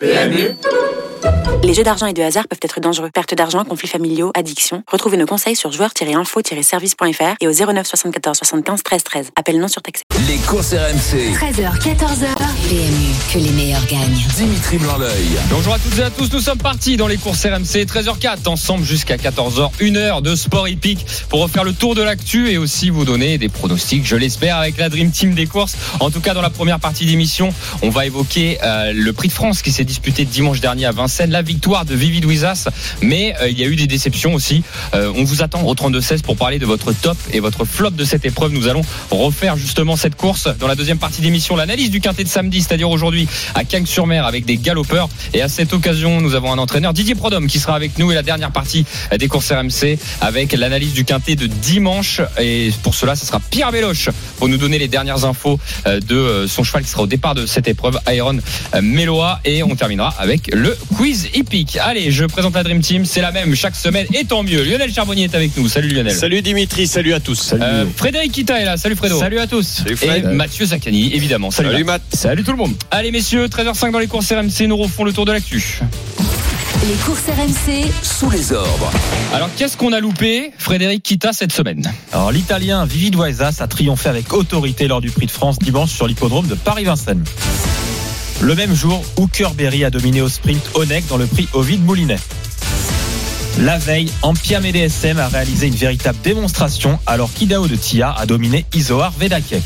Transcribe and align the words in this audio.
PMU 0.00 0.54
Les 1.64 1.74
jeux 1.74 1.82
d'argent 1.82 2.06
et 2.06 2.12
de 2.12 2.22
hasard 2.22 2.46
peuvent 2.48 2.58
être 2.62 2.80
dangereux. 2.80 3.10
Perte 3.12 3.34
d'argent, 3.34 3.64
conflits 3.64 3.88
familiaux, 3.88 4.30
addiction. 4.34 4.82
Retrouvez 4.90 5.16
nos 5.16 5.26
conseils 5.26 5.56
sur 5.56 5.72
joueurs-info-service.fr 5.72 7.36
et 7.40 7.48
au 7.48 7.52
09 7.52 7.86
74 7.86 8.36
75 8.38 8.82
13 8.82 9.04
13. 9.04 9.30
Appel 9.36 9.58
non 9.58 9.68
surtaxé. 9.68 10.04
Les 10.28 10.36
courses 10.38 10.72
RMC. 10.72 11.34
13h, 11.34 11.78
14h. 11.80 12.34
PMU, 12.68 13.12
que 13.32 13.38
les 13.38 13.50
meilleurs 13.50 13.86
gagnent. 13.86 14.24
Dimitri 14.36 14.78
blanc 14.78 14.94
Bonjour 15.50 15.74
à 15.74 15.78
toutes 15.78 15.98
et 15.98 16.02
à 16.02 16.10
tous, 16.10 16.32
nous 16.32 16.40
sommes 16.40 16.58
partis 16.58 16.96
dans 16.96 17.06
les 17.06 17.16
courses 17.16 17.44
RMC 17.44 17.84
13h04 17.84 18.48
ensemble 18.48 18.84
jusqu'à 18.84 19.16
14h, 19.16 19.70
une 19.80 19.96
heure 19.96 20.22
de 20.22 20.34
sport 20.34 20.68
hippique 20.68 21.06
pour 21.28 21.40
refaire 21.40 21.64
le 21.64 21.72
tour 21.72 21.94
de 21.94 22.02
l'actu 22.02 22.50
et 22.50 22.58
aussi 22.58 22.90
vous 22.90 23.04
donner 23.04 23.38
des 23.38 23.48
pronostics, 23.48 24.06
je 24.06 24.16
l'espère, 24.16 24.56
avec 24.56 24.76
la 24.78 24.88
Dream 24.88 25.10
Team 25.10 25.34
des 25.34 25.46
courses. 25.46 25.76
En 26.00 26.10
tout 26.10 26.20
cas, 26.20 26.34
dans 26.34 26.42
la 26.42 26.50
première 26.50 26.80
partie 26.80 27.06
d'émission, 27.06 27.50
on 27.82 27.90
va 27.90 28.06
évoquer 28.06 28.58
euh, 28.62 28.92
le 28.94 29.12
Prix 29.12 29.28
de 29.28 29.32
France 29.32 29.62
qui 29.62 29.72
s'est 29.72 29.84
disputé 29.84 30.24
dimanche 30.24 30.60
dernier 30.60 30.86
à 30.86 30.92
Vincennes, 30.92 31.30
la 31.38 31.42
victoire 31.42 31.84
de 31.84 31.94
Vivi 31.94 32.20
Louisas, 32.20 32.66
mais 33.00 33.32
euh, 33.40 33.48
il 33.48 33.56
y 33.56 33.62
a 33.62 33.68
eu 33.68 33.76
des 33.76 33.86
déceptions 33.86 34.34
aussi. 34.34 34.64
Euh, 34.92 35.12
on 35.14 35.22
vous 35.22 35.40
attend 35.40 35.62
au 35.62 35.72
32-16 35.72 36.22
pour 36.22 36.36
parler 36.36 36.58
de 36.58 36.66
votre 36.66 36.92
top 36.92 37.16
et 37.32 37.38
votre 37.38 37.64
flop 37.64 37.90
de 37.90 38.04
cette 38.04 38.24
épreuve. 38.24 38.50
Nous 38.50 38.66
allons 38.66 38.82
refaire 39.12 39.56
justement 39.56 39.94
cette 39.94 40.16
course 40.16 40.48
dans 40.58 40.66
la 40.66 40.74
deuxième 40.74 40.98
partie 40.98 41.22
d'émission, 41.22 41.54
l'analyse 41.54 41.92
du 41.92 42.00
quintet 42.00 42.24
de 42.24 42.28
samedi, 42.28 42.60
c'est-à-dire 42.60 42.90
aujourd'hui 42.90 43.28
à 43.54 43.62
Cagnes-sur-Mer 43.62 44.26
avec 44.26 44.46
des 44.46 44.56
galopeurs. 44.56 45.08
Et 45.32 45.40
à 45.40 45.48
cette 45.48 45.72
occasion, 45.72 46.20
nous 46.20 46.34
avons 46.34 46.52
un 46.52 46.58
entraîneur, 46.58 46.92
Didier 46.92 47.14
Prodhomme, 47.14 47.46
qui 47.46 47.60
sera 47.60 47.76
avec 47.76 47.98
nous 47.98 48.10
et 48.10 48.16
la 48.16 48.24
dernière 48.24 48.50
partie 48.50 48.84
des 49.16 49.28
courses 49.28 49.52
RMC 49.52 49.96
avec 50.20 50.52
l'analyse 50.54 50.92
du 50.92 51.04
quintet 51.04 51.36
de 51.36 51.46
dimanche. 51.46 52.20
Et 52.40 52.72
pour 52.82 52.96
cela, 52.96 53.14
ce 53.14 53.24
sera 53.24 53.38
Pierre 53.38 53.70
Véloche 53.70 54.08
pour 54.38 54.48
nous 54.48 54.56
donner 54.56 54.80
les 54.80 54.88
dernières 54.88 55.24
infos 55.24 55.60
euh, 55.86 56.00
de 56.00 56.48
son 56.48 56.64
cheval 56.64 56.82
qui 56.82 56.90
sera 56.90 57.02
au 57.02 57.06
départ 57.06 57.36
de 57.36 57.46
cette 57.46 57.68
épreuve, 57.68 58.00
Iron 58.08 58.38
Meloa. 58.82 59.38
Et 59.44 59.62
on 59.62 59.76
terminera 59.76 60.12
avec 60.18 60.52
le 60.52 60.76
quiz 60.96 61.27
hippique. 61.34 61.78
Allez, 61.80 62.10
je 62.10 62.24
présente 62.24 62.54
la 62.54 62.62
Dream 62.62 62.80
Team, 62.80 63.04
c'est 63.04 63.20
la 63.20 63.32
même 63.32 63.54
chaque 63.54 63.76
semaine 63.76 64.06
et 64.14 64.24
tant 64.24 64.42
mieux. 64.42 64.62
Lionel 64.62 64.92
Charbonnier 64.92 65.24
est 65.24 65.34
avec 65.34 65.56
nous. 65.56 65.68
Salut 65.68 65.88
Lionel. 65.88 66.12
Salut 66.12 66.42
Dimitri, 66.42 66.86
salut 66.86 67.12
à 67.14 67.20
tous. 67.20 67.54
Euh, 67.60 67.84
Frédéric 67.96 68.32
Kita 68.32 68.60
est 68.60 68.64
là. 68.64 68.76
Salut 68.76 68.96
Fredo. 68.96 69.18
Salut 69.18 69.38
à 69.38 69.46
tous. 69.46 69.66
Salut 69.66 69.92
Et 69.92 69.96
Fred. 69.96 70.24
Mathieu 70.26 70.66
Zaccani, 70.66 71.12
évidemment. 71.14 71.50
Salut, 71.50 71.70
Salut 71.70 71.84
Matt. 71.84 72.02
Salut 72.12 72.44
tout 72.44 72.52
le 72.52 72.58
monde. 72.58 72.74
Allez 72.90 73.10
messieurs, 73.12 73.46
13h05 73.46 73.90
dans 73.92 73.98
les 73.98 74.06
courses 74.06 74.30
RMC, 74.32 74.66
nous 74.66 74.76
refont 74.76 75.04
le 75.04 75.12
tour 75.12 75.24
de 75.24 75.32
l'actu. 75.32 75.80
Les 76.86 76.94
courses 77.04 77.24
RMC, 77.26 77.90
Sous 78.02 78.30
les 78.30 78.52
ordres. 78.52 78.90
Alors 79.34 79.50
qu'est-ce 79.56 79.76
qu'on 79.76 79.92
a 79.92 80.00
loupé, 80.00 80.52
Frédéric 80.58 81.02
Kita, 81.02 81.32
cette 81.32 81.52
semaine? 81.52 81.82
Alors 82.12 82.30
l'Italien 82.30 82.86
Vivi 82.86 83.10
Duaisas 83.10 83.56
a 83.60 83.66
triomphé 83.66 84.08
avec 84.08 84.32
autorité 84.32 84.86
lors 84.86 85.00
du 85.00 85.10
Prix 85.10 85.26
de 85.26 85.30
France 85.32 85.58
dimanche 85.58 85.90
sur 85.90 86.06
l'hippodrome 86.06 86.46
de 86.46 86.54
Paris-Vincennes. 86.54 87.24
Le 88.40 88.54
même 88.54 88.74
jour, 88.74 89.04
Hooker 89.16 89.50
Berry 89.56 89.84
a 89.84 89.90
dominé 89.90 90.22
au 90.22 90.28
sprint 90.28 90.62
Onek 90.74 91.06
dans 91.08 91.16
le 91.16 91.26
prix 91.26 91.48
Ovid 91.54 91.84
Moulinet. 91.84 92.18
La 93.60 93.78
veille, 93.78 94.12
Ampia 94.22 94.60
DSM 94.60 95.18
a 95.18 95.26
réalisé 95.26 95.66
une 95.66 95.74
véritable 95.74 96.18
démonstration 96.22 97.00
alors 97.06 97.32
qu'Idao 97.32 97.66
de 97.66 97.74
Tia 97.74 98.12
a 98.12 98.26
dominé 98.26 98.64
Isoar 98.72 99.12
Vedake. 99.18 99.56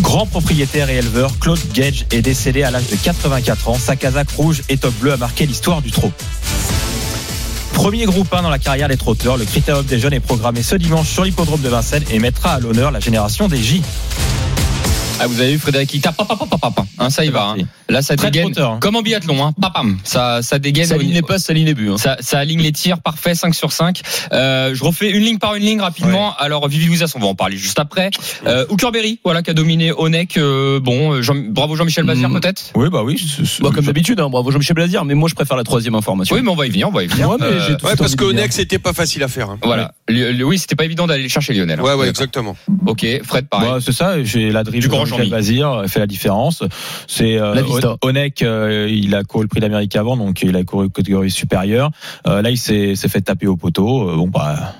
Grand 0.00 0.26
propriétaire 0.26 0.90
et 0.90 0.96
éleveur, 0.96 1.38
Claude 1.38 1.60
Gage 1.72 2.04
est 2.10 2.20
décédé 2.20 2.62
à 2.62 2.70
l'âge 2.70 2.88
de 2.88 2.96
84 2.96 3.68
ans. 3.68 3.78
Sa 3.78 3.96
casaque 3.96 4.30
rouge 4.32 4.62
et 4.68 4.76
top 4.76 4.94
bleu 5.00 5.12
a 5.12 5.16
marqué 5.16 5.46
l'histoire 5.46 5.80
du 5.80 5.90
trot. 5.90 6.12
Premier 7.72 8.04
groupe 8.04 8.32
1 8.32 8.42
dans 8.42 8.50
la 8.50 8.58
carrière 8.58 8.88
des 8.88 8.98
trotteurs, 8.98 9.38
le 9.38 9.46
Critérium 9.46 9.86
des 9.86 9.98
jeunes 9.98 10.12
est 10.12 10.20
programmé 10.20 10.62
ce 10.62 10.76
dimanche 10.76 11.08
sur 11.08 11.24
l'hippodrome 11.24 11.62
de 11.62 11.70
Vincennes 11.70 12.04
et 12.10 12.18
mettra 12.18 12.52
à 12.52 12.60
l'honneur 12.60 12.90
la 12.90 13.00
génération 13.00 13.48
des 13.48 13.62
J. 13.62 13.82
Ah, 15.20 15.26
vous 15.26 15.40
avez 15.40 15.52
vu 15.52 15.58
Frédéric 15.58 15.90
Kita, 15.90 16.12
papa, 16.12 16.34
papa, 16.36 16.56
papa, 16.58 16.84
hein, 16.98 17.10
ça 17.10 17.24
y 17.24 17.28
va. 17.28 17.54
hein. 17.58 17.62
Là, 17.88 18.02
ça 18.02 18.16
Très 18.16 18.30
dégaine. 18.30 18.52
hein. 18.58 18.78
Comme 18.80 18.96
en 18.96 19.02
biathlon, 19.02 19.44
hein, 19.44 19.52
papam, 19.60 19.98
ça, 20.04 20.42
ça 20.42 20.58
dégaine. 20.58 20.86
Ça 20.86 20.94
aligne 20.94 21.12
les 21.12 21.22
passes, 21.22 21.44
ça 21.44 21.52
aligne 21.52 21.66
les 21.66 21.74
buts. 21.74 21.90
hein. 21.90 21.98
Ça, 21.98 22.16
ça 22.20 22.38
aligne 22.38 22.60
les 22.62 22.72
tirs, 22.72 22.98
parfait, 23.00 23.34
5 23.34 23.54
sur 23.54 23.72
5. 23.72 24.00
Euh, 24.32 24.74
je 24.74 24.82
refais 24.84 25.10
une 25.10 25.22
ligne 25.22 25.38
par 25.38 25.54
une 25.56 25.64
ligne 25.64 25.80
rapidement. 25.80 26.34
Alors, 26.38 26.66
Vivi 26.68 26.86
Louisas, 26.86 27.12
on 27.16 27.18
va 27.20 27.26
en 27.26 27.34
parler 27.34 27.56
juste 27.56 27.78
après. 27.78 28.10
Euh, 28.46 28.64
voilà, 29.24 29.42
qui 29.42 29.50
a 29.50 29.54
dominé 29.54 29.92
Onek. 29.92 30.36
Euh, 30.36 30.80
bon, 30.80 31.12
euh, 31.14 31.22
Jean- 31.22 31.34
bravo 31.50 31.76
Jean-Michel 31.76 32.04
Bazir, 32.04 32.28
Mhm. 32.28 32.40
peut-être? 32.40 32.64
Oui, 32.74 32.88
bah 32.90 33.02
oui. 33.04 33.20
Bon, 33.60 33.70
comme 33.72 33.84
d'habitude, 33.84 34.20
hein, 34.20 34.28
bravo 34.30 34.50
Jean-Michel 34.50 34.74
Blazir, 34.74 35.04
mais 35.04 35.14
moi 35.14 35.28
je 35.28 35.34
préfère 35.34 35.56
la 35.56 35.64
troisième 35.64 35.94
information. 35.94 36.34
Oui, 36.36 36.42
mais 36.42 36.50
on 36.50 36.54
va 36.56 36.66
y 36.66 36.70
venir, 36.70 36.88
on 36.88 36.92
va 36.92 37.02
y 37.04 37.06
venir. 37.06 37.28
Ouais, 37.28 37.36
mais 37.40 37.46
Euh, 37.46 37.76
tout 37.76 37.86
Ouais, 37.86 37.96
parce 37.96 38.14
que. 38.16 38.24
Onex, 38.24 38.54
c'était 38.56 38.78
pas 38.78 38.92
facile 38.92 39.22
à 39.22 39.28
faire. 39.28 39.50
hein. 39.50 39.58
Voilà. 39.62 39.92
Oui, 40.08 40.58
c'était 40.58 40.76
pas 40.76 40.84
évident 40.84 41.06
d'aller 41.06 41.22
le 41.24 41.28
chercher, 41.28 41.52
Lionel. 41.52 41.80
hein. 41.80 41.82
Ouais, 41.82 41.94
ouais, 41.94 42.08
exactement. 42.08 42.56
Ok, 42.86 43.04
Fred, 43.24 43.48
pareil. 43.48 43.70
Ouais, 43.72 43.78
c'est 43.84 43.92
ça, 43.92 44.22
j'ai 44.22 44.50
la 44.50 44.62
drive 44.64 44.80
Du 44.80 44.88
grand 44.88 45.04
Jean-Michel 45.10 45.30
Jean-Mi. 45.30 45.30
Bazir 45.30 45.84
fait 45.88 46.00
la 46.00 46.06
différence. 46.06 46.62
C'est 47.06 47.38
euh. 47.38 47.54
Onek, 48.02 48.42
euh, 48.42 48.88
il 48.90 49.14
a 49.14 49.22
couru 49.24 49.44
le 49.44 49.48
prix 49.48 49.60
d'Amérique 49.60 49.94
avant, 49.96 50.16
donc 50.16 50.42
il 50.42 50.56
a 50.56 50.64
couru 50.64 50.90
catégorie 50.90 51.30
supérieure. 51.30 51.90
Euh, 52.26 52.42
là, 52.42 52.50
il 52.50 52.58
s'est 52.58 52.94
fait 52.96 53.20
taper 53.20 53.46
au 53.46 53.56
poteau. 53.56 54.08
Euh, 54.10 54.16
bon, 54.16 54.28
bah, 54.28 54.74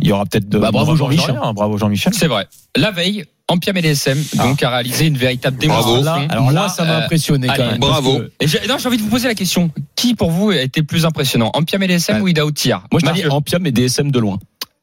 il 0.00 0.08
y 0.08 0.12
aura 0.12 0.24
peut-être 0.26 0.48
de. 0.48 0.58
Bah, 0.58 0.70
bravo 0.72 0.96
Jean-Michel. 0.96 1.38
Bravo 1.54 1.76
Jean-Michel. 1.78 2.12
C'est 2.14 2.26
vrai. 2.26 2.46
La 2.76 2.90
veille, 2.90 3.24
Ampia 3.46 3.72
DSM 3.72 4.18
donc 4.38 4.62
a 4.62 4.70
réalisé 4.70 5.06
une 5.06 5.18
véritable 5.18 5.58
Bravo. 5.66 5.90
démonstration. 5.96 6.28
Alors 6.30 6.44
Moi, 6.44 6.52
là, 6.54 6.68
ça 6.68 6.84
m'a 6.84 6.92
euh, 7.00 7.04
impressionné 7.04 7.46
quand 7.46 7.52
allez, 7.54 7.64
même. 7.72 7.78
bravo. 7.78 8.18
que- 8.20 8.32
Et 8.40 8.46
j'ai 8.48 8.66
non, 8.66 8.78
j'ai 8.78 8.88
envie 8.88 8.96
de 8.96 9.02
vous 9.02 9.10
poser 9.10 9.28
la 9.28 9.34
question. 9.34 9.70
Qui 9.96 10.14
pour 10.14 10.30
vous 10.30 10.50
a 10.50 10.56
été 10.62 10.82
plus 10.82 11.04
impressionnant? 11.04 11.50
Ampia 11.54 11.78
DSM 11.78 12.16
Ouais. 12.16 12.22
ou 12.22 12.28
Idao 12.28 12.50
Tia 12.50 12.82
Moi, 12.90 13.00
je 13.04 13.12
dis 13.12 13.26
Ampia, 13.28 13.58
mais 13.58 13.70
DSM 13.70 14.10
de 14.10 14.18
loin. 14.18 14.38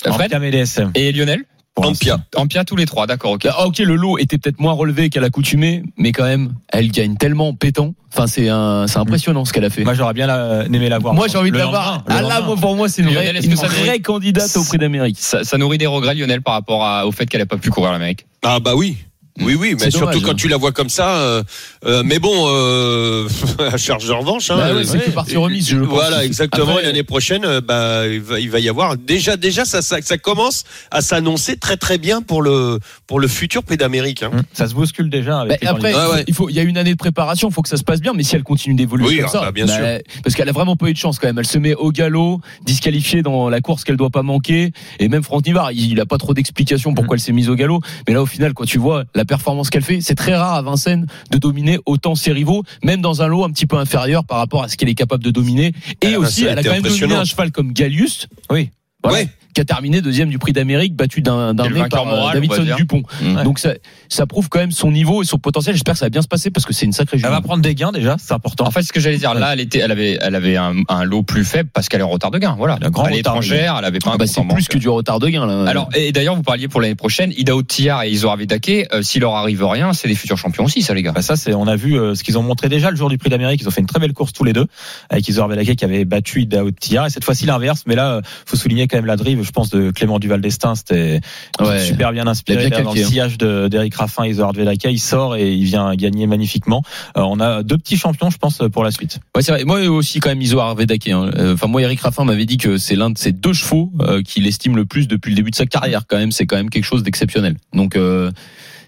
Fred 0.05 0.33
Ampia 0.33 0.51
DSM. 0.51 0.91
et 0.95 1.11
Lionel? 1.11 1.43
Ampia. 1.77 2.19
Ampia 2.35 2.63
tous 2.65 2.75
les 2.75 2.85
trois, 2.85 3.07
d'accord, 3.07 3.31
ok. 3.31 3.47
Ah, 3.49 3.65
ok, 3.65 3.79
le 3.79 3.95
lot 3.95 4.17
était 4.17 4.37
peut-être 4.37 4.59
moins 4.59 4.73
relevé 4.73 5.09
qu'à 5.09 5.21
l'accoutumée, 5.21 5.83
mais 5.97 6.11
quand 6.11 6.25
même, 6.25 6.53
elle 6.71 6.91
gagne 6.91 7.15
tellement 7.15 7.47
en 7.49 7.53
pétant. 7.53 7.93
Enfin, 8.13 8.27
c'est 8.27 8.49
un, 8.49 8.87
c'est 8.87 8.99
impressionnant 8.99 9.45
ce 9.45 9.53
qu'elle 9.53 9.63
a 9.63 9.69
fait. 9.69 9.83
Moi, 9.85 9.93
j'aurais 9.93 10.13
bien 10.13 10.27
la- 10.27 10.65
aimé 10.65 10.89
la 10.89 10.99
voir. 10.99 11.13
Moi, 11.13 11.27
j'ai 11.29 11.37
envie 11.37 11.51
de 11.51 11.57
la 11.57 11.67
voir. 11.67 12.03
Ah 12.07 12.21
là, 12.21 12.41
moi, 12.41 12.55
pour 12.57 12.75
moi, 12.75 12.89
c'est 12.89 13.01
une 13.01 13.07
Lionel, 13.07 13.37
vraie, 13.37 13.95
une 13.95 14.01
candidate 14.01 14.57
au 14.57 14.63
prix 14.65 14.77
d'Amérique. 14.77 15.17
Ça, 15.19 15.43
ça 15.45 15.57
nourrit 15.57 15.77
des 15.77 15.87
regrets, 15.87 16.13
Lionel, 16.13 16.41
par 16.41 16.55
rapport 16.55 16.83
à- 16.85 17.07
au 17.07 17.11
fait 17.13 17.25
qu'elle 17.25 17.39
n'a 17.41 17.45
pas 17.45 17.57
pu 17.57 17.69
courir 17.69 17.91
l'Amérique. 17.93 18.25
Ah 18.43 18.59
bah 18.59 18.75
oui. 18.75 18.97
Oui, 19.39 19.55
oui, 19.55 19.75
mais 19.79 19.89
surtout 19.91 20.05
dommage, 20.07 20.21
quand 20.23 20.31
hein. 20.31 20.35
tu 20.37 20.47
la 20.49 20.57
vois 20.57 20.71
comme 20.71 20.89
ça. 20.89 21.15
euh, 21.21 21.43
euh, 21.85 22.03
mais 22.05 22.19
bon, 22.19 22.31
euh, 22.49 23.27
à 23.59 23.77
charge 23.77 24.05
de 24.07 24.11
revanche. 24.11 24.49
Hein, 24.51 24.57
Bah 24.57 24.73
ouais, 24.73 24.79
euh, 24.81 24.83
c'est 24.83 24.99
que 24.99 25.11
partie 25.11 25.37
remise, 25.37 25.69
je 25.69 25.77
pense. 25.77 25.87
Voilà, 25.87 26.25
exactement. 26.25 26.71
Après, 26.73 26.83
L'année 26.83 27.03
prochaine, 27.03 27.45
euh, 27.45 27.61
bah, 27.61 28.07
il 28.07 28.21
va, 28.21 28.39
il 28.39 28.49
va 28.51 28.59
y 28.59 28.67
avoir 28.69 28.97
déjà, 28.97 29.37
déjà, 29.37 29.63
ça, 29.65 29.81
ça, 29.81 30.01
ça 30.01 30.17
commence 30.17 30.63
à 30.91 31.01
s'annoncer 31.01 31.57
très, 31.57 31.77
très 31.77 31.97
bien 31.97 32.21
pour 32.21 32.41
le, 32.41 32.79
pour 33.07 33.19
le 33.19 33.27
futur 33.27 33.63
Prix 33.63 33.77
d'Amérique. 33.77 34.23
Hein. 34.23 34.31
Ça 34.53 34.67
se 34.67 34.73
bouscule 34.73 35.09
déjà. 35.09 35.31
Bah, 35.45 35.55
Avec 35.55 35.63
après. 35.65 35.95
Ouais, 35.95 36.11
ouais. 36.13 36.23
il 36.27 36.33
faut, 36.33 36.49
il 36.49 36.55
y 36.55 36.59
a 36.59 36.63
une 36.63 36.77
année 36.77 36.91
de 36.91 36.97
préparation, 36.97 37.47
il 37.49 37.53
faut 37.53 37.61
que 37.61 37.69
ça 37.69 37.77
se 37.77 37.83
passe 37.83 38.01
bien, 38.01 38.13
mais 38.13 38.23
si 38.23 38.35
elle 38.35 38.43
continue 38.43 38.75
d'évoluer 38.75 39.07
Oui, 39.07 39.17
comme 39.17 39.25
ah, 39.27 39.31
ça, 39.31 39.41
bah, 39.41 39.51
bien 39.51 39.67
sûr. 39.67 39.79
parce 40.23 40.35
qu'elle 40.35 40.49
a 40.49 40.53
vraiment 40.53 40.75
pas 40.75 40.87
eu 40.87 40.93
de 40.93 40.97
chance 40.97 41.19
quand 41.19 41.27
même. 41.27 41.39
Elle 41.39 41.47
se 41.47 41.57
met 41.57 41.73
au 41.73 41.91
galop, 41.91 42.41
disqualifiée 42.65 43.21
dans 43.23 43.49
la 43.49 43.61
course 43.61 43.83
qu'elle 43.85 43.97
doit 43.97 44.09
pas 44.09 44.23
manquer, 44.23 44.71
et 44.99 45.07
même 45.07 45.23
Franck 45.23 45.45
Nivard, 45.45 45.71
il, 45.71 45.91
il 45.93 45.99
a 45.99 46.05
pas 46.05 46.17
trop 46.17 46.33
d'explications 46.33 46.93
pourquoi 46.93 47.15
elle 47.15 47.21
s'est 47.21 47.31
mise 47.31 47.49
au 47.49 47.55
galop, 47.55 47.79
mais 48.07 48.13
là 48.13 48.21
au 48.21 48.25
final, 48.25 48.53
quand 48.53 48.65
tu 48.65 48.77
vois 48.77 49.03
la 49.15 49.20
performance 49.25 49.69
qu'elle 49.69 49.83
fait, 49.83 50.01
c'est 50.01 50.15
très 50.15 50.35
rare 50.35 50.53
à 50.55 50.61
Vincennes 50.61 51.05
de 51.31 51.37
dominer 51.37 51.79
autant 51.85 52.15
ses 52.15 52.31
rivaux, 52.31 52.63
même 52.83 53.01
dans 53.01 53.21
un 53.21 53.27
lot 53.27 53.43
un 53.43 53.51
petit 53.51 53.65
peu 53.65 53.77
inférieur 53.77 54.23
par 54.25 54.37
rapport 54.37 54.63
à 54.63 54.67
ce 54.69 54.77
qu'elle 54.77 54.89
est 54.89 54.95
capable 54.95 55.23
de 55.23 55.31
dominer. 55.31 55.73
Et 56.01 56.13
Ah, 56.15 56.19
aussi, 56.19 56.41
ça 56.41 56.49
a 56.49 56.51
elle 56.51 56.59
a 56.59 56.63
quand 56.63 56.71
même 56.71 56.81
dominé 56.83 57.13
un 57.15 57.25
cheval 57.25 57.51
comme 57.51 57.73
Gallius. 57.73 58.27
Oui. 58.49 58.69
Voilà, 59.03 59.19
Ouais. 59.19 59.29
Qui 59.53 59.61
a 59.61 59.65
terminé 59.65 60.01
deuxième 60.01 60.29
du 60.29 60.39
prix 60.39 60.53
d'Amérique, 60.53 60.95
battu 60.95 61.21
d'un 61.21 61.53
vainqueur 61.53 61.89
par 61.89 62.07
euh, 62.07 62.15
moral, 62.15 62.33
Davidson. 62.35 62.75
Dupont. 62.77 63.03
Mmh. 63.21 63.43
Donc 63.43 63.59
ça, 63.59 63.73
ça 64.09 64.25
prouve 64.25 64.49
quand 64.49 64.59
même 64.59 64.71
son 64.71 64.91
niveau 64.91 65.21
et 65.21 65.25
son 65.25 65.37
potentiel. 65.37 65.75
J'espère 65.75 65.93
que 65.93 65.99
ça 65.99 66.05
va 66.05 66.09
bien 66.09 66.21
se 66.21 66.27
passer 66.27 66.51
parce 66.51 66.65
que 66.65 66.73
c'est 66.73 66.85
une 66.85 66.93
sacrée 66.93 67.17
Elle 67.23 67.29
va 67.29 67.41
prendre 67.41 67.61
des 67.61 67.75
gains 67.75 67.91
déjà, 67.91 68.15
c'est 68.19 68.33
important. 68.33 68.65
En 68.67 68.71
fait, 68.71 68.83
ce 68.83 68.93
que 68.93 68.99
j'allais 68.99 69.17
dire, 69.17 69.33
là, 69.33 69.53
elle 69.53 69.59
était, 69.59 69.79
elle 69.79 69.91
avait, 69.91 70.17
elle 70.21 70.35
avait 70.35 70.57
un, 70.57 70.73
un 70.87 71.03
lot 71.03 71.23
plus 71.23 71.45
faible 71.45 71.69
parce 71.73 71.89
qu'elle 71.89 72.01
est 72.01 72.03
en 72.03 72.09
retard 72.09 72.31
de 72.31 72.37
gain. 72.37 72.55
Voilà. 72.57 72.77
Elle 72.81 72.89
grand 72.89 73.07
elle 73.07 73.15
est 73.15 73.19
étrangère, 73.19 73.75
elle 73.77 73.85
avait 73.85 73.99
pas 73.99 74.11
Ah 74.11 74.15
un 74.15 74.17
bah, 74.17 74.27
c'est 74.27 74.41
plus 74.47 74.67
que 74.67 74.77
du 74.77 74.89
retard 74.89 75.19
de 75.19 75.27
gain 75.27 75.45
là. 75.45 75.65
Alors, 75.69 75.89
et 75.95 76.11
d'ailleurs, 76.11 76.35
vous 76.35 76.43
parliez 76.43 76.67
pour 76.67 76.81
l'année 76.81 76.95
prochaine, 76.95 77.33
Idao 77.37 77.61
Tiar 77.63 78.03
et 78.03 78.09
Isora 78.09 78.35
Vidake, 78.35 78.87
euh, 78.93 79.01
s'il 79.01 79.21
leur 79.21 79.35
arrive 79.35 79.63
rien, 79.63 79.93
c'est 79.93 80.07
des 80.07 80.15
futurs 80.15 80.37
champions 80.37 80.65
aussi, 80.65 80.81
ça, 80.81 80.93
les 80.93 81.03
gars. 81.03 81.11
Bah 81.11 81.21
ça, 81.21 81.35
c'est, 81.35 81.53
on 81.53 81.67
a 81.67 81.75
vu 81.75 81.99
euh, 81.99 82.15
ce 82.15 82.23
qu'ils 82.23 82.37
ont 82.37 82.43
montré 82.43 82.69
déjà 82.69 82.91
le 82.91 82.97
jour 82.97 83.09
du 83.09 83.17
Prix 83.17 83.29
d'Amérique. 83.29 83.61
Ils 83.61 83.67
ont 83.67 83.71
fait 83.71 83.81
une 83.81 83.87
très 83.87 83.99
belle 83.99 84.13
course 84.13 84.33
tous 84.33 84.43
les 84.43 84.53
deux, 84.53 84.67
avec 85.09 85.27
Isor 85.27 85.47
Velake 85.47 85.75
qui 85.75 85.85
avait 85.85 86.05
battu 86.05 86.41
Idao 86.41 86.71
Tia. 86.71 87.07
Et 87.07 87.09
cette 87.09 87.23
fois-ci 87.23 87.45
l'inverse. 87.45 87.83
Mais 87.87 87.95
là, 87.95 88.15
euh, 88.15 88.21
faut 88.45 88.57
souligner 88.57 88.87
quand 88.87 88.97
même 88.97 89.05
la 89.05 89.15
drive, 89.15 89.40
je 89.41 89.51
pense, 89.51 89.69
de 89.69 89.91
Clément 89.91 90.19
Duval 90.19 90.41
d'Estaing. 90.41 90.75
C'était 90.75 91.19
Ouais. 91.59 91.79
super 91.79 92.11
bien 92.11 92.27
inspiré. 92.27 92.67
Bien 92.69 92.77
Là, 92.79 92.83
dans 92.83 92.93
le 92.93 93.01
hein. 93.01 93.05
sillage 93.05 93.37
de, 93.37 93.67
d'Eric 93.67 93.95
Raffin, 93.95 94.25
Isor 94.25 94.53
Velake, 94.53 94.85
il 94.85 94.99
sort 94.99 95.35
et 95.35 95.53
il 95.53 95.63
vient 95.65 95.93
gagner 95.95 96.27
magnifiquement. 96.27 96.83
Euh, 97.17 97.21
on 97.21 97.39
a 97.39 97.63
deux 97.63 97.77
petits 97.77 97.97
champions, 97.97 98.29
je 98.29 98.37
pense, 98.37 98.59
pour 98.71 98.83
la 98.83 98.91
suite. 98.91 99.19
Ouais, 99.35 99.41
c'est 99.41 99.51
vrai. 99.51 99.63
Moi 99.63 99.81
aussi 99.87 100.19
quand 100.19 100.29
même 100.29 100.41
Iso 100.41 100.59
Arvedake. 100.59 101.07
hein. 101.09 101.29
Euh, 101.35 101.53
Enfin 101.53 101.67
moi 101.67 101.81
Eric 101.81 102.01
Raffin 102.01 102.23
m'avait 102.23 102.45
dit 102.45 102.57
que 102.57 102.77
c'est 102.77 102.95
l'un 102.95 103.09
de 103.09 103.17
ses 103.17 103.31
deux 103.31 103.53
chevaux 103.53 103.91
euh, 104.01 104.21
qu'il 104.21 104.47
estime 104.47 104.75
le 104.75 104.85
plus 104.85 105.07
depuis 105.07 105.29
le 105.31 105.35
début 105.35 105.51
de 105.51 105.55
sa 105.55 105.65
carrière. 105.65 106.03
Quand 106.07 106.17
même, 106.17 106.31
c'est 106.31 106.45
quand 106.45 106.55
même 106.57 106.69
quelque 106.69 106.85
chose 106.85 107.03
d'exceptionnel. 107.03 107.55
Donc 107.73 107.95
euh, 107.95 108.31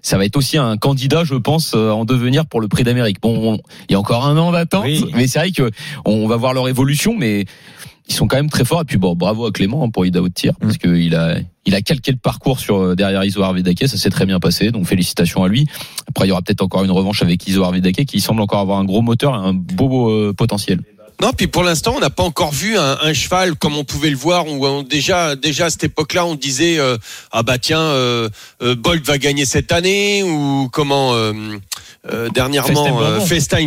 ça 0.02 0.18
va 0.18 0.26
être 0.26 0.36
aussi 0.36 0.58
un 0.58 0.76
candidat, 0.78 1.24
je 1.24 1.36
pense, 1.36 1.74
en 1.76 2.04
devenir 2.06 2.46
pour 2.46 2.60
le 2.60 2.68
Prix 2.68 2.84
d'Amérique. 2.84 3.22
Bon, 3.22 3.54
on- 3.54 3.60
il 3.90 3.94
y 3.94 3.96
a 3.96 4.00
encore 4.00 4.26
un 4.26 4.36
an 4.38 4.52
d'attente, 4.52 4.84
Oui. 4.86 5.06
mais 5.16 5.28
c'est 5.28 5.40
vrai 5.40 5.52
que 5.52 5.72
on 6.06 6.28
va 6.28 6.36
voir 6.36 6.54
leur 6.54 6.68
évolution, 6.68 7.16
mais 7.18 7.46
ils 8.08 8.14
sont 8.14 8.28
quand 8.28 8.36
même 8.36 8.50
très 8.50 8.66
forts. 8.66 8.82
Et 8.82 8.86
puis 8.86 8.98
bon, 8.98 9.16
bravo 9.16 9.46
à 9.46 9.52
Clément 9.52 9.84
hein, 9.84 9.90
pour 9.90 10.06
Ida 10.06 10.22
Haute 10.22 10.34
Tir, 10.34 10.54
parce 10.60 10.78
qu'il 10.78 11.16
a, 11.16 11.38
il 11.66 11.76
a 11.76 11.82
calqué 11.82 12.12
le 12.12 12.18
parcours 12.18 12.60
sur 12.60 12.78
euh, 12.78 12.96
derrière 12.96 13.24
Iso 13.24 13.42
Arvidake, 13.42 13.88
ça 13.88 13.98
s'est 13.98 14.10
très 14.10 14.26
bien 14.26 14.40
passé. 14.40 14.72
Donc 14.72 14.86
félicitations 14.86 15.44
à 15.44 15.48
lui. 15.48 15.68
Après, 16.08 16.26
il 16.26 16.30
y 16.30 16.32
aura 16.32 16.42
peut-être 16.42 16.62
encore 16.62 16.84
une 16.84 16.92
revanche 16.92 17.22
avec 17.22 17.48
Iso 17.48 17.64
Arvidake, 17.64 18.06
qui 18.06 18.20
semble 18.20 18.42
encore 18.42 18.60
avoir 18.60 18.80
un 18.80 18.86
gros 18.86 19.02
moteur 19.02 19.34
et 19.34 19.48
un 19.48 19.54
beau 19.54 20.10
euh, 20.10 20.34
potentiel. 20.34 20.80
Non, 21.22 21.32
puis 21.32 21.48
pour 21.48 21.64
l'instant, 21.64 21.94
on 21.96 22.00
n'a 22.00 22.10
pas 22.10 22.24
encore 22.24 22.52
vu 22.52 22.78
un, 22.78 22.98
un 23.02 23.14
cheval 23.14 23.56
comme 23.56 23.78
on 23.78 23.84
pouvait 23.84 24.10
le 24.10 24.18
voir. 24.18 24.48
Où 24.48 24.66
on, 24.66 24.84
déjà, 24.84 25.36
déjà 25.36 25.68
à 25.68 25.70
cette 25.70 25.86
époque-là, 25.86 26.26
on 26.26 26.36
disait 26.36 26.80
euh, 26.80 26.98
ah 27.32 27.44
bah 27.44 27.58
tiens, 27.58 27.80
euh, 27.80 28.30
euh, 28.62 28.76
Bolt 28.76 29.06
va 29.06 29.18
gagner 29.18 29.46
cette 29.46 29.72
année 29.72 30.24
ou 30.24 30.70
comment 30.72 31.14
euh, 32.12 32.30
dernièrement 32.30 33.02
euh, 33.02 33.20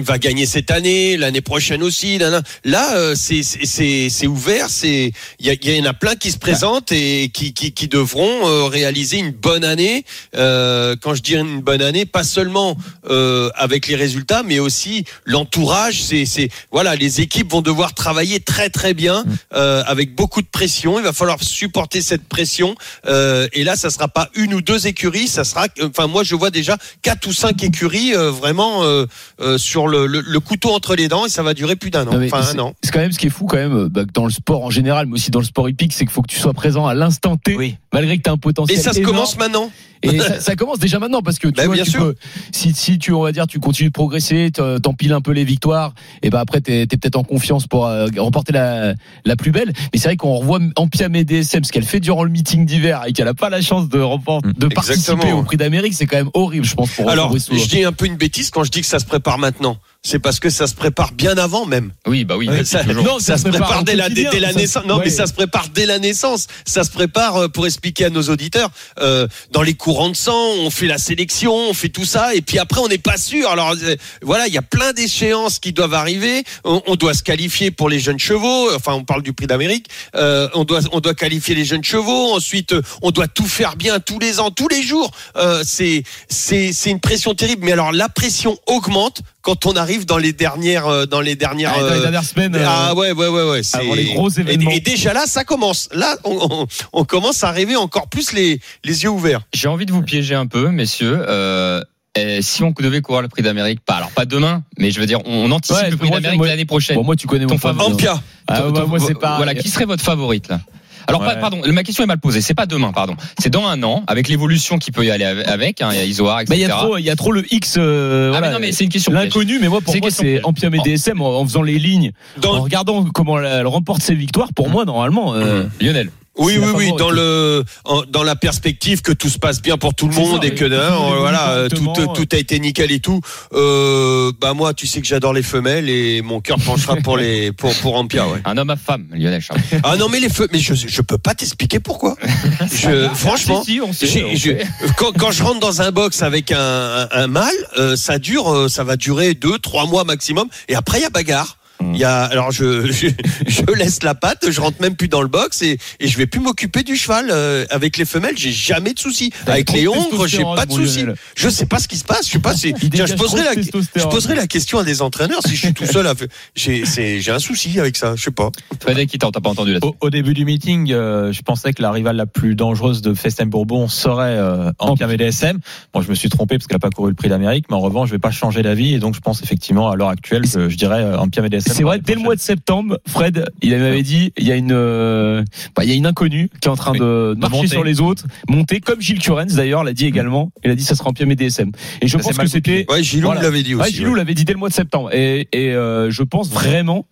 va 0.02 0.18
gagner 0.18 0.46
cette 0.46 0.70
année, 0.70 1.16
l'année 1.16 1.40
prochaine 1.40 1.82
aussi. 1.82 2.18
nan. 2.18 2.42
Là, 2.64 2.96
euh, 2.96 3.14
c'est 3.16 4.26
ouvert. 4.26 4.68
C'est 4.68 5.12
il 5.38 5.46
y, 5.46 5.70
y 5.70 5.80
en 5.80 5.84
a 5.84 5.94
plein 5.94 6.14
qui 6.16 6.30
se 6.30 6.38
présentent 6.38 6.92
et 6.92 7.30
qui 7.32 7.54
qui, 7.54 7.72
qui 7.72 7.88
devront 7.88 8.48
euh, 8.48 8.64
réaliser 8.64 9.18
une 9.18 9.30
bonne 9.30 9.64
année. 9.64 10.04
Euh, 10.34 10.96
quand 11.00 11.14
je 11.14 11.22
dis 11.22 11.34
une 11.34 11.60
bonne 11.60 11.82
année, 11.82 12.06
pas 12.06 12.24
seulement 12.24 12.76
euh, 13.08 13.50
avec 13.54 13.86
les 13.86 13.96
résultats, 13.96 14.42
mais 14.42 14.58
aussi 14.58 15.04
l'entourage. 15.24 16.02
C'est 16.02 16.48
voilà, 16.70 16.96
les 16.96 17.20
équipes 17.20 17.50
vont 17.50 17.62
devoir 17.62 17.94
travailler 17.94 18.40
très 18.40 18.68
très 18.70 18.94
bien 18.94 19.24
euh, 19.54 19.82
avec 19.86 20.14
beaucoup 20.14 20.42
de 20.42 20.48
pression. 20.50 20.98
Il 20.98 21.04
va 21.04 21.12
falloir 21.12 21.42
supporter 21.42 22.02
cette 22.02 22.28
pression. 22.28 22.74
Euh, 23.06 23.48
et 23.52 23.64
là, 23.64 23.76
ça 23.76 23.90
sera 23.90 24.08
pas 24.08 24.28
une 24.34 24.54
ou 24.54 24.60
deux 24.60 24.86
écuries, 24.86 25.28
ça 25.28 25.44
sera. 25.44 25.66
Enfin, 25.82 26.06
moi, 26.06 26.22
je 26.22 26.34
vois 26.34 26.50
déjà 26.50 26.76
quatre 27.02 27.26
ou 27.26 27.32
cinq 27.32 27.62
écuries 27.62 28.14
euh, 28.26 28.30
vraiment 28.30 28.82
euh, 28.84 29.06
euh, 29.40 29.58
sur 29.58 29.88
le, 29.88 30.06
le- 30.06 30.20
le 30.26 30.40
couteau 30.40 30.70
entre 30.74 30.94
les 30.96 31.08
dents 31.08 31.26
et 31.26 31.28
ça 31.28 31.42
va 31.42 31.54
durer 31.54 31.76
plus 31.76 31.90
d'un 31.90 32.06
an. 32.06 32.20
Enfin, 32.24 32.42
c'est- 32.42 32.56
un 32.56 32.60
an. 32.60 32.74
C'est 32.82 32.90
quand 32.92 33.00
même 33.00 33.12
ce 33.12 33.18
qui 33.18 33.26
est 33.26 33.30
fou 33.30 33.46
quand 33.46 33.56
même 33.56 33.88
bah, 33.88 34.02
dans 34.12 34.24
le 34.24 34.30
sport 34.30 34.64
en 34.64 34.70
général, 34.70 35.06
mais 35.06 35.14
aussi 35.14 35.30
dans 35.30 35.40
le 35.40 35.44
sport 35.44 35.68
hippique, 35.68 35.92
c'est 35.92 36.04
qu'il 36.04 36.12
faut 36.12 36.22
que 36.22 36.32
tu 36.32 36.38
sois 36.38 36.52
présent 36.52 36.86
à 36.86 36.94
l'instant 36.94 37.36
T, 37.36 37.56
Oui. 37.56 37.76
malgré 37.92 38.16
que 38.18 38.22
tu 38.22 38.30
as 38.30 38.32
un 38.32 38.36
Et 38.36 38.38
potentiel. 38.38 38.78
ça 38.78 38.92
se 38.92 38.98
énorme. 38.98 39.14
commence 39.14 39.38
maintenant. 39.38 39.70
Et 40.02 40.18
ça, 40.20 40.40
ça 40.40 40.56
commence 40.56 40.78
déjà 40.78 40.98
maintenant 40.98 41.22
parce 41.22 41.38
que 41.38 41.48
tu 41.48 41.54
Bah, 41.54 41.64
vois, 41.64 41.74
bien 41.74 41.82
tu 41.84 41.92
sûr. 41.92 42.00
peux- 42.00 42.14
si, 42.52 42.72
si 42.74 42.98
tu 42.98 43.12
on 43.12 43.22
va 43.22 43.32
dire 43.32 43.46
tu 43.46 43.58
continues 43.58 43.88
de 43.88 43.92
progresser, 43.94 44.50
t'empiles 44.82 45.12
un 45.14 45.22
peu 45.22 45.32
les 45.32 45.42
victoires, 45.44 45.94
et 46.22 46.28
ben 46.30 46.38
après 46.38 46.60
t'es 46.60 46.82
es, 46.82 46.86
peut-être 46.86 47.16
en 47.16 47.24
confiance 47.24 47.66
pour 47.66 47.86
euh, 47.86 48.06
remporter 48.18 48.52
la, 48.52 48.92
la 49.24 49.36
plus 49.36 49.52
belle. 49.52 49.72
Mais 49.92 49.98
c'est 49.98 50.08
vrai 50.08 50.16
qu'on 50.16 50.34
revoit 50.34 50.60
Ampia 50.76 51.08
DSM 51.08 51.64
ce 51.64 51.72
qu'elle 51.72 51.84
fait 51.84 51.98
durant 51.98 52.24
le 52.24 52.30
meeting 52.30 52.66
d'hiver 52.66 53.04
et 53.06 53.12
qu'elle 53.14 53.26
a 53.26 53.34
pas 53.34 53.48
la 53.48 53.62
chance 53.62 53.88
de 53.88 53.98
remporter, 53.98 54.50
de 54.56 54.66
participer 54.68 55.12
Exactement. 55.12 55.40
au 55.40 55.42
Prix 55.44 55.56
d'Amérique, 55.56 55.94
c'est 55.94 56.06
quand 56.06 56.18
même 56.18 56.30
horrible, 56.34 56.66
je 56.66 56.74
pense 56.74 56.90
pour 56.90 57.08
Alors, 57.08 57.34
je 57.36 57.66
dis 57.66 57.82
un 57.82 57.92
peu 57.92 58.04
une 58.04 58.15
bêtise 58.16 58.50
quand 58.50 58.64
je 58.64 58.70
dis 58.70 58.80
que 58.80 58.86
ça 58.86 58.98
se 58.98 59.06
prépare 59.06 59.38
maintenant. 59.38 59.78
C'est 60.06 60.20
parce 60.20 60.38
que 60.38 60.50
ça 60.50 60.68
se 60.68 60.74
prépare 60.74 61.10
bien 61.12 61.36
avant 61.36 61.66
même. 61.66 61.90
Oui, 62.06 62.24
bah 62.24 62.36
oui. 62.36 62.48
ça. 62.64 62.84
Non, 62.84 63.18
ça 63.18 63.36
ça 63.36 63.38
se 63.38 63.48
prépare 63.48 63.82
dès 63.82 63.96
la, 63.96 64.08
dès, 64.08 64.38
la 64.38 64.52
naissance. 64.52 64.84
Non, 64.86 64.98
ouais. 64.98 65.06
mais 65.06 65.10
ça 65.10 65.26
se 65.26 65.32
prépare 65.32 65.68
dès 65.74 65.84
la 65.84 65.98
naissance. 65.98 66.46
Ça 66.64 66.84
se 66.84 66.90
prépare 66.90 67.36
euh, 67.36 67.48
pour 67.48 67.66
expliquer 67.66 68.04
à 68.04 68.10
nos 68.10 68.22
auditeurs. 68.22 68.70
euh, 69.00 69.26
dans 69.50 69.62
les 69.62 69.74
courants 69.74 70.08
de 70.08 70.14
sang, 70.14 70.38
on 70.60 70.70
fait 70.70 70.86
la 70.86 70.98
sélection, 70.98 71.52
on 71.52 71.74
fait 71.74 71.88
tout 71.88 72.04
ça, 72.04 72.36
et 72.36 72.40
puis 72.40 72.60
après 72.60 72.80
on 72.80 72.86
n'est 72.86 72.98
pas 72.98 73.16
sûr. 73.16 73.50
Alors 73.50 73.72
euh, 73.82 73.96
voilà, 74.22 74.46
il 74.46 74.54
y 74.54 74.58
a 74.58 74.62
plein 74.62 74.92
d'échéances 74.92 75.58
qui 75.58 75.72
doivent 75.72 75.94
arriver. 75.94 76.44
On, 76.62 76.80
on 76.86 76.94
doit 76.94 77.14
se 77.14 77.24
qualifier 77.24 77.72
pour 77.72 77.88
les 77.88 77.98
jeunes 77.98 78.20
chevaux. 78.20 78.72
Enfin, 78.76 78.92
on 78.92 79.02
parle 79.02 79.22
du 79.22 79.32
Prix 79.32 79.48
d'Amérique. 79.48 79.86
Euh, 80.14 80.48
on 80.54 80.62
doit 80.62 80.82
on 80.92 81.00
doit 81.00 81.14
qualifier 81.14 81.56
les 81.56 81.64
jeunes 81.64 81.84
chevaux. 81.84 82.32
Ensuite, 82.32 82.74
euh, 82.74 82.82
on 83.02 83.10
doit 83.10 83.26
tout 83.26 83.48
faire 83.48 83.74
bien 83.74 83.98
tous 83.98 84.20
les 84.20 84.38
ans, 84.38 84.52
tous 84.52 84.68
les 84.68 84.84
jours. 84.84 85.10
Euh, 85.36 85.64
c'est 85.64 86.04
c'est 86.28 86.72
c'est 86.72 86.90
une 86.90 87.00
pression 87.00 87.34
terrible. 87.34 87.64
Mais 87.64 87.72
alors 87.72 87.90
la 87.90 88.08
pression 88.08 88.56
augmente 88.68 89.22
quand 89.46 89.64
on 89.66 89.76
arrive 89.76 90.06
dans 90.06 90.18
les 90.18 90.32
dernières 90.32 90.88
euh, 90.88 91.06
dans 91.06 91.20
les 91.20 91.36
dernières 91.36 91.72
Ah, 91.76 91.80
dans 91.80 91.86
les 91.94 91.98
euh, 91.98 92.02
dernières 92.02 92.24
semaines. 92.24 92.56
euh, 92.56 92.64
ah 92.66 92.94
ouais 92.96 93.12
ouais 93.12 93.28
ouais 93.28 93.44
ouais 93.50 93.60
avant 93.74 93.94
les 93.94 94.12
gros 94.12 94.28
événements. 94.28 94.70
et 94.72 94.80
déjà 94.80 95.12
là 95.12 95.24
ça 95.26 95.44
commence 95.44 95.88
là 95.92 96.16
on, 96.24 96.36
on, 96.50 96.66
on 96.92 97.04
commence 97.04 97.44
à 97.44 97.52
rêver 97.52 97.76
encore 97.76 98.08
plus 98.08 98.32
les 98.32 98.58
les 98.84 99.02
yeux 99.04 99.08
ouverts 99.10 99.42
J'ai 99.54 99.68
envie 99.68 99.86
de 99.86 99.92
vous 99.92 100.02
piéger 100.02 100.34
un 100.34 100.46
peu, 100.48 100.70
messieurs. 100.70 101.24
Euh, 101.28 101.80
et 102.18 102.40
si 102.42 102.62
on 102.64 102.72
devait 102.72 103.02
courir 103.02 103.20
le 103.22 103.28
prix 103.28 103.42
d'Amérique, 103.42 103.80
pas 103.84 103.94
alors 103.96 104.10
pas 104.10 104.24
demain, 104.24 104.62
mais 104.78 104.90
je 104.90 104.98
veux 105.00 105.06
dire, 105.06 105.20
on 105.26 105.50
anticipe 105.52 105.76
Ouais, 105.84 105.90
le 105.90 105.96
prix 105.98 106.10
d'Amérique 106.10 106.42
l'année 106.44 106.64
prochaine. 106.64 106.96
Bon, 106.96 107.04
moi 107.04 107.14
tu 107.14 107.26
connais 107.26 107.44
Ton 107.46 107.54
mon 107.54 107.58
favori. 107.60 107.92
Ampia 107.92 108.20
Ah, 108.48 108.60
Ton- 108.62 108.70
bah, 108.72 108.84
moi 108.88 108.98
c'est 108.98 109.14
pas. 109.14 109.36
Voilà, 109.36 109.54
qui 109.54 109.68
serait 109.68 109.84
votre 109.84 110.02
favorite 110.02 110.48
là? 110.48 110.60
Alors 111.08 111.22
Ouais. 111.22 111.38
pardon, 111.40 111.60
ma 111.66 111.82
question 111.82 112.04
est 112.04 112.06
mal 112.06 112.18
posée. 112.18 112.40
C'est 112.40 112.54
pas 112.54 112.66
demain, 112.66 112.92
pardon. 112.92 113.16
C'est 113.38 113.50
dans 113.50 113.66
un 113.66 113.82
an, 113.82 114.04
avec 114.06 114.28
l'évolution 114.28 114.78
qui 114.78 114.90
peut 114.92 115.04
y 115.04 115.10
aller 115.10 115.24
avec. 115.24 115.80
Hein, 115.82 115.88
il 115.92 115.98
y 115.98 116.00
a 116.00 116.04
Isoar, 116.04 116.40
etc. 116.40 116.50
Bah, 116.50 116.56
il 116.56 116.60
y 116.62 116.64
a 116.64 116.68
trop, 116.76 116.98
il 116.98 117.04
y 117.04 117.10
a 117.10 117.16
trop 117.16 117.32
le 117.32 117.44
X. 117.52 117.76
euh, 117.78 118.28
Ah, 118.34 118.38
voilà. 118.38 118.48
mais 118.48 118.52
non, 118.54 118.60
mais 118.60 118.72
c'est 118.72 118.84
une 118.84 118.90
question. 118.90 119.12
L'inconnu, 119.12 119.58
mais 119.60 119.68
moi 119.68 119.80
pour 119.80 119.92
C'est 119.92 120.00
moi 120.00 120.10
c'est 120.10 120.40
et 120.40 120.78
DSM 120.84 121.20
en, 121.20 121.40
en 121.40 121.44
faisant 121.44 121.62
les 121.62 121.78
lignes, 121.78 122.12
en 122.44 122.60
regardant 122.62 123.04
comment 123.04 123.38
elle, 123.38 123.46
elle 123.46 123.66
remporte 123.66 124.02
ses 124.02 124.14
victoires. 124.14 124.48
Pour 124.54 124.68
moi 124.68 124.84
normalement, 124.84 125.34
euh, 125.34 125.64
Lionel. 125.80 126.10
Oui 126.38 126.58
oui 126.58 126.70
oui 126.74 126.92
dans 126.98 127.10
le 127.10 127.64
en- 127.84 128.02
dans 128.02 128.22
la 128.22 128.36
perspective 128.36 129.00
que 129.02 129.12
tout 129.12 129.28
se 129.28 129.38
passe 129.38 129.62
bien 129.62 129.76
pour 129.78 129.94
tout 129.94 130.08
le 130.08 130.14
monde 130.14 130.40
ça, 130.42 130.46
et 130.46 130.54
que 130.54 130.64
Tout 130.64 131.18
voilà 131.20 131.50
euh, 131.50 131.68
tout 131.68 131.92
tout 132.14 132.26
a 132.32 132.36
été 132.36 132.58
nickel 132.60 132.92
et 132.92 133.00
tout 133.00 133.20
euh, 133.54 134.32
bah 134.40 134.52
moi 134.54 134.74
tu 134.74 134.86
sais 134.86 135.00
que 135.00 135.06
j'adore 135.06 135.32
les 135.32 135.42
femelles 135.42 135.88
et 135.88 136.22
mon 136.22 136.40
cœur 136.40 136.58
penchera 136.64 136.96
pour 136.96 137.16
les 137.16 137.52
pour 137.60 137.74
pour 137.76 137.96
Ampia 137.96 138.26
ouais 138.28 138.40
Un 138.44 138.56
homme 138.58 138.70
à 138.70 138.76
femme, 138.76 139.06
Lionel 139.12 139.40
Charles. 139.40 139.60
ah 139.82 139.96
non 139.96 140.08
mais 140.08 140.20
les 140.20 140.28
feux 140.28 140.48
mais 140.52 140.58
je 140.58 140.74
je 140.74 141.00
peux 141.02 141.18
pas 141.18 141.34
t'expliquer 141.34 141.80
pourquoi 141.80 142.16
je 142.72 143.08
franchement 143.14 143.62
Si, 143.64 143.72
si, 143.74 143.80
on 143.80 143.92
sait, 143.92 144.06
J'ai- 144.06 144.24
on 144.24 144.34
j'ai- 144.34 144.58
sait. 144.60 144.66
quand, 144.96 145.12
quand 145.16 145.30
je 145.30 145.42
rentre 145.42 145.60
dans 145.60 145.80
un 145.82 145.90
box 145.90 146.22
avec 146.22 146.52
un, 146.52 146.58
un, 146.58 147.08
un 147.10 147.26
mâle, 147.26 147.54
euh, 147.78 147.96
ça 147.96 148.18
dure, 148.18 148.52
euh, 148.52 148.68
ça 148.68 148.84
va 148.84 148.96
durer 148.96 149.34
deux, 149.34 149.58
trois 149.58 149.86
mois 149.86 150.04
maximum, 150.04 150.48
et 150.68 150.74
après 150.74 150.98
il 150.98 151.02
y 151.02 151.06
a 151.06 151.10
bagarre. 151.10 151.56
Il 151.80 151.96
y 151.96 152.04
a, 152.04 152.22
alors 152.24 152.50
je, 152.50 152.86
je, 152.92 153.08
je 153.46 153.72
laisse 153.74 154.02
la 154.02 154.14
patte, 154.14 154.50
je 154.50 154.60
rentre 154.60 154.80
même 154.80 154.96
plus 154.96 155.08
dans 155.08 155.22
le 155.22 155.28
box 155.28 155.62
et, 155.62 155.78
et 156.00 156.08
je 156.08 156.16
vais 156.16 156.26
plus 156.26 156.40
m'occuper 156.40 156.82
du 156.82 156.96
cheval. 156.96 157.28
Euh, 157.30 157.64
avec 157.70 157.96
les 157.96 158.04
femelles, 158.04 158.36
j'ai 158.36 158.52
jamais 158.52 158.94
de 158.94 158.98
soucis. 158.98 159.32
Avec 159.46 159.72
les 159.72 159.88
hongres, 159.88 160.26
j'ai 160.26 160.42
pas 160.42 160.66
de 160.66 160.72
soucis. 160.72 161.00
Lionel. 161.00 161.16
Je 161.36 161.48
sais 161.48 161.66
pas 161.66 161.78
ce 161.78 161.88
qui 161.88 161.96
se 161.96 162.04
passe. 162.04 162.26
Je 162.26 162.32
sais 162.32 162.38
pas. 162.38 162.54
Tiens, 162.92 163.06
je 163.06 163.14
poserai 163.14 163.44
la, 163.44 163.52
je 163.54 164.06
poserai 164.06 164.34
la 164.34 164.46
question 164.46 164.78
à 164.78 164.84
des 164.84 165.02
entraîneurs 165.02 165.40
si 165.44 165.54
je 165.54 165.66
suis 165.66 165.74
tout 165.74 165.86
seul. 165.86 166.06
J'ai, 166.54 166.84
c'est, 166.84 167.20
j'ai 167.20 167.32
un 167.32 167.38
souci 167.38 167.78
avec 167.78 167.96
ça. 167.96 168.14
Je 168.16 168.22
sais 168.22 168.30
pas. 168.30 168.50
Frédéric, 168.80 169.16
t'as 169.18 169.30
pas 169.30 169.50
entendu 169.50 169.72
là-dessus. 169.72 169.92
Au, 170.00 170.06
au 170.06 170.10
début 170.10 170.34
du 170.34 170.44
meeting, 170.44 170.92
euh, 170.92 171.32
je 171.32 171.42
pensais 171.42 171.72
que 171.72 171.82
la 171.82 171.90
rivale 171.90 172.16
la 172.16 172.26
plus 172.26 172.54
dangereuse 172.54 173.02
de 173.02 173.14
Festin 173.14 173.46
Bourbon 173.46 173.88
serait 173.88 174.36
euh, 174.36 174.70
Ampia 174.78 175.06
DSM. 175.06 175.58
Bon, 175.92 176.00
je 176.00 176.08
me 176.08 176.14
suis 176.14 176.28
trompé 176.28 176.56
parce 176.56 176.66
qu'elle 176.66 176.76
n'a 176.76 176.80
pas 176.80 176.90
couru 176.90 177.10
le 177.10 177.14
prix 177.14 177.28
d'Amérique, 177.28 177.66
mais 177.70 177.76
en 177.76 177.80
revanche, 177.80 178.08
je 178.08 178.14
vais 178.14 178.18
pas 178.18 178.30
changer 178.30 178.62
d'avis 178.62 178.94
et 178.94 178.98
donc 178.98 179.14
je 179.14 179.20
pense 179.20 179.42
effectivement 179.42 179.90
à 179.90 179.96
l'heure 179.96 180.08
actuelle, 180.08 180.44
je, 180.46 180.68
je 180.68 180.76
dirais 180.76 181.02
euh, 181.02 181.18
Ampia 181.18 181.48
DSM. 181.48 181.65
C'est 181.66 181.82
vrai, 181.82 181.98
dès 181.98 182.14
le 182.14 182.20
mois 182.20 182.34
de 182.34 182.40
septembre, 182.40 182.98
Fred, 183.06 183.44
il 183.62 183.76
m'avait 183.76 184.02
dit, 184.02 184.32
il 184.38 184.46
y 184.46 184.52
a 184.52 184.56
une, 184.56 184.72
euh, 184.72 185.42
bah, 185.74 185.84
il 185.84 185.90
y 185.90 185.92
a 185.92 185.96
une 185.96 186.06
inconnue 186.06 186.48
qui 186.60 186.68
est 186.68 186.70
en 186.70 186.76
train 186.76 186.92
Oui. 186.92 186.98
de 187.00 187.34
De 187.34 187.40
marcher 187.40 187.56
monter. 187.56 187.68
sur 187.68 187.84
les 187.84 188.00
autres, 188.00 188.24
monter, 188.48 188.80
comme 188.80 189.00
Gilles 189.00 189.18
Curens 189.18 189.54
d'ailleurs 189.54 189.84
l'a 189.84 189.92
dit 189.92 190.06
également. 190.06 190.52
Il 190.64 190.70
a 190.70 190.74
dit 190.74 190.84
ça 190.84 190.94
sera 190.94 191.10
en 191.10 191.12
et 191.12 191.36
DSM. 191.36 191.70
Et 192.00 192.06
je 192.06 192.16
Ça, 192.16 192.22
pense 192.22 192.38
que 192.38 192.46
c'était, 192.46 192.86
Ouais, 192.88 193.02
Gilou 193.02 193.26
Voilà. 193.26 193.42
l'avait 193.42 193.62
dit 193.62 193.74
ouais, 193.74 193.82
aussi. 193.84 193.94
Gilou 193.96 194.12
ouais. 194.12 194.18
l'avait 194.18 194.34
dit 194.34 194.44
dès 194.44 194.52
le 194.52 194.58
mois 194.58 194.68
de 194.68 194.74
septembre. 194.74 195.12
Et, 195.14 195.48
et 195.52 195.72
euh, 195.74 196.10
je 196.10 196.22
pense 196.22 196.50
vraiment 196.50 197.06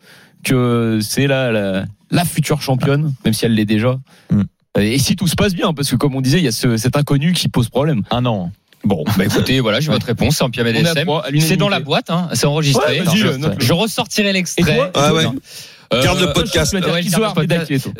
que 0.44 0.98
c'est 1.02 1.26
la, 1.26 1.50
la, 1.52 1.84
la 2.10 2.24
future 2.24 2.60
championne, 2.62 3.12
même 3.24 3.34
si 3.34 3.44
elle 3.46 3.54
l'est 3.54 3.64
déjà. 3.64 3.98
Mm. 4.30 4.42
Et 4.80 4.98
si 4.98 5.14
tout 5.14 5.28
se 5.28 5.36
passe 5.36 5.54
bien, 5.54 5.72
parce 5.72 5.88
que 5.90 5.96
comme 5.96 6.14
on 6.16 6.20
disait, 6.20 6.38
il 6.38 6.44
y 6.44 6.48
a 6.48 6.52
ce, 6.52 6.76
cet 6.76 6.96
inconnu 6.96 7.32
qui 7.32 7.48
pose 7.48 7.68
problème. 7.68 8.02
un 8.10 8.26
an. 8.26 8.50
Bon, 8.84 9.04
bah 9.16 9.24
écoutez, 9.24 9.60
voilà, 9.60 9.80
j'ai 9.80 9.90
votre 9.90 10.06
réponse. 10.06 10.36
C'est 10.36 10.44
en 10.44 10.50
Piamé 10.50 10.72
On 10.72 10.74
est 10.74 10.88
à 10.88 10.94
DSM. 10.94 11.04
trois, 11.04 11.26
à 11.26 11.30
C'est 11.40 11.56
dans 11.56 11.68
la 11.68 11.80
boîte, 11.80 12.10
hein, 12.10 12.28
c'est 12.34 12.46
enregistré. 12.46 13.00
Ouais, 13.00 13.06
je, 13.58 13.72
ressortirai 13.72 14.32
l'extrait. 14.32 14.90
Ah 14.94 15.14
ouais. 15.14 15.24
Euh, 15.94 16.02
Garde 16.02 16.20
le 16.20 16.32
podcast. 16.32 16.74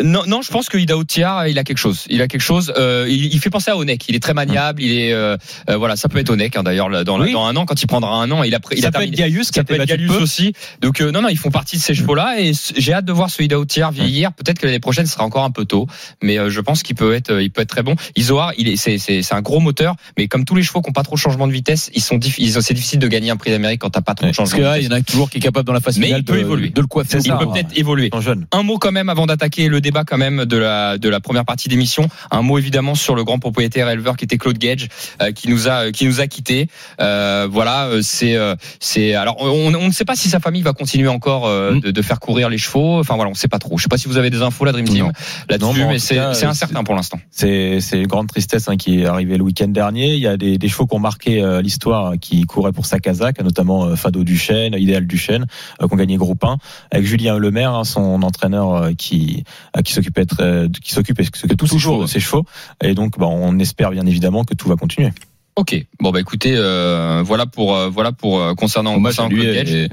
Non, 0.03 0.23
non, 0.27 0.43
je 0.43 0.51
pense 0.51 0.69
que 0.69 0.79
Ida 0.79 0.97
Otiar, 0.97 1.47
il 1.49 1.59
a 1.59 1.65
quelque 1.65 1.79
chose. 1.79 2.05
Il 2.09 2.21
a 2.23 2.29
quelque 2.29 2.41
chose. 2.41 2.73
Euh, 2.77 3.07
il, 3.09 3.33
il 3.33 3.39
fait 3.41 3.51
penser 3.51 3.71
à 3.71 3.77
Onek. 3.77 4.09
Il 4.09 4.15
est 4.15 4.21
très 4.21 4.35
maniable. 4.35 4.83
Il 4.83 4.93
est, 4.93 5.13
euh, 5.13 5.37
voilà, 5.77 5.97
ça 5.97 6.09
peut 6.09 6.19
être 6.19 6.31
Onek 6.31 6.57
hein, 6.57 6.63
d'ailleurs 6.63 6.89
là, 6.89 7.05
dans, 7.05 7.21
un 7.21 7.57
an 7.57 7.65
quand 7.67 7.81
il 7.83 7.87
prendra 7.87 8.15
un 8.17 8.31
an. 8.31 8.43
Il 8.43 8.55
a, 8.55 8.61
pris- 8.61 8.77
il 8.77 8.83
Ça 8.83 8.91
peut 8.91 9.03
être. 9.03 9.11
Gaius 9.11 9.51
Ça 9.55 9.65
peut 9.65 9.75
être 9.81 10.07
peu. 10.07 10.23
aussi. 10.23 10.53
Donc 10.81 11.01
non, 11.01 11.23
non, 11.23 11.29
ils 11.29 11.39
font 11.39 11.51
partie 11.51 11.77
de 11.77 11.83
ces 11.83 11.95
chevaux-là 11.95 12.41
et 12.41 12.53
c- 12.55 12.75
j'ai 12.77 12.93
hâte 12.93 13.05
de 13.05 13.13
voir 13.13 13.31
ce 13.31 13.43
Ida 13.43 13.59
Otiar 13.59 13.93
vieillir. 13.93 14.33
Peut-être 14.33 14.59
que 14.59 14.67
l'année 14.67 14.81
prochaine 14.81 15.07
ce 15.07 15.13
sera 15.13 15.25
encore 15.25 15.45
un 15.45 15.51
peu 15.51 15.65
tôt, 15.65 15.87
mais 16.23 16.37
je 16.51 16.61
pense 16.61 16.83
qu'il 16.83 16.97
peut 16.97 17.15
être, 17.15 17.41
il 17.41 17.51
peut 17.51 17.63
être 17.63 17.69
très 17.69 17.83
bon. 17.83 17.95
Isoar, 18.17 18.53
il 18.59 18.69
est, 18.69 18.77
c'est, 18.77 18.99
c'est, 18.99 19.23
c'est 19.23 19.35
un 19.35 19.43
gros 19.43 19.61
moteur, 19.61 19.95
mais 20.19 20.27
comme 20.29 20.45
tous 20.45 20.55
les 20.55 20.63
chevaux 20.63 20.81
qui 20.83 20.89
n'ont 20.89 20.93
pas 20.95 21.03
trop 21.03 21.15
de 21.17 21.21
changement 21.21 21.47
de 21.47 21.53
vitesse, 21.53 21.91
ils 21.95 22.03
sont, 22.03 22.17
diff- 22.19 22.37
ils 22.39 22.59
ont- 22.59 22.61
c'est 22.61 22.75
difficile 22.75 22.99
de 22.99 23.09
gagner 23.09 23.31
un 23.31 23.37
prix 23.37 23.51
d'Amérique 23.51 23.81
quand 23.81 23.91
t'as 23.91 24.01
pas 24.01 24.15
trop 24.15 24.25
de 24.27 24.31
Ouais, 24.31 24.35
Parce 24.37 24.51
changement. 24.51 24.57
que 24.59 24.63
de 24.63 24.69
là, 24.69 24.79
il 24.81 24.85
y 24.85 24.89
en 24.89 24.97
a 24.97 25.01
toujours 25.03 25.31
qui 25.31 25.39
est 25.39 25.41
capable 25.41 25.67
dans 25.67 25.73
la 25.73 25.81
phase 25.81 25.99
Mais 25.99 26.07
finale 26.07 26.21
il 26.21 26.25
peut 26.25 26.35
de, 26.35 26.41
évoluer. 26.41 26.71
de 26.71 26.81
le 26.81 26.87
coiffer. 26.87 27.19
Il 27.19 27.27
ça. 27.27 27.37
peut 27.37 27.47
peut-être 27.47 27.69
évoluer. 27.85 28.11
Un 28.53 28.63
mot 28.63 28.79
quand 28.79 28.93
même 28.93 29.09
avant 29.09 29.27
d'attaquer 29.27 29.69
le 29.69 29.81
débat 29.81 30.05
quand 30.05 30.19
même 30.19 30.45
de 30.45 30.57
la 30.57 30.99
de 30.99 31.09
la 31.09 31.21
première 31.21 31.45
partie 31.45 31.69
d'émission. 31.69 32.09
Un 32.31 32.43
mot 32.43 32.59
évidemment 32.59 32.95
sur 32.95 33.15
le 33.15 33.25
grand 33.25 33.39
propriétaire 33.39 33.89
éleveur 33.89 34.17
qui 34.17 34.25
était 34.25 34.39
Claude 34.39 34.59
Gage, 34.59 34.89
euh, 35.21 35.33
qui 35.33 35.49
nous 35.49 35.69
a 35.69 35.93
qui 35.93 36.07
nous 36.07 36.21
a 36.21 36.27
quitté. 36.27 36.69
Euh, 37.01 37.47
voilà, 37.51 37.87
euh, 37.87 38.01
c'est 38.03 38.37
euh, 38.37 38.55
c'est 38.81 39.15
alors 39.15 39.37
on, 39.41 39.75
on 39.75 39.87
ne 39.87 39.93
sait 39.93 40.05
pas 40.05 40.17
si 40.17 40.29
sa 40.29 40.41
famille 40.41 40.63
va 40.63 40.73
continuer 40.73 41.09
encore 41.09 41.47
euh, 41.47 41.73
Mm. 41.75 41.81
de, 41.81 41.91
de 41.91 42.03
faire 42.03 42.21
courir 42.21 42.49
les 42.49 42.59
chevaux. 42.59 43.01
Enfin 43.01 43.15
voilà, 43.17 43.31
on 43.31 43.35
sait 43.35 43.49
pas 43.49 43.59
trop. 43.59 43.79
Je 43.79 43.83
sais 43.83 43.89
pas 43.89 43.99
si 43.99 44.09
vous 44.09 44.17
avez 44.17 44.31
des 44.31 44.43
infos 44.43 44.65
la 44.65 44.73
Dream 44.73 44.87
Team 44.87 45.13
là-dessus, 45.49 45.85
mais 45.87 45.99
c'est 45.99 46.19
euh, 46.19 46.31
incertain 46.31 46.85
pour 46.85 46.95
l'instant. 46.95 47.19
C'est 47.31 47.81
c'est 47.81 47.99
une 48.01 48.07
grande 48.07 48.29
tristesse 48.29 48.69
hein, 48.69 48.77
qui 48.77 49.01
est 49.01 49.07
arrivée 49.07 49.37
le 49.37 49.45
week-end 49.45 49.69
dernier. 49.69 50.15
Il 50.15 50.21
y 50.21 50.27
a 50.27 50.37
des, 50.37 50.59
des 50.59 50.69
chevaux 50.69 50.87
qui 50.87 50.95
ont 50.95 51.01
marqué 51.01 51.43
euh, 51.43 51.63
l'histoire 51.63 52.13
euh, 52.13 52.17
qui 52.17 52.43
couraient 52.45 52.73
pour 52.73 52.87
Sakazak, 52.87 53.43
notamment 53.43 53.85
euh, 53.85 53.97
Fado 53.97 54.25
Duchesne, 54.25 54.75
Idéal 54.75 55.07
Duchesne, 55.07 55.47
euh, 55.83 55.89
qui 55.89 55.95
ont 55.95 55.97
gagné 55.97 56.17
groupe 56.17 56.45
1, 56.45 56.59
avec 56.91 57.07
Julien 57.07 57.39
Lemaire 57.39 57.64
Hein, 57.73 57.85
son 57.85 58.23
entraîneur 58.23 58.75
euh, 58.75 58.93
qui 58.93 59.45
euh, 59.77 59.83
qui 59.83 59.93
s'occupait 59.93 60.27
très- 60.27 60.69
qui 60.83 60.93
s'occupe 60.93 61.21
et 61.21 61.25
qui 61.25 61.39
s'occupe 61.39 61.59
toujours 61.59 62.03
de 62.03 62.07
ses 62.07 62.21
chevaux. 62.21 62.45
Et 62.83 62.95
donc, 62.95 63.19
bah, 63.19 63.27
on 63.27 63.59
espère 63.59 63.91
bien 63.91 64.07
évidemment 64.07 64.45
que 64.45 64.55
tout 64.55 64.69
va 64.69 64.77
continuer. 64.77 65.13
Ok. 65.57 65.87
Bon 66.01 66.11
bah 66.11 66.21
écoutez, 66.21 66.55
euh, 66.57 67.23
voilà 67.25 67.47
pour 67.47 67.77
euh, 67.77 67.89
voilà 67.89 68.11
pour 68.11 68.41
euh, 68.41 68.55
concernant, 68.55 69.01
concernant 69.01 69.29
lui 69.29 69.89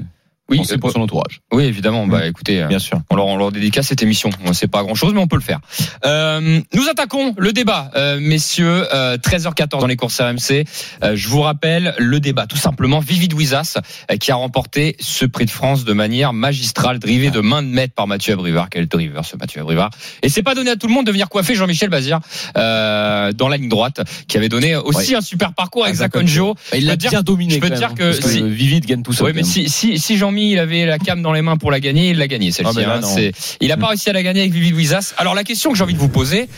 Oui, 0.58 0.66
euh, 0.70 0.78
pour 0.78 0.90
son 0.92 1.00
entourage. 1.00 1.40
oui, 1.52 1.64
évidemment. 1.64 2.06
Bah 2.06 2.26
écoutez, 2.26 2.62
euh, 2.62 2.66
Bien 2.68 2.78
sûr. 2.78 3.00
on 3.10 3.16
leur, 3.16 3.26
on 3.26 3.36
leur 3.36 3.52
dédicace 3.52 3.86
cette 3.88 4.02
émission. 4.02 4.30
On 4.44 4.52
sait 4.52 4.66
pas 4.68 4.82
grand 4.82 4.94
chose, 4.94 5.12
mais 5.14 5.20
on 5.20 5.26
peut 5.26 5.36
le 5.36 5.42
faire. 5.42 5.60
Euh, 6.06 6.60
nous 6.74 6.88
attaquons 6.88 7.34
le 7.38 7.52
débat, 7.52 7.90
euh, 7.96 8.18
messieurs. 8.20 8.86
Euh, 8.94 9.16
13h14 9.18 9.80
dans 9.80 9.86
les 9.86 9.96
courses 9.96 10.20
RMC. 10.20 10.64
Euh, 11.02 11.16
je 11.16 11.28
vous 11.28 11.40
rappelle 11.40 11.94
le 11.98 12.20
débat, 12.20 12.46
tout 12.46 12.56
simplement. 12.56 13.00
Vivid 13.00 13.32
Wizas 13.34 13.78
euh, 14.10 14.16
qui 14.16 14.30
a 14.30 14.34
remporté 14.36 14.96
ce 15.00 15.24
prix 15.24 15.44
de 15.46 15.50
France 15.50 15.84
de 15.84 15.92
manière 15.92 16.32
magistrale, 16.32 16.98
drivé 16.98 17.30
de 17.30 17.40
main 17.40 17.62
de 17.62 17.68
maître 17.68 17.94
par 17.94 18.06
Mathieu 18.06 18.34
Abrivard. 18.34 18.68
Quel 18.70 18.86
driver 18.86 19.24
ce 19.24 19.36
Mathieu 19.36 19.60
Abrivard 19.60 19.90
Et 20.22 20.28
c'est 20.28 20.42
pas 20.42 20.54
donné 20.54 20.70
à 20.70 20.76
tout 20.76 20.86
le 20.86 20.92
monde 20.94 21.06
de 21.06 21.12
venir 21.12 21.28
coiffer 21.28 21.54
Jean-Michel 21.54 21.90
Bazir 21.90 22.20
euh, 22.56 23.32
dans 23.32 23.48
la 23.48 23.56
ligne 23.56 23.68
droite, 23.68 24.00
qui 24.28 24.36
avait 24.36 24.48
donné 24.48 24.76
aussi 24.76 25.14
un 25.14 25.20
super 25.20 25.52
parcours 25.54 25.84
avec 25.84 25.96
Zakonjo. 25.96 26.54
Il 26.74 26.86
l'a 26.86 26.96
bien 26.96 27.22
dominé. 27.22 27.54
je 27.54 27.60
peux 27.60 27.70
dire 27.70 27.94
que 27.94 28.12
si- 28.12 28.42
Vivid 28.42 28.86
gagne 28.86 29.02
tout 29.02 29.12
seul. 29.12 29.26
Oui, 29.28 29.32
mais 29.34 29.42
si, 29.42 29.68
si, 29.68 29.98
si 29.98 30.16
Il 30.50 30.58
avait 30.58 30.86
la 30.86 30.98
cam 30.98 31.22
dans 31.22 31.32
les 31.32 31.42
mains 31.42 31.56
pour 31.56 31.70
la 31.70 31.80
gagner, 31.80 32.10
il 32.10 32.18
l'a 32.18 32.28
gagné, 32.28 32.50
celle-ci. 32.50 32.78
Ah, 32.84 33.00
hein. 33.02 33.30
il 33.60 33.68
n'a 33.68 33.76
pas 33.76 33.88
réussi 33.88 34.10
à 34.10 34.12
la 34.12 34.22
gagner 34.22 34.40
avec 34.40 34.52
Vivi 34.52 34.72
Wizas. 34.72 35.14
Alors, 35.18 35.34
la 35.34 35.44
question 35.44 35.70
que 35.70 35.76
j'ai 35.78 35.84
envie 35.84 35.94
de 35.94 35.98
vous 35.98 36.08
poser, 36.08 36.48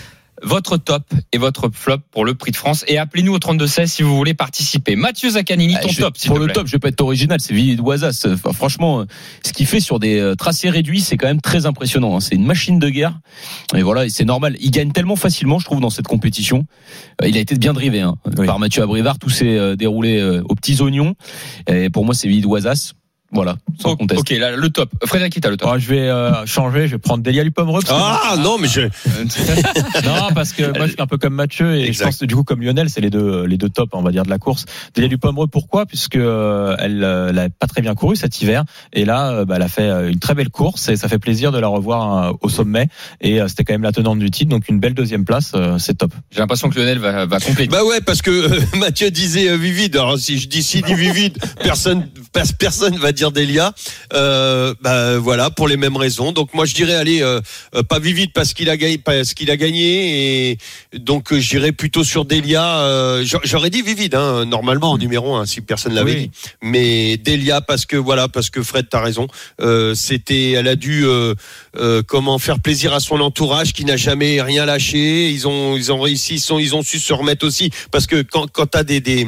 votre 0.43 0.77
top 0.77 1.05
et 1.33 1.39
votre 1.39 1.71
flop 1.73 1.99
pour 2.11 2.25
le 2.25 2.35
prix 2.35 2.51
de 2.51 2.57
France. 2.57 2.85
Et 2.89 2.99
appelez-nous 2.99 3.33
au 3.33 3.39
32-16 3.39 3.87
si 3.87 4.03
vous 4.03 4.17
voulez 4.17 4.35
participer. 4.35 4.97
Mathieu 4.97 5.31
Zaccanini, 5.31 5.75
Ah, 5.79 5.81
ton 5.83 5.89
je- 5.89 6.01
top, 6.01 6.17
pour 6.27 6.37
te 6.37 6.43
le 6.43 6.53
top, 6.53 6.67
je 6.67 6.73
vais 6.73 6.81
pas 6.81 6.89
être 6.89 7.01
original, 7.01 7.41
c'est 7.41 7.55
Vivid 7.55 7.81
Wazas. 7.81 8.27
Enfin, 8.27 8.53
franchement, 8.53 9.01
euh, 9.01 9.05
ce 9.47 9.53
qu'il 9.53 9.65
fait 9.67 9.79
sur 9.79 10.01
des 10.01 10.19
euh, 10.19 10.35
tracés 10.35 10.71
réduits, 10.71 11.01
c'est 11.01 11.17
quand 11.17 11.29
même 11.29 11.41
très 11.41 11.67
impressionnant. 11.67 12.17
hein. 12.17 12.21
C'est 12.21 12.35
une 12.35 12.45
machine 12.45 12.81
de 12.81 12.89
guerre. 12.91 13.21
Et 13.77 13.83
voilà, 13.83 14.09
c'est 14.09 14.25
normal. 14.25 14.57
Il 14.61 14.73
gagne 14.73 14.91
tellement 14.91 15.17
facilement, 15.17 15.61
je 15.61 15.67
trouve, 15.67 15.81
dans 15.81 15.89
cette 15.91 16.09
compétition. 16.09 16.67
Euh, 17.23 17.29
Il 17.29 17.37
a 17.37 17.41
été 17.41 17.55
bien 17.57 17.73
drivé 17.73 18.01
hein, 18.01 18.17
Oui. 18.37 18.45
par 18.47 18.59
Mathieu 18.59 18.83
Abrivard. 18.83 19.19
Tout 19.21 19.31
s'est 19.31 19.77
déroulé 19.77 20.21
aux 20.49 20.55
petits 20.57 20.81
oignons. 20.83 21.15
Et 21.69 21.91
pour 21.91 22.05
moi, 22.05 22.13
c'est 22.13 22.27
Vivid 22.29 22.47
Wazas. 22.47 22.93
Voilà, 23.35 23.57
sans 23.81 23.91
Oh, 23.91 23.97
conteste. 23.97 24.21
ok, 24.21 24.31
là, 24.39 24.53
le 24.57 24.71
top. 24.71 24.91
Frédéric, 25.05 25.39
t'as 25.41 25.51
le 25.51 25.57
top. 25.57 25.69
Alors, 25.69 25.81
je 25.81 25.89
vais 25.89 26.09
euh, 26.09 26.47
changer, 26.47 26.87
je 26.87 26.93
vais 26.93 26.99
prendre 26.99 27.23
Delia 27.23 27.43
Lupomereux. 27.45 27.83
que- 27.83 27.89
Ah 27.91 28.37
non, 28.39 28.57
mais 28.59 28.69
je. 28.69 28.83
non, 30.05 30.29
parce 30.35 30.53
que 30.53 30.63
moi, 30.77 30.87
je 30.87 30.93
suis 30.93 31.01
un 31.03 31.07
peu 31.07 31.19
comme 31.19 31.35
Mathieu 31.35 31.75
et 31.77 31.83
Exact. 31.87 31.93
je 31.95 32.03
pense 32.11 32.17
que 32.19 32.25
du 32.27 32.35
coup, 32.37 32.45
comme 32.45 32.63
Lionel, 32.63 32.89
c'est 32.91 33.01
les 33.01 33.11
deux, 33.11 33.45
les 33.47 33.57
deux 33.59 33.69
tops, 33.69 33.91
on 33.95 34.03
va 34.03 34.11
dire, 34.13 34.23
de 34.25 34.31
la 34.31 34.39
course. 34.39 34.65
Delia 34.95 35.09
Lupomereux, 35.09 35.47
pourquoi? 35.49 35.87
Puisque 35.87 36.17
euh, 36.17 36.77
elle, 36.79 37.03
euh, 37.05 37.29
elle 37.31 37.39
a 37.39 37.49
pas 37.51 37.67
très 37.67 37.83
bien 37.83 37.95
couru 37.95 38.17
cet 38.17 38.41
hiver 38.41 38.65
et 38.93 39.05
là, 39.05 39.31
euh, 39.33 39.45
bah, 39.45 39.55
elle 39.57 39.63
a 39.63 39.69
fait 39.69 39.83
euh, 39.89 40.11
une 40.11 40.19
très 40.19 40.35
belle 40.35 40.51
course 40.51 40.89
et 40.89 40.97
ça 40.97 41.09
fait 41.09 41.19
plaisir 41.19 41.53
de 41.53 41.59
la 41.59 41.69
revoir 41.69 42.25
euh, 42.29 42.33
au 42.41 42.49
sommet. 42.49 42.89
Et 43.21 43.41
euh, 43.41 43.49
c'était 43.49 43.65
quand 43.65 43.75
même 43.75 43.83
la 43.83 43.93
tenante 43.93 44.19
du 44.19 44.31
titre, 44.31 44.51
donc 44.51 44.69
une 44.69 44.79
belle 44.81 44.95
deuxième 44.95 45.25
place, 45.25 45.53
euh, 45.55 45.79
c'est 45.79 45.95
top. 45.95 46.13
J'ai 46.31 46.39
l'impression 46.41 46.69
que 46.71 46.79
Lionel 46.79 46.99
va, 46.99 47.27
va 47.27 47.41
compléter. 47.41 47.69
Bah 47.71 47.85
ouais, 47.85 48.01
parce 48.01 48.23
que 48.23 48.31
euh, 48.31 48.61
Mathieu 48.79 49.11
disait 49.11 49.49
euh, 49.51 49.57
vivide. 49.57 49.97
Alors 49.97 50.19
si 50.19 50.39
je 50.39 50.49
dis 50.49 50.63
si 50.63 50.83
dit 50.83 50.95
vivide, 50.95 51.39
personne 51.63 52.09
pers- 52.33 52.55
personne 52.59 52.97
va 52.97 53.13
dire 53.13 53.24
Delia. 53.33 53.73
Euh, 54.13 54.75
bah 54.81 55.19
voilà, 55.19 55.51
pour 55.51 55.69
les 55.69 55.77
mêmes 55.77 55.97
raisons. 55.97 56.33
Donc 56.33 56.55
moi 56.55 56.65
je 56.67 56.75
dirais 56.75 56.95
allez 56.95 57.23
euh, 57.23 57.41
euh, 57.75 57.83
pas 57.83 57.99
vivide 57.99 58.31
parce 58.33 58.55
qu'il 58.55 58.69
a 58.71 58.77
gagné 58.77 58.99
parce 58.99 59.35
qu'il 59.35 59.51
a 59.51 59.57
gagné 59.57 60.51
et 60.51 60.59
donc 60.99 61.33
je 61.35 61.49
dirais 61.49 61.73
plutôt 61.73 62.05
sur 62.05 62.25
Delia. 62.25 62.79
euh, 62.81 63.25
j'a- 63.25 63.41
J'aurais 63.45 63.71
dit 63.71 63.83
vivide 63.83 64.15
hein, 64.15 64.45
normalement 64.45 64.93
en 64.93 64.99
numéro 64.99 65.35
un 65.37 65.47
si 65.47 65.61
personne 65.61 65.95
l'avait 65.95 66.13
Oui. 66.15 66.21
dit. 66.29 66.31
Mais 66.63 67.17
Delia 67.17 67.61
parce 67.61 67.87
que 67.87 67.97
voilà 67.97 68.29
parce 68.29 68.51
que 68.51 68.63
Fred 68.63 68.87
t'as 68.91 69.01
raison. 69.03 69.27
C'était 69.95 70.53
elle 70.53 70.69
a 70.69 70.77
dû 70.77 71.05
comment 72.07 72.39
faire 72.39 72.61
plaisir 72.61 72.93
à 72.95 73.01
son 73.01 73.21
entourage 73.21 73.73
qui 73.73 73.85
n'a 73.85 73.97
jamais 73.97 74.41
rien 74.43 74.65
lâché. 74.67 75.31
Ils 75.31 75.47
ont 75.49 75.77
ils 75.77 75.93
ont 75.93 76.01
réussi, 76.01 76.35
ils, 76.35 76.41
sont, 76.41 76.59
ils 76.59 76.75
ont 76.75 76.83
su 76.83 76.99
se 76.99 77.13
remettre 77.13 77.47
aussi 77.47 77.71
parce 77.91 78.07
que 78.07 78.23
quand 78.23 78.47
quand 78.53 78.67
t'as 78.67 78.85
des 78.85 79.01
des 79.01 79.27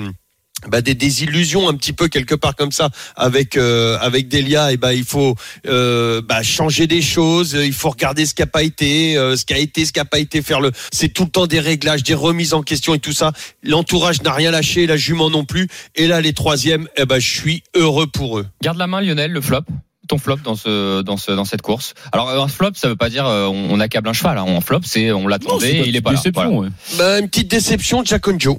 bah, 0.68 0.80
des, 0.80 0.94
des 0.94 1.22
illusions 1.22 1.68
un 1.68 1.74
petit 1.74 1.92
peu 1.92 2.08
quelque 2.08 2.34
part 2.34 2.56
comme 2.56 2.72
ça 2.72 2.90
avec 3.14 3.56
euh, 3.56 3.98
avec 4.00 4.28
Delia 4.28 4.72
et 4.72 4.76
ben 4.76 4.92
il 4.92 5.04
faut 5.04 5.34
euh, 5.66 6.22
bah, 6.22 6.42
changer 6.42 6.86
des 6.86 7.02
choses 7.02 7.56
il 7.62 7.74
faut 7.74 7.90
regarder 7.90 8.24
ce 8.26 8.34
qui 8.34 8.42
a 8.42 8.46
pas 8.46 8.62
été 8.62 9.16
euh, 9.18 9.36
ce 9.36 9.44
qui 9.44 9.52
a 9.54 9.58
été 9.58 9.84
ce 9.84 9.92
qui 9.92 10.00
a 10.00 10.04
pas 10.04 10.18
été 10.18 10.40
faire 10.42 10.60
le 10.60 10.72
c'est 10.92 11.08
tout 11.08 11.24
le 11.24 11.30
temps 11.30 11.46
des 11.46 11.60
réglages 11.60 12.02
des 12.02 12.14
remises 12.14 12.54
en 12.54 12.62
question 12.62 12.94
et 12.94 12.98
tout 12.98 13.12
ça 13.12 13.32
l'entourage 13.62 14.22
n'a 14.22 14.32
rien 14.32 14.50
lâché 14.50 14.86
la 14.86 14.96
jument 14.96 15.28
non 15.30 15.44
plus 15.44 15.68
et 15.94 16.06
là 16.06 16.20
les 16.20 16.32
troisièmes 16.32 16.88
eh 16.96 17.04
ben 17.04 17.18
je 17.18 17.28
suis 17.28 17.62
heureux 17.74 18.06
pour 18.06 18.38
eux 18.38 18.46
Garde 18.62 18.78
la 18.78 18.86
main, 18.86 19.00
Lionel, 19.00 19.32
le 19.32 19.40
flop. 19.40 19.60
Ton 20.08 20.18
flop 20.18 20.36
dans 20.44 20.54
ce 20.54 21.02
dans 21.02 21.16
ce 21.16 21.32
dans 21.32 21.44
cette 21.44 21.62
course. 21.62 21.94
Alors 22.12 22.30
un 22.30 22.48
flop, 22.48 22.70
ça 22.74 22.88
veut 22.88 22.96
pas 22.96 23.08
dire 23.08 23.26
euh, 23.26 23.46
on, 23.46 23.70
on 23.70 23.80
accable 23.80 24.08
un 24.08 24.12
cheval. 24.12 24.38
Hein. 24.38 24.44
Un 24.46 24.60
flop, 24.60 24.80
c'est 24.84 25.10
on 25.10 25.26
l'attendait, 25.26 25.78
et 25.78 25.88
il 25.88 25.96
est 25.96 26.00
pas 26.00 26.12
là. 26.12 26.16
déception. 26.16 26.44
Voilà. 26.54 26.60
ouais. 26.60 26.68
bah, 26.96 27.18
une 27.18 27.28
petite 27.28 27.50
déception 27.50 28.02
de 28.02 28.06
Jaconjo 28.06 28.58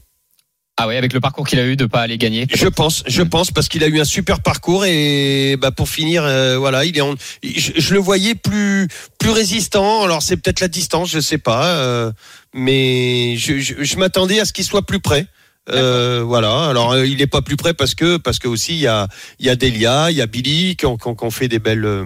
Ah 0.79 0.87
ouais, 0.87 0.95
avec 0.95 1.11
le 1.11 1.19
parcours 1.19 1.47
qu'il 1.47 1.57
a 1.59 1.65
eu 1.65 1.75
de 1.75 1.87
pas 1.87 2.01
aller 2.01 2.19
gagner. 2.19 2.45
Je 2.53 2.67
pense, 2.67 3.03
je 3.07 3.23
Mm. 3.23 3.29
pense 3.29 3.49
parce 3.51 3.67
qu'il 3.67 3.83
a 3.83 3.87
eu 3.87 3.99
un 3.99 4.05
super 4.05 4.41
parcours 4.41 4.85
et 4.85 5.57
bah 5.59 5.71
pour 5.71 5.89
finir, 5.89 6.23
euh, 6.23 6.55
voilà, 6.59 6.85
il 6.85 6.95
est 6.95 7.01
en, 7.01 7.15
je, 7.43 7.71
je 7.75 7.93
le 7.95 7.99
voyais 7.99 8.35
plus 8.35 8.87
plus 9.17 9.31
résistant. 9.31 10.03
Alors 10.03 10.21
c'est 10.21 10.37
peut-être 10.37 10.59
la 10.59 10.67
distance, 10.67 11.09
je 11.09 11.19
sais 11.19 11.39
pas, 11.39 11.77
euh, 11.77 12.11
mais 12.53 13.35
je, 13.37 13.57
je, 13.57 13.83
je 13.83 13.97
m'attendais 13.97 14.39
à 14.39 14.45
ce 14.45 14.53
qu'il 14.53 14.65
soit 14.65 14.85
plus 14.85 14.99
près. 14.99 15.25
Euh, 15.69 16.21
voilà. 16.23 16.65
Alors 16.69 16.91
euh, 16.91 17.07
il 17.07 17.21
est 17.23 17.27
pas 17.27 17.41
plus 17.41 17.57
près 17.57 17.73
parce 17.73 17.95
que 17.95 18.17
parce 18.17 18.37
que 18.37 18.47
aussi 18.47 18.73
il 18.73 18.79
y 18.81 18.87
a 18.87 19.07
il 19.39 19.47
y 19.47 19.49
a 19.49 19.55
Delia, 19.55 20.11
il 20.11 20.17
y 20.17 20.21
a 20.21 20.27
Billy 20.27 20.75
qui 20.75 20.85
ont, 20.85 20.95
qui 20.97 21.07
ont- 21.07 21.15
qui 21.15 21.23
ont 21.25 21.31
fait 21.31 21.47
des 21.47 21.59
belles 21.59 21.85
euh, 21.85 22.05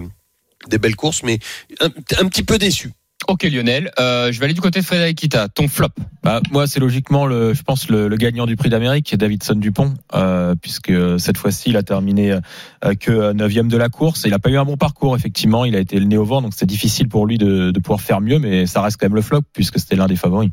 des 0.68 0.78
belles 0.78 0.96
courses, 0.96 1.22
mais 1.24 1.38
un, 1.80 1.86
un 2.20 2.26
petit 2.28 2.42
peu 2.42 2.56
déçu. 2.56 2.90
Ok 3.28 3.44
Lionel, 3.44 3.90
euh, 3.98 4.32
je 4.32 4.38
vais 4.38 4.46
aller 4.46 4.54
du 4.54 4.60
côté 4.60 4.80
de 4.80 4.84
Frédéric 4.84 5.18
Kita. 5.18 5.48
Ton 5.48 5.68
flop. 5.68 5.88
Bah, 6.22 6.40
moi, 6.50 6.66
c'est 6.66 6.80
logiquement, 6.80 7.26
le, 7.26 7.54
je 7.54 7.62
pense, 7.62 7.88
le, 7.88 8.08
le 8.08 8.16
gagnant 8.16 8.46
du 8.46 8.56
prix 8.56 8.68
d'Amérique, 8.68 9.16
Davidson 9.16 9.54
Dupont, 9.54 9.94
euh, 10.14 10.54
puisque 10.60 10.90
euh, 10.90 11.18
cette 11.18 11.36
fois-ci, 11.36 11.70
il 11.70 11.76
a 11.76 11.82
terminé 11.82 12.32
euh, 12.32 12.94
que 12.94 13.32
neuvième 13.32 13.68
de 13.68 13.76
la 13.76 13.88
course. 13.88 14.24
Il 14.26 14.34
a 14.34 14.38
pas 14.38 14.50
eu 14.50 14.56
un 14.56 14.64
bon 14.64 14.76
parcours, 14.76 15.16
effectivement. 15.16 15.64
Il 15.64 15.76
a 15.76 15.80
été 15.80 15.98
le 15.98 16.06
nez 16.06 16.16
au 16.16 16.24
vent, 16.24 16.42
donc 16.42 16.52
c'est 16.56 16.66
difficile 16.66 17.08
pour 17.08 17.26
lui 17.26 17.38
de, 17.38 17.70
de 17.70 17.80
pouvoir 17.80 18.00
faire 18.00 18.20
mieux, 18.20 18.38
mais 18.38 18.66
ça 18.66 18.82
reste 18.82 18.98
quand 18.98 19.06
même 19.06 19.16
le 19.16 19.22
flop, 19.22 19.42
puisque 19.52 19.78
c'était 19.78 19.96
l'un 19.96 20.06
des 20.06 20.16
favoris. 20.16 20.50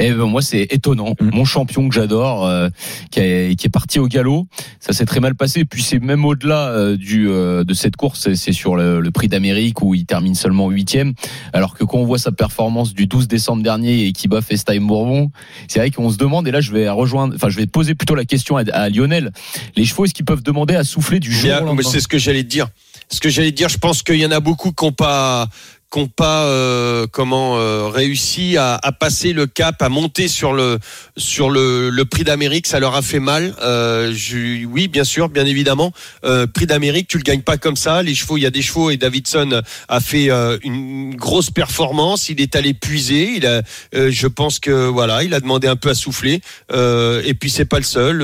Et 0.00 0.12
ben, 0.12 0.26
moi, 0.26 0.42
c'est 0.42 0.62
étonnant. 0.70 1.14
Mm. 1.20 1.30
Mon 1.32 1.44
champion 1.44 1.88
que 1.88 1.94
j'adore, 1.94 2.46
euh, 2.46 2.68
qui, 3.10 3.18
est, 3.20 3.58
qui 3.58 3.66
est 3.66 3.70
parti 3.70 3.98
au 3.98 4.06
galop, 4.06 4.46
ça 4.78 4.92
s'est 4.92 5.04
très 5.06 5.18
mal 5.20 5.34
passé. 5.34 5.64
Puis 5.64 5.82
c'est 5.82 5.98
même 5.98 6.24
au-delà 6.24 6.68
euh, 6.68 6.96
du 6.96 7.28
euh, 7.28 7.64
de 7.64 7.74
cette 7.74 7.96
course, 7.96 8.20
c'est- 8.22 8.36
c'est 8.36 8.52
sur 8.52 8.76
le, 8.76 9.00
le 9.00 9.10
Prix 9.10 9.26
d'Amérique 9.28 9.82
où 9.82 9.94
il 9.94 10.06
termine 10.06 10.34
seulement 10.36 10.70
huitième. 10.70 11.14
Alors 11.52 11.74
que 11.74 11.82
quand 11.84 11.98
on 11.98 12.04
voit 12.04 12.18
sa 12.18 12.30
performance 12.30 12.94
du 12.94 13.06
12 13.06 13.26
décembre 13.26 13.62
dernier 13.62 14.06
et 14.06 14.12
qui 14.12 14.28
bat 14.28 14.40
FaceTime 14.40 14.86
Bourbon, 14.86 15.30
c'est 15.66 15.80
vrai 15.80 15.90
qu'on 15.90 16.10
se 16.10 16.16
demande. 16.16 16.46
Et 16.46 16.52
là, 16.52 16.60
je 16.60 16.70
vais 16.72 16.88
rejoindre, 16.88 17.34
enfin, 17.34 17.48
je 17.48 17.56
vais 17.56 17.66
poser 17.66 17.94
plutôt 17.96 18.14
la 18.14 18.24
question 18.24 18.56
à, 18.56 18.62
à 18.72 18.88
Lionel. 18.90 19.32
Les 19.76 19.84
chevaux, 19.84 20.04
est-ce 20.04 20.14
qu'ils 20.14 20.24
peuvent 20.24 20.42
demander 20.44 20.74
à 20.76 20.84
souffler 20.84 21.18
du 21.18 21.32
jour 21.32 21.42
Bien, 21.42 21.58
au 21.58 21.60
mais 21.62 21.66
lendemain? 21.70 21.90
c'est 21.90 22.00
ce 22.00 22.08
que 22.08 22.18
j'allais 22.18 22.44
te 22.44 22.48
dire. 22.48 22.68
Ce 23.10 23.20
que 23.20 23.30
j'allais 23.30 23.50
te 23.50 23.56
dire, 23.56 23.68
je 23.68 23.78
pense 23.78 24.02
qu'il 24.02 24.16
y 24.16 24.26
en 24.26 24.30
a 24.30 24.40
beaucoup 24.40 24.70
qui 24.70 24.84
n'ont 24.84 24.92
pas 24.92 25.48
qui 25.90 26.08
pas 26.08 26.44
euh, 26.44 27.06
comment 27.10 27.58
euh, 27.58 27.88
réussi 27.88 28.56
à, 28.56 28.78
à 28.82 28.92
passer 28.92 29.32
le 29.32 29.46
cap, 29.46 29.80
à 29.82 29.88
monter 29.88 30.28
sur 30.28 30.52
le 30.52 30.78
sur 31.16 31.50
le, 31.50 31.90
le 31.90 32.04
prix 32.04 32.24
d'Amérique, 32.24 32.66
ça 32.66 32.78
leur 32.78 32.94
a 32.94 33.02
fait 33.02 33.20
mal. 33.20 33.54
Euh, 33.62 34.14
oui, 34.70 34.88
bien 34.88 35.04
sûr, 35.04 35.28
bien 35.28 35.46
évidemment. 35.46 35.92
Euh, 36.24 36.46
prix 36.46 36.66
d'Amérique, 36.66 37.08
tu 37.08 37.16
le 37.18 37.22
gagnes 37.22 37.42
pas 37.42 37.56
comme 37.56 37.76
ça. 37.76 38.02
Les 38.02 38.14
chevaux, 38.14 38.36
il 38.36 38.42
y 38.42 38.46
a 38.46 38.50
des 38.50 38.62
chevaux 38.62 38.90
et 38.90 38.96
Davidson 38.96 39.62
a 39.88 40.00
fait 40.00 40.30
euh, 40.30 40.58
une 40.62 41.14
grosse 41.14 41.50
performance. 41.50 42.28
Il 42.28 42.40
est 42.40 42.54
allé 42.54 42.74
puiser. 42.74 43.32
Il 43.36 43.46
a, 43.46 43.62
euh, 43.94 44.10
je 44.10 44.26
pense 44.26 44.58
que 44.58 44.86
voilà, 44.88 45.22
il 45.24 45.34
a 45.34 45.40
demandé 45.40 45.68
un 45.68 45.76
peu 45.76 45.90
à 45.90 45.94
souffler. 45.94 46.40
Et 46.70 47.34
puis 47.34 47.50
c'est 47.50 47.64
pas 47.64 47.78
le 47.78 47.84
seul. 47.84 48.22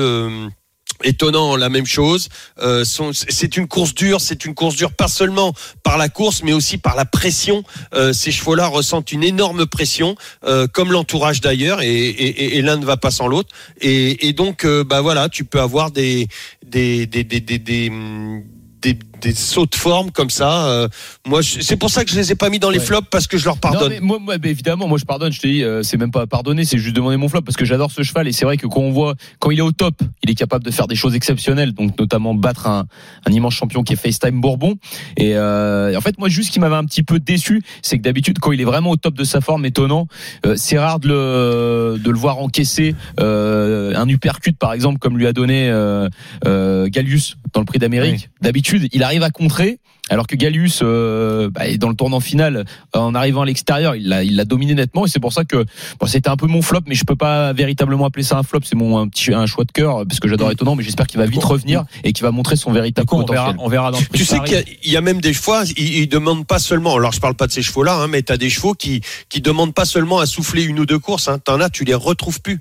Étonnant 1.03 1.55
la 1.55 1.69
même 1.69 1.85
chose 1.85 2.29
euh, 2.61 2.83
c'est 2.85 3.57
une 3.57 3.67
course 3.67 3.93
dure 3.93 4.21
c'est 4.21 4.45
une 4.45 4.53
course 4.53 4.75
dure 4.75 4.93
pas 4.93 5.07
seulement 5.07 5.53
par 5.83 5.97
la 5.97 6.09
course 6.09 6.41
mais 6.43 6.53
aussi 6.53 6.77
par 6.77 6.95
la 6.95 7.05
pression. 7.05 7.63
Euh, 7.93 8.13
ces 8.13 8.31
chevaux 8.31 8.55
là 8.55 8.67
ressentent 8.67 9.11
une 9.11 9.23
énorme 9.23 9.65
pression 9.65 10.15
euh, 10.45 10.67
comme 10.67 10.91
l'entourage 10.91 11.41
d'ailleurs 11.41 11.81
et, 11.81 12.61
l'un 12.61 12.77
ne 12.77 12.85
va 12.85 12.97
pas 12.97 13.11
sans 13.11 13.27
l'autre. 13.27 13.53
Et, 13.81 14.27
et 14.27 14.33
donc 14.33 14.65
bah 14.65 15.01
voilà 15.01 15.29
tu 15.29 15.43
peux 15.43 15.59
avoir 15.59 15.91
des 15.91 16.27
des 16.65 17.05
des 17.05 17.23
des 17.23 17.39
des, 17.39 18.97
des, 19.21 19.33
sauts 19.33 19.65
de 19.65 19.75
forme 19.75 20.11
comme 20.11 20.29
ça 20.29 20.67
euh, 20.67 20.87
moi 21.27 21.41
je- 21.41 21.61
c'est 21.61 21.77
pour 21.77 21.89
ça 21.89 22.03
que 22.05 22.11
je 22.11 22.15
les 22.15 22.31
ai 22.31 22.35
pas 22.35 22.49
mis 22.49 22.59
dans 22.59 22.69
les 22.69 22.79
Ouais. 22.79 22.85
flops 22.85 23.07
parce 23.09 23.27
que 23.27 23.37
je 23.37 23.45
leur 23.45 23.55
Non, 23.55 23.59
pardonne 23.61 23.89
mais 23.89 23.99
moi, 23.99 24.19
moi, 24.19 24.37
bah, 24.37 24.47
évidemment, 24.49 24.87
moi 24.87 24.97
je 24.97 25.05
pardonne. 25.05 25.31
Je 25.31 25.39
te 25.39 25.47
dis, 25.47 25.63
euh, 25.63 25.83
c'est 25.83 25.97
même 25.97 26.11
pas 26.11 26.27
pardonner, 26.27 26.65
c'est 26.65 26.77
juste 26.77 26.95
demander 26.95 27.17
mon 27.17 27.27
flop 27.29 27.41
parce 27.41 27.55
que 27.57 27.65
j'adore 27.65 27.91
ce 27.91 28.03
cheval 28.03 28.27
et 28.27 28.31
c'est 28.31 28.45
vrai 28.45 28.57
que 28.57 28.67
quand 28.67 28.81
on 28.81 28.91
voit, 28.91 29.15
quand 29.39 29.51
il 29.51 29.59
est 29.59 29.61
au 29.63 29.71
top, 29.71 29.95
il 30.23 30.29
est 30.29 30.35
capable 30.35 30.63
de 30.65 30.71
faire 30.71 30.87
des 30.87 30.95
choses 30.95 31.15
exceptionnelles, 31.15 31.71
donc 31.73 31.97
notamment 31.99 32.33
battre 32.35 32.67
un, 32.67 32.85
un 33.25 33.31
immense 33.31 33.53
champion 33.55 33.83
qui 33.83 33.93
est 33.93 33.95
FaceTime 33.95 34.39
Bourbon. 34.41 34.75
Et, 35.17 35.35
euh, 35.35 35.95
en 35.97 36.01
fait, 36.01 36.17
moi, 36.19 36.29
juste 36.29 36.49
ce 36.49 36.53
qui 36.53 36.59
m'avait 36.59 36.75
un 36.75 36.85
petit 36.85 37.03
peu 37.03 37.19
déçu, 37.19 37.61
c'est 37.81 37.97
que 37.97 38.03
d'habitude, 38.03 38.39
quand 38.39 38.51
il 38.51 38.61
est 38.61 38.65
vraiment 38.65 38.91
au 38.91 38.95
top 38.97 39.15
de 39.15 39.23
sa 39.23 39.41
forme, 39.41 39.65
étonnant, 39.65 40.07
euh, 40.45 40.55
c'est 40.57 40.77
rare 40.77 40.99
de 40.99 41.07
le, 41.07 41.97
de 41.99 42.09
le 42.11 42.17
voir 42.17 42.37
encaisser 42.39 42.95
euh, 43.19 43.93
un 43.95 44.07
uppercut, 44.09 44.57
par 44.57 44.73
exemple, 44.73 44.99
comme 44.99 45.17
lui 45.17 45.27
a 45.27 45.33
donné 45.33 45.69
euh, 45.69 46.09
euh, 46.45 46.87
Gallius 46.89 47.37
dans 47.53 47.61
le 47.61 47.65
Prix 47.65 47.79
d'Amérique. 47.79 48.29
D'habitude, 48.41 48.87
il 48.91 49.01
arrive 49.03 49.04
arrive 49.05 49.23
à 49.23 49.29
contrer. 49.29 49.79
Alors 50.07 50.27
que 50.27 50.35
Gallius, 50.35 50.81
euh, 50.83 51.49
bah, 51.49 51.61
dans 51.79 51.89
le 51.89 51.95
tournant 51.95 52.19
final, 52.19 52.57
euh, 52.95 52.99
en 52.99 53.15
arrivant 53.15 53.41
à 53.41 53.45
l'extérieur, 53.47 53.95
il 53.95 54.07
l'a, 54.07 54.23
il 54.23 54.35
l'a 54.35 54.45
dominé 54.45 54.75
nettement. 54.75 55.07
Et 55.07 55.09
c'est 55.09 55.19
pour 55.19 55.33
ça 55.33 55.45
que 55.45 55.65
bon, 55.99 56.05
c'était 56.05 56.29
un 56.29 56.37
peu 56.37 56.45
mon 56.45 56.61
flop, 56.61 56.81
mais 56.85 56.93
je 56.93 57.03
peux 57.05 57.15
pas 57.15 57.53
véritablement 57.53 58.05
appeler 58.05 58.21
ça 58.21 58.37
un 58.37 58.43
flop. 58.43 58.59
C'est 58.65 58.75
mon 58.75 58.99
un 58.99 59.07
petit 59.07 59.33
un 59.33 59.47
choix 59.47 59.63
de 59.63 59.71
cœur 59.71 60.03
parce 60.07 60.19
que 60.19 60.27
j'adore 60.27 60.51
étonnant, 60.51 60.75
mais 60.75 60.83
j'espère 60.83 61.07
qu'il 61.07 61.19
va 61.19 61.25
vite 61.25 61.43
revenir 61.43 61.85
et 62.03 62.13
qu'il 62.13 62.21
va 62.23 62.29
montrer 62.29 62.55
son 62.55 62.71
véritable 62.71 63.07
on 63.11 63.17
verra, 63.25 63.25
potentiel. 63.45 63.55
on 63.59 63.67
verra 63.67 63.89
dans 63.89 63.97
le 63.99 64.05
prix 64.05 64.19
Tu 64.19 64.25
sais 64.25 64.39
qu'il 64.41 64.53
y 64.53 64.57
a- 64.57 64.63
y, 64.93 64.95
a 64.97 65.01
même 65.01 65.21
des 65.21 65.33
fois, 65.33 65.63
ils, 65.75 65.97
ils 66.01 66.07
demandent 66.07 66.45
pas 66.45 66.59
seulement. 66.59 66.93
Alors 66.97 67.11
je 67.11 67.19
parle 67.19 67.33
pas 67.33 67.47
de 67.47 67.51
ces 67.51 67.63
chevaux-là, 67.63 67.95
hein, 67.95 68.07
mais 68.07 68.21
t'as 68.21 68.37
des 68.37 68.51
chevaux 68.51 68.75
qui 68.75 69.01
qui 69.29 69.41
demandent 69.41 69.73
pas 69.73 69.85
seulement 69.85 70.19
à 70.19 70.27
souffler 70.27 70.61
une 70.65 70.79
ou 70.79 70.85
deux 70.85 70.99
courses. 70.99 71.29
Hein. 71.29 71.39
T'en 71.39 71.59
as, 71.61 71.71
tu 71.71 71.83
les 71.83 71.95
retrouves 71.95 72.41
plus. 72.41 72.59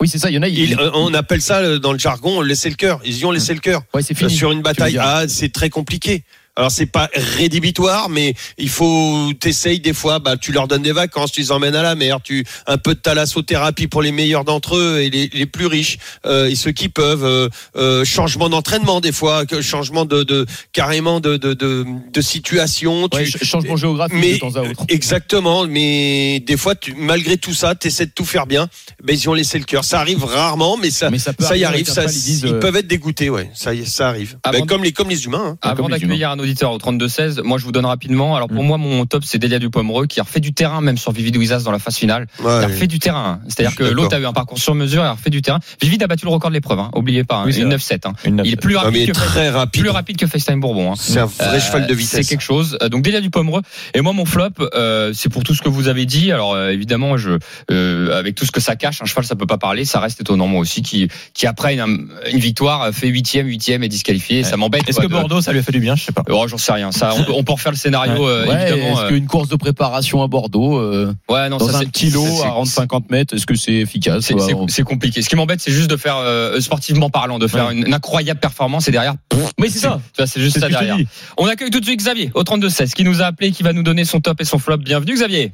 Oui, 0.00 0.08
c'est 0.08 0.18
ça. 0.18 0.28
Il 0.30 0.34
y 0.34 0.38
en 0.38 0.42
a. 0.42 0.48
Ils- 0.48 0.72
Il, 0.72 0.78
euh, 0.78 0.90
on 0.94 1.14
appelle 1.14 1.40
ça 1.40 1.58
euh, 1.60 1.78
dans 1.78 1.92
le 1.92 1.98
jargon 1.98 2.40
laisser 2.42 2.68
le 2.68 2.74
cœur. 2.76 3.00
Ils 3.04 3.18
y 3.18 3.24
ont 3.24 3.30
laissé 3.32 3.54
le 3.54 3.60
cœur. 3.60 3.82
ouais, 3.94 4.02
c'est 4.02 4.14
Euh, 4.14 4.28
fini. 4.28 4.36
Sur 4.36 4.52
une 4.52 4.62
bataille, 4.62 4.98
ah, 5.00 5.24
c'est 5.28 5.50
très 5.52 5.70
compliqué. 5.70 6.22
Alors 6.56 6.70
c'est 6.70 6.86
pas 6.86 7.08
rédhibitoire, 7.14 8.08
mais 8.08 8.34
il 8.58 8.68
faut 8.68 9.30
t'essayes 9.38 9.80
des 9.80 9.92
fois. 9.92 10.18
Bah, 10.18 10.36
tu 10.36 10.52
leur 10.52 10.66
donnes 10.68 10.82
des 10.82 10.92
vacances, 10.92 11.32
tu 11.32 11.40
les 11.40 11.52
emmènes 11.52 11.74
à 11.74 11.82
la 11.82 11.94
mer, 11.94 12.18
tu 12.22 12.44
un 12.66 12.78
peu 12.78 12.94
de 12.94 13.00
thalassothérapie 13.00 13.86
pour 13.88 14.02
les 14.02 14.12
meilleurs 14.12 14.44
d'entre 14.44 14.76
eux 14.76 15.00
et 15.00 15.10
les, 15.10 15.28
les 15.32 15.46
plus 15.46 15.66
riches 15.66 15.98
euh, 16.24 16.48
et 16.48 16.54
ceux 16.54 16.72
qui 16.72 16.88
peuvent. 16.88 17.24
euh, 17.24 17.48
euh, 17.76 18.04
changement 18.04 18.48
d'entraînement 18.48 19.00
des 19.00 19.12
fois, 19.12 19.44
changement 19.60 20.04
de, 20.04 20.22
de 20.22 20.46
carrément 20.72 21.20
de 21.20 21.36
de, 21.36 21.52
de, 21.54 21.84
de 22.12 22.20
situation. 22.20 23.08
Ouais, 23.12 23.26
changement 23.26 23.76
géographique 23.76 24.16
mais 24.18 24.34
de 24.34 24.38
temps 24.38 24.56
à 24.56 24.62
autre. 24.62 24.84
exactement, 24.88 25.66
mais 25.66 26.40
des 26.40 26.56
fois, 26.56 26.74
tu, 26.74 26.94
malgré 26.96 27.36
tout 27.36 27.52
ça, 27.52 27.74
tu 27.74 27.88
essaies 27.88 28.06
de 28.06 28.12
tout 28.12 28.24
faire 28.24 28.46
bien. 28.46 28.68
Ben, 29.02 29.14
ils 29.14 29.28
ont 29.28 29.34
laissé 29.34 29.58
le 29.58 29.64
cœur. 29.64 29.84
Ça 29.84 30.00
arrive 30.00 30.24
rarement, 30.24 30.76
mais 30.76 30.90
ça, 30.90 31.10
Mais 31.10 31.18
ça 31.18 31.32
y 31.56 31.64
arrive. 31.64 31.86
Ça, 31.88 32.04
ils 32.04 32.46
euh, 32.46 32.60
peuvent 32.60 32.76
être 32.76 32.86
dégoûtés, 32.86 33.28
ouais. 33.30 33.50
Ça, 33.54 33.72
ça 33.84 34.08
arrive. 34.08 34.38
Ben, 34.50 34.66
comme 34.66 34.82
les 34.84 34.92
comme 34.92 35.08
les 35.10 35.24
humains. 35.26 35.58
hein. 35.62 35.70
Avant 35.70 35.88
d'accueillir 35.88 36.30
auditeur 36.46 36.72
au 36.72 36.78
32-16, 36.78 37.42
moi 37.42 37.58
je 37.58 37.64
vous 37.64 37.72
donne 37.72 37.84
rapidement. 37.86 38.36
Alors 38.36 38.48
pour 38.48 38.62
Mm. 38.62 38.66
moi, 38.66 38.78
mon 38.78 39.04
top 39.06 39.24
c'est 39.24 39.38
Delia 39.38 39.58
Dupomereux 39.58 40.06
qui 40.06 40.20
a 40.20 40.22
refait 40.22 40.40
du 40.40 40.52
terrain 40.52 40.80
même 40.80 40.96
sur 40.98 41.12
Vivid 41.12 41.36
Wizas 41.36 41.60
dans 41.64 41.70
la 41.72 41.78
phase 41.78 41.96
finale. 41.96 42.26
Il 42.40 42.46
a 42.46 42.58
Ouais. 42.60 42.64
refait 42.66 42.86
du 42.86 42.98
terrain. 42.98 43.38
hein. 43.42 43.46
C'est-à-dire 43.48 43.76
que 43.76 43.84
l'autre 43.84 44.14
a 44.16 44.18
eu 44.20 44.26
un 44.26 44.32
parcours 44.32 44.58
sur 44.58 44.74
mesure 44.74 45.02
et 45.02 45.06
a 45.06 45.12
refait 45.12 45.30
du 45.30 45.42
terrain. 45.42 45.60
Vivid 45.82 46.02
a 46.02 46.06
battu 46.06 46.24
le 46.26 46.30
record 46.30 46.50
de 46.50 46.54
l'épreuve, 46.54 46.78
hein. 46.78 46.90
oubliez 46.94 47.24
pas, 47.24 47.36
hein. 47.36 47.42
Oui, 47.46 47.52
c'est 47.52 47.60
une 47.60 47.66
vrai. 47.68 47.76
9-7. 47.76 48.06
hein. 48.06 48.12
Il 48.24 48.52
est 48.52 48.56
plus 48.56 48.74
Non, 48.74 48.80
rapide, 48.80 49.00
mais 49.00 49.06
que, 49.06 49.12
très 49.12 49.50
rapide. 49.50 49.80
plus 49.82 49.90
rapide 49.90 50.16
que 50.16 50.26
FaceTime 50.26 50.60
Bourbon. 50.60 50.92
hein. 50.92 50.96
C'est 50.98 51.18
un 51.20 51.26
vrai 51.26 51.56
Euh, 51.56 51.60
cheval 51.60 51.82
de 51.82 51.88
C'est 51.88 51.94
vitesse. 51.94 52.28
quelque 52.28 52.40
chose. 52.42 52.78
Euh, 52.82 52.88
Donc 52.88 53.02
Delia 53.02 53.20
Dupomereux. 53.20 53.62
Et 53.94 54.00
moi, 54.00 54.12
mon 54.12 54.24
flop, 54.24 54.50
euh, 54.74 55.12
c'est 55.14 55.28
pour 55.28 55.42
tout 55.42 55.54
ce 55.54 55.62
que 55.62 55.68
vous 55.68 55.88
avez 55.88 56.06
dit. 56.06 56.32
Alors 56.32 56.54
euh, 56.54 56.70
évidemment, 56.70 57.16
je, 57.16 57.38
avec 58.12 58.34
tout 58.34 58.44
ce 58.46 58.52
que 58.52 58.60
ça 58.60 58.76
cache, 58.76 59.02
un 59.02 59.04
cheval, 59.06 59.24
ça 59.24 59.36
peut 59.36 59.46
pas 59.46 59.58
parler. 59.58 59.84
Ça 59.84 60.00
reste 60.00 60.20
étonnant, 60.20 60.46
moi 60.46 60.60
aussi, 60.60 60.82
qui, 60.82 61.08
qui 61.34 61.46
après 61.46 61.74
une, 61.74 62.08
une 62.32 62.38
victoire 62.38 62.90
fait 62.92 63.08
huitième, 63.08 63.46
huitième 63.46 63.82
et 63.82 63.88
disqualifié. 63.88 64.44
Ça 64.44 64.56
m'embête. 64.56 64.88
Est-ce 64.88 65.00
que 65.00 65.06
de- 65.06 65.12
Bordeaux, 65.12 65.40
ça 65.40 65.52
lui 65.52 65.58
a 65.58 65.62
fait 65.62 65.72
du 65.72 65.80
bien? 65.80 65.96
Je 65.96 66.04
sais 66.04 66.12
pas. 66.12 66.22
Oh, 66.38 66.46
j'en 66.48 66.58
sais 66.58 66.72
rien. 66.72 66.92
Ça, 66.92 67.12
on, 67.18 67.24
peut- 67.24 67.32
on 67.34 67.42
peut 67.44 67.52
refaire 67.52 67.72
le 67.72 67.76
scénario, 67.78 68.28
euh, 68.28 68.46
Ouais, 68.46 68.70
évidemment. 68.70 68.92
est-ce 68.92 69.04
euh, 69.04 69.08
qu'une 69.08 69.26
course 69.26 69.48
de 69.48 69.56
préparation 69.56 70.22
à 70.22 70.26
Bordeaux, 70.28 70.78
euh, 70.78 71.12
ouais, 71.28 71.48
non, 71.48 71.56
dans 71.56 71.66
ça, 71.68 71.78
un 71.78 71.80
c'est- 71.80 71.86
petit 71.90 72.10
lot 72.10 72.24
c'est- 72.26 72.44
à 72.44 72.50
rendre 72.50 72.68
50 72.68 73.10
mètres, 73.10 73.34
est-ce 73.34 73.46
que 73.46 73.54
c'est 73.54 73.72
efficace 73.74 74.24
C'est 74.26 74.54
on- 74.54 74.84
compliqué. 74.84 75.22
Ce 75.22 75.28
qui 75.28 75.36
m'embête, 75.36 75.60
c'est 75.60 75.72
juste 75.72 75.90
de 75.90 75.96
faire, 75.96 76.16
euh, 76.18 76.60
sportivement 76.60 77.10
parlant, 77.10 77.38
de 77.38 77.46
faire 77.46 77.68
Ouais. 77.68 77.74
une, 77.74 77.86
une 77.86 77.94
incroyable 77.94 78.38
performance 78.40 78.86
et 78.88 78.90
derrière, 78.92 79.14
Mais 79.58 79.68
c'est 79.68 79.78
ça. 79.78 80.00
tu 80.14 80.18
vois, 80.22 80.26
c'est 80.26 80.40
juste 80.40 80.58
ça 80.58 80.68
derrière. 80.68 80.96
On 81.38 81.46
accueille 81.46 81.70
tout 81.70 81.80
de 81.80 81.84
suite 81.84 81.98
Xavier 82.00 82.30
au 82.34 82.42
32-16 82.44 82.92
qui 82.94 83.04
nous 83.04 83.22
a 83.22 83.26
appelé, 83.26 83.50
qui 83.50 83.62
va 83.62 83.72
nous 83.72 83.82
donner 83.82 84.04
son 84.04 84.20
top 84.20 84.40
et 84.40 84.44
son 84.44 84.58
flop. 84.58 84.76
Bienvenue 84.78 85.14
Xavier. 85.14 85.52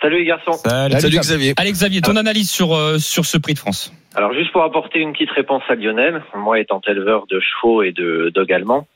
Salut 0.00 0.18
les 0.18 0.24
garçons. 0.24 0.52
Salut. 0.64 1.00
Salut 1.00 1.18
Xavier. 1.18 1.54
Allez 1.56 1.70
Xavier, 1.70 2.00
ton 2.00 2.16
analyse 2.16 2.50
sur, 2.50 2.74
euh, 2.74 2.98
sur 2.98 3.24
ce 3.24 3.38
prix 3.38 3.54
de 3.54 3.60
France. 3.60 3.92
Alors 4.16 4.32
juste 4.34 4.50
pour 4.52 4.62
apporter 4.64 4.98
une 4.98 5.12
petite 5.12 5.30
réponse 5.30 5.62
à 5.68 5.74
Lionel, 5.76 6.22
moi 6.36 6.58
étant 6.58 6.80
éleveur 6.88 7.26
de 7.30 7.38
chevaux 7.40 7.82
et 7.82 7.92
de 7.92 8.32
dogs 8.34 8.52
allemands, 8.52 8.86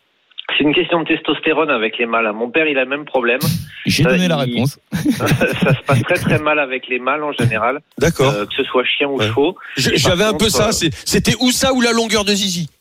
c'est 0.57 0.62
une 0.65 0.75
question 0.75 1.00
de 1.03 1.07
testostérone 1.09 1.71
avec 1.71 1.99
les 1.99 2.07
mâles. 2.07 2.31
Mon 2.33 2.50
père, 2.50 2.67
il 2.67 2.79
a 2.79 2.85
le 2.85 2.88
même 2.91 3.05
problème. 3.05 3.41
J'ai 3.85 4.03
Ça, 4.05 4.11
donné 4.11 4.29
la 4.29 4.45
il- 4.47 4.53
réponse. 4.55 4.79
ça 4.93 5.26
se 5.75 5.83
passe 5.87 6.03
très 6.03 6.15
très 6.15 6.38
mal 6.38 6.59
avec 6.59 6.87
les 6.88 6.99
mâles 6.99 7.23
en 7.25 7.33
général, 7.33 7.81
D'accord. 7.99 8.33
euh, 8.33 8.47
que 8.47 8.55
ce 8.55 8.65
soit 8.65 8.85
chien 8.85 9.09
ou 9.09 9.19
Ouais. 9.19 9.26
chevaux. 9.26 9.57
J'avais 9.76 10.25
un 10.25 10.35
peu 10.35 10.49
ça. 10.49 10.69
euh, 10.69 10.88
C'était 11.05 11.35
où 11.41 11.50
ça 11.50 11.73
ou 11.73 11.81
la 11.81 11.93
longueur 11.93 12.25
de 12.25 12.33
Zizi 12.33 12.69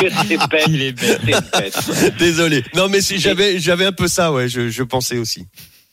Que 0.00 0.08
c'est 0.26 0.48
bête. 0.48 0.64
Il 0.68 0.82
est 0.82 0.92
bête. 0.92 1.20
c'est 1.80 2.02
bête. 2.10 2.16
Désolé. 2.18 2.62
Non, 2.74 2.88
mais 2.88 3.00
si, 3.00 3.18
j'avais 3.18 3.58
j'avais 3.58 3.84
un 3.84 3.92
peu 3.92 4.06
ça. 4.08 4.32
Ouais, 4.32 4.48
je, 4.48 4.68
je 4.68 4.82
pensais 4.82 5.18
aussi. 5.18 5.46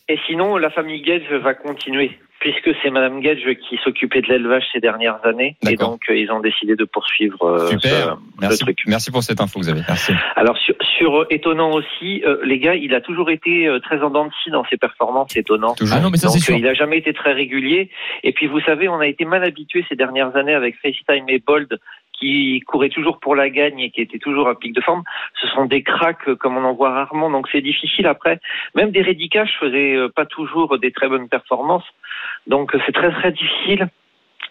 Et 0.08 0.18
sinon, 0.28 0.58
la 0.58 0.70
famille 0.70 1.02
Gage 1.02 1.24
va 1.42 1.54
continuer, 1.56 2.12
puisque 2.46 2.78
c'est 2.84 2.92
Madame 2.92 3.22
Gage 3.22 3.44
qui 3.68 3.76
s'occupait 3.84 4.22
de 4.22 4.28
l'élevage 4.28 4.64
ces 4.72 4.80
dernières 4.80 5.18
années, 5.26 5.56
et 5.68 5.76
donc 5.76 6.02
euh, 6.12 6.16
ils 6.16 6.32
ont 6.32 6.42
décidé 6.42 6.76
de 6.76 6.84
poursuivre 6.86 7.42
euh, 7.42 7.70
Super. 7.72 7.90
ce- 7.90 8.40
Merci, 8.40 8.60
truc. 8.60 8.78
merci 8.86 9.10
pour 9.10 9.24
cette 9.24 9.42
info 9.42 9.60
Xavier. 9.62 9.82
Merci. 9.88 10.14
Alors 10.36 10.56
sur, 10.60 10.76
sur 10.98 11.22
euh, 11.22 11.28
étonnant 11.32 11.72
aussi, 11.72 12.22
euh, 12.24 12.38
les 12.44 12.60
gars, 12.60 12.76
il 12.76 12.94
a 12.94 13.02
toujours 13.02 13.32
été 13.32 13.68
très 13.82 14.00
en 14.04 14.12
dents 14.12 14.26
de 14.28 14.32
scie 14.44 14.52
dans 14.52 14.64
ses 14.66 14.78
performances, 14.78 15.36
étonnant. 15.36 15.74
Toujours. 15.74 15.98
Ah 15.98 16.02
non, 16.04 16.12
mais 16.12 16.18
ça 16.18 16.28
Donc 16.28 16.38
sûr. 16.38 16.56
il 16.56 16.68
a 16.68 16.76
jamais 16.76 17.00
été 17.00 17.14
très 17.14 17.34
régulier. 17.34 17.90
Et 18.22 18.32
puis 18.32 18.46
vous 18.46 18.60
savez, 18.62 18.88
on 18.90 19.00
a 19.00 19.08
été 19.08 19.26
mal 19.26 19.44
habitué 19.44 19.84
ces 19.90 19.96
dernières 19.96 20.36
années 20.36 20.54
avec 20.54 20.76
FaceTime 20.84 21.28
et 21.30 21.40
Bold 21.40 21.80
qui 22.18 22.62
couraient 22.62 22.88
toujours 22.90 23.20
pour 23.20 23.36
la 23.36 23.50
gagne 23.50 23.80
et 23.80 23.90
qui 23.90 24.00
étaient 24.00 24.20
toujours 24.20 24.48
à 24.48 24.58
pic 24.58 24.72
de 24.74 24.80
forme. 24.82 25.04
Ce 25.42 25.48
sont 25.48 25.66
des 25.66 25.84
cracks 25.84 26.34
comme 26.36 26.56
on 26.56 26.64
en 26.64 26.74
voit 26.74 26.92
rarement, 26.92 27.30
donc 27.30 27.48
c'est 27.52 27.60
difficile 27.60 28.08
après. 28.08 28.40
Même 28.74 28.92
des 28.92 29.02
rédicages 29.02 29.54
faisaient 29.60 29.98
pas 30.16 30.26
toujours 30.26 30.78
des 30.80 30.92
très 30.92 31.10
bonnes 31.10 31.28
performances, 31.28 31.84
donc 32.48 32.74
euh, 32.76 32.80
c'est 32.86 32.92
très 32.94 33.12
très 33.12 33.32
difficile 33.32 33.88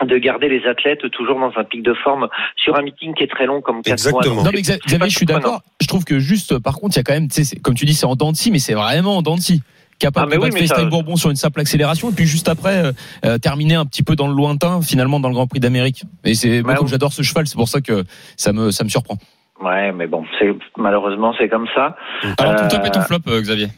de 0.04 0.18
garder 0.18 0.48
les 0.48 0.66
athlètes 0.66 1.08
toujours 1.12 1.38
dans 1.38 1.52
un 1.56 1.64
pic 1.64 1.82
de 1.82 1.94
forme 1.94 2.28
sur 2.56 2.76
un 2.76 2.82
meeting 2.82 3.14
qui 3.14 3.22
est 3.22 3.28
très 3.30 3.46
long 3.46 3.60
comme 3.62 3.80
quatre 3.82 3.92
Exactement. 3.92 4.34
mois. 4.34 4.44
Non 4.44 4.50
mais 4.52 4.60
Xavier, 4.62 5.08
je 5.08 5.16
suis 5.16 5.24
d'accord. 5.26 5.62
Je 5.80 5.86
trouve 5.86 6.04
que 6.04 6.18
juste, 6.18 6.58
par 6.58 6.74
contre, 6.74 6.96
il 6.96 6.98
y 6.98 7.00
a 7.00 7.04
quand 7.04 7.12
même, 7.12 7.28
tu 7.28 7.34
sais, 7.36 7.44
c'est- 7.44 7.60
comme 7.60 7.74
tu 7.74 7.84
dis, 7.84 7.94
c'est 7.94 8.04
en 8.06 8.16
dents 8.16 8.32
de 8.32 8.36
scie, 8.36 8.50
mais 8.50 8.58
c'est 8.58 8.74
vraiment 8.74 9.18
en 9.18 9.22
dents 9.22 9.36
de 9.36 9.40
scie. 9.40 9.62
Capable 10.00 10.26
Ah, 10.26 10.36
mais 10.40 10.48
de 10.50 10.52
oui, 10.52 10.66
FaceTime 10.66 10.88
Bourbon 10.90 11.14
sur 11.14 11.30
une 11.30 11.36
simple 11.36 11.60
accélération, 11.60 12.10
et 12.10 12.12
puis 12.12 12.26
juste 12.26 12.48
après, 12.48 12.84
euh, 12.86 12.92
euh, 13.24 13.38
terminer 13.38 13.76
un 13.76 13.86
petit 13.86 14.02
peu 14.02 14.16
dans 14.16 14.26
le 14.26 14.34
lointain, 14.34 14.82
finalement, 14.82 15.20
dans 15.20 15.28
le 15.28 15.34
Grand 15.34 15.46
Prix 15.46 15.60
d'Amérique. 15.60 16.02
Et 16.24 16.34
c'est, 16.34 16.62
moi, 16.62 16.72
Bah, 16.72 16.74
comme 16.78 16.86
oui. 16.86 16.90
j'adore 16.90 17.12
ce 17.12 17.22
cheval, 17.22 17.46
c'est 17.46 17.54
pour 17.56 17.68
ça 17.68 17.80
que 17.80 18.02
ça 18.36 18.52
me, 18.52 18.72
ça 18.72 18.82
me 18.82 18.88
surprend. 18.88 19.16
Ouais, 19.62 19.92
mais 19.92 20.08
bon, 20.08 20.24
c'est 20.40 20.52
malheureusement 20.76 21.32
c'est 21.38 21.48
comme 21.48 21.68
ça. 21.76 21.96
Alors 22.38 22.56
ton 22.56 22.64
Euh, 22.64 22.68
top 22.68 22.84
et 22.84 22.90
ton 22.90 23.00
flop 23.02 23.18
euh, 23.28 23.40
Xavier? 23.40 23.68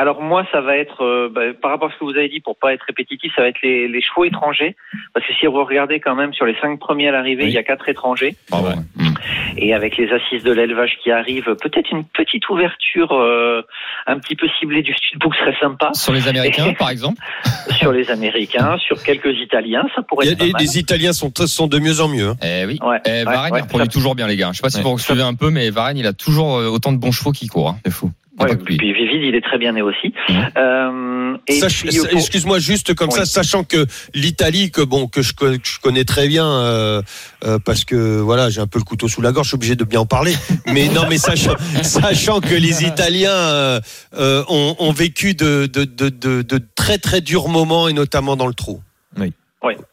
Alors 0.00 0.22
moi, 0.22 0.46
ça 0.50 0.62
va 0.62 0.76
être, 0.78 1.04
euh, 1.04 1.28
bah, 1.30 1.42
par 1.60 1.72
rapport 1.72 1.88
à 1.90 1.92
ce 1.92 1.98
que 1.98 2.04
vous 2.04 2.16
avez 2.16 2.28
dit, 2.30 2.40
pour 2.40 2.56
pas 2.56 2.72
être 2.72 2.84
répétitif, 2.86 3.30
ça 3.36 3.42
va 3.42 3.48
être 3.48 3.60
les, 3.62 3.86
les 3.86 4.00
chevaux 4.00 4.24
étrangers. 4.24 4.74
Parce 5.12 5.26
que 5.26 5.34
si 5.34 5.44
vous 5.46 5.62
regardez 5.62 6.00
quand 6.00 6.14
même 6.14 6.32
sur 6.32 6.46
les 6.46 6.56
cinq 6.62 6.78
premiers 6.80 7.08
à 7.08 7.12
l'arrivée, 7.12 7.42
Oui. 7.44 7.50
il 7.50 7.54
y 7.54 7.58
a 7.58 7.62
quatre 7.62 7.86
étrangers. 7.88 8.34
Ouais. 8.50 8.76
Et 9.58 9.74
avec 9.74 9.98
les 9.98 10.10
assises 10.10 10.42
de 10.42 10.52
l'élevage 10.52 10.92
qui 11.02 11.10
arrivent, 11.10 11.54
peut-être 11.60 11.90
une 11.90 12.04
petite 12.04 12.48
ouverture 12.48 13.12
euh, 13.12 13.60
un 14.06 14.18
petit 14.18 14.36
peu 14.36 14.46
ciblée 14.58 14.80
du 14.82 14.94
Studbook 14.94 15.34
serait 15.34 15.56
sympa. 15.60 15.90
Sur 15.92 16.12
les 16.14 16.28
Américains 16.28 16.72
par 16.78 16.88
exemple. 16.88 17.20
sur 17.78 17.92
les 17.92 18.10
Américains, 18.10 18.78
sur 18.78 19.02
quelques 19.02 19.36
Italiens, 19.38 19.84
ça 19.94 20.00
pourrait 20.02 20.24
Il 20.24 20.28
y 20.28 20.30
a- 20.30 20.32
être 20.32 20.38
pas 20.38 20.44
les, 20.46 20.52
mal. 20.52 20.62
les 20.62 20.78
Italiens 20.78 21.12
sont, 21.12 21.30
sont 21.46 21.66
de 21.66 21.78
mieux 21.78 22.00
en 22.00 22.08
mieux. 22.08 22.28
hein. 22.28 22.36
Eh 22.42 22.64
oui. 22.64 22.78
Ouais, 22.82 22.98
Eh, 23.04 23.10
ouais, 23.26 23.34
il 23.50 23.60
reproduit 23.62 23.86
ça- 23.88 23.92
toujours 23.92 24.14
bien 24.14 24.26
les 24.28 24.36
gars. 24.36 24.50
Je 24.52 24.56
sais 24.58 24.62
pas 24.62 24.70
si 24.70 24.78
Ouais. 24.78 24.84
vous 24.84 24.98
suivez 24.98 25.22
un 25.22 25.34
peu, 25.34 25.50
mais 25.50 25.68
Varenne 25.70 25.98
il 25.98 26.06
a 26.06 26.12
toujours 26.14 26.56
euh, 26.58 26.68
autant 26.68 26.92
de 26.92 26.98
bons 26.98 27.12
chevaux 27.12 27.32
qui 27.32 27.48
courent. 27.48 27.70
hein. 27.70 27.76
C'est 27.84 27.92
fou. 27.92 28.10
Il 28.40 28.48
y 28.48 28.50
a 28.50 28.54
Ouais, 28.54 28.56
puis 28.56 28.76
Vivid, 28.76 29.22
il 29.22 29.34
est 29.34 29.40
très 29.42 29.58
bien 29.58 29.72
né 29.72 29.82
aussi. 29.82 30.12
Euh, 30.56 31.36
Excuse-moi 31.46 32.58
juste 32.58 32.94
comme 32.94 33.08
Oui. 33.10 33.18
ça, 33.18 33.24
sachant 33.26 33.64
que 33.64 33.86
l'Italie 34.14 34.70
que 34.70 34.80
bon 34.82 35.06
que 35.08 35.22
je, 35.22 35.32
co- 35.34 35.50
que 35.50 35.58
je 35.64 35.78
connais 35.80 36.04
très 36.04 36.26
bien 36.28 36.46
euh, 36.46 37.02
euh, 37.44 37.58
parce 37.64 37.84
que 37.84 38.18
voilà 38.20 38.50
j'ai 38.50 38.60
un 38.60 38.66
peu 38.66 38.78
le 38.78 38.84
couteau 38.84 39.08
sous 39.08 39.20
la 39.22 39.32
gorge, 39.32 39.46
je 39.46 39.50
suis 39.50 39.54
obligé 39.56 39.76
de 39.76 39.84
bien 39.84 40.00
en 40.00 40.06
parler. 40.06 40.34
Mais 40.66 40.88
non, 40.88 41.02
mais 41.08 41.18
sachant, 41.18 41.54
sachant 41.82 42.40
que 42.40 42.54
les 42.54 42.84
Italiens 42.84 43.30
euh, 43.32 43.80
euh, 44.18 44.44
ont, 44.48 44.76
ont 44.78 44.92
vécu 44.92 45.34
de, 45.34 45.66
de, 45.66 45.84
de, 45.84 46.08
de, 46.08 46.42
de 46.42 46.60
très 46.74 46.98
très 46.98 47.20
durs 47.20 47.48
moments 47.48 47.88
et 47.88 47.92
notamment 47.92 48.36
dans 48.36 48.46
le 48.46 48.54
trou. 48.54 48.80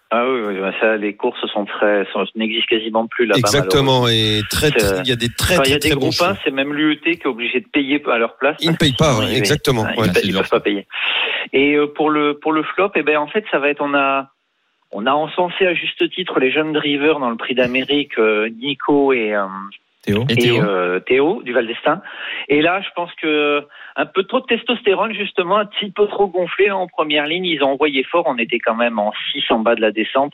Ah 0.10 0.26
oui, 0.26 0.40
oui, 0.48 0.60
bah 0.62 0.72
ça, 0.80 0.96
les 0.96 1.16
courses 1.16 1.46
sont 1.52 1.66
très, 1.66 2.06
sont, 2.14 2.24
n'existent 2.36 2.68
quasiment 2.70 3.08
plus 3.08 3.26
là-bas. 3.26 3.40
Exactement 3.40 4.08
et 4.08 4.42
très 4.50 4.72
très- 4.72 5.02
il 5.02 5.08
y 5.10 5.12
a 5.12 5.18
des 5.18 5.28
très 5.28 5.56
Enfin, 5.56 5.64
il 5.66 5.72
y 5.72 5.72
très 5.72 5.76
a 5.76 5.80
des 5.80 5.90
très 5.90 5.96
bons 6.00 6.10
groupins, 6.10 6.38
c'est 6.46 6.52
même 6.52 6.74
l'UET 6.74 7.00
qui 7.02 7.10
est 7.10 7.28
obligé 7.28 7.60
de 7.60 7.68
payer 7.68 8.02
à 8.10 8.18
leur 8.18 8.38
place. 8.38 8.56
Ils 8.62 8.72
ne 8.72 8.78
payent 8.78 8.96
pas, 8.98 9.16
ouais, 9.20 9.32
ils- 9.32 9.38
exactement. 9.38 9.86
Ah, 9.86 10.00
ouais. 10.00 10.08
Ils, 10.16 10.26
ils 10.28 10.32
dur, 10.32 10.40
peuvent 10.42 10.50
pas 10.50 10.60
payer. 10.62 10.88
Et 11.52 11.76
euh, 11.76 11.88
pour 11.88 12.10
le 12.10 12.40
pour 12.40 12.54
le 12.54 12.64
flop, 12.64 12.92
eh 12.96 13.04
ben 13.04 13.18
en 13.18 13.28
fait, 13.28 13.44
ça 13.52 13.60
va 13.60 13.68
être 13.70 13.82
on 13.82 13.94
a 13.96 14.30
on 14.92 15.06
a 15.06 15.12
encensé 15.12 15.68
à 15.68 15.74
juste 15.74 16.10
titre 16.12 16.40
les 16.40 16.52
jeunes 16.52 16.72
drivers 16.72 17.20
dans 17.20 17.30
le 17.30 17.36
Prix 17.36 17.56
d'Amérique, 17.56 18.18
euh, 18.18 18.48
Nico 18.50 19.12
et 19.12 19.36
euh, 19.36 19.46
Théo. 20.08 20.26
Et 20.30 20.36
Théo 20.36 20.64
euh, 20.64 21.00
Théo 21.02 21.42
du 21.44 21.52
Val 21.52 21.68
d'Estaing. 21.68 22.02
Et 22.48 22.62
là, 22.62 22.82
je 22.82 22.88
pense 22.96 23.14
que 23.22 23.64
un 23.98 24.06
peu 24.06 24.24
trop 24.24 24.40
de 24.40 24.46
testostérone, 24.46 25.14
justement, 25.14 25.58
un 25.58 25.66
petit 25.66 25.92
peu 25.92 26.08
trop 26.08 26.28
gonflé 26.28 26.72
en 26.72 26.88
première 26.88 27.28
ligne. 27.28 27.46
Ils 27.46 27.64
ont 27.64 27.72
envoyé 27.72 28.04
fort. 28.04 28.24
On 28.28 28.38
était 28.38 28.60
quand 28.60 28.76
même 28.76 29.00
en 29.00 29.12
6 29.32 29.44
en 29.50 29.60
bas 29.60 29.76
de 29.76 29.82
la 29.82 29.92
descente, 29.92 30.34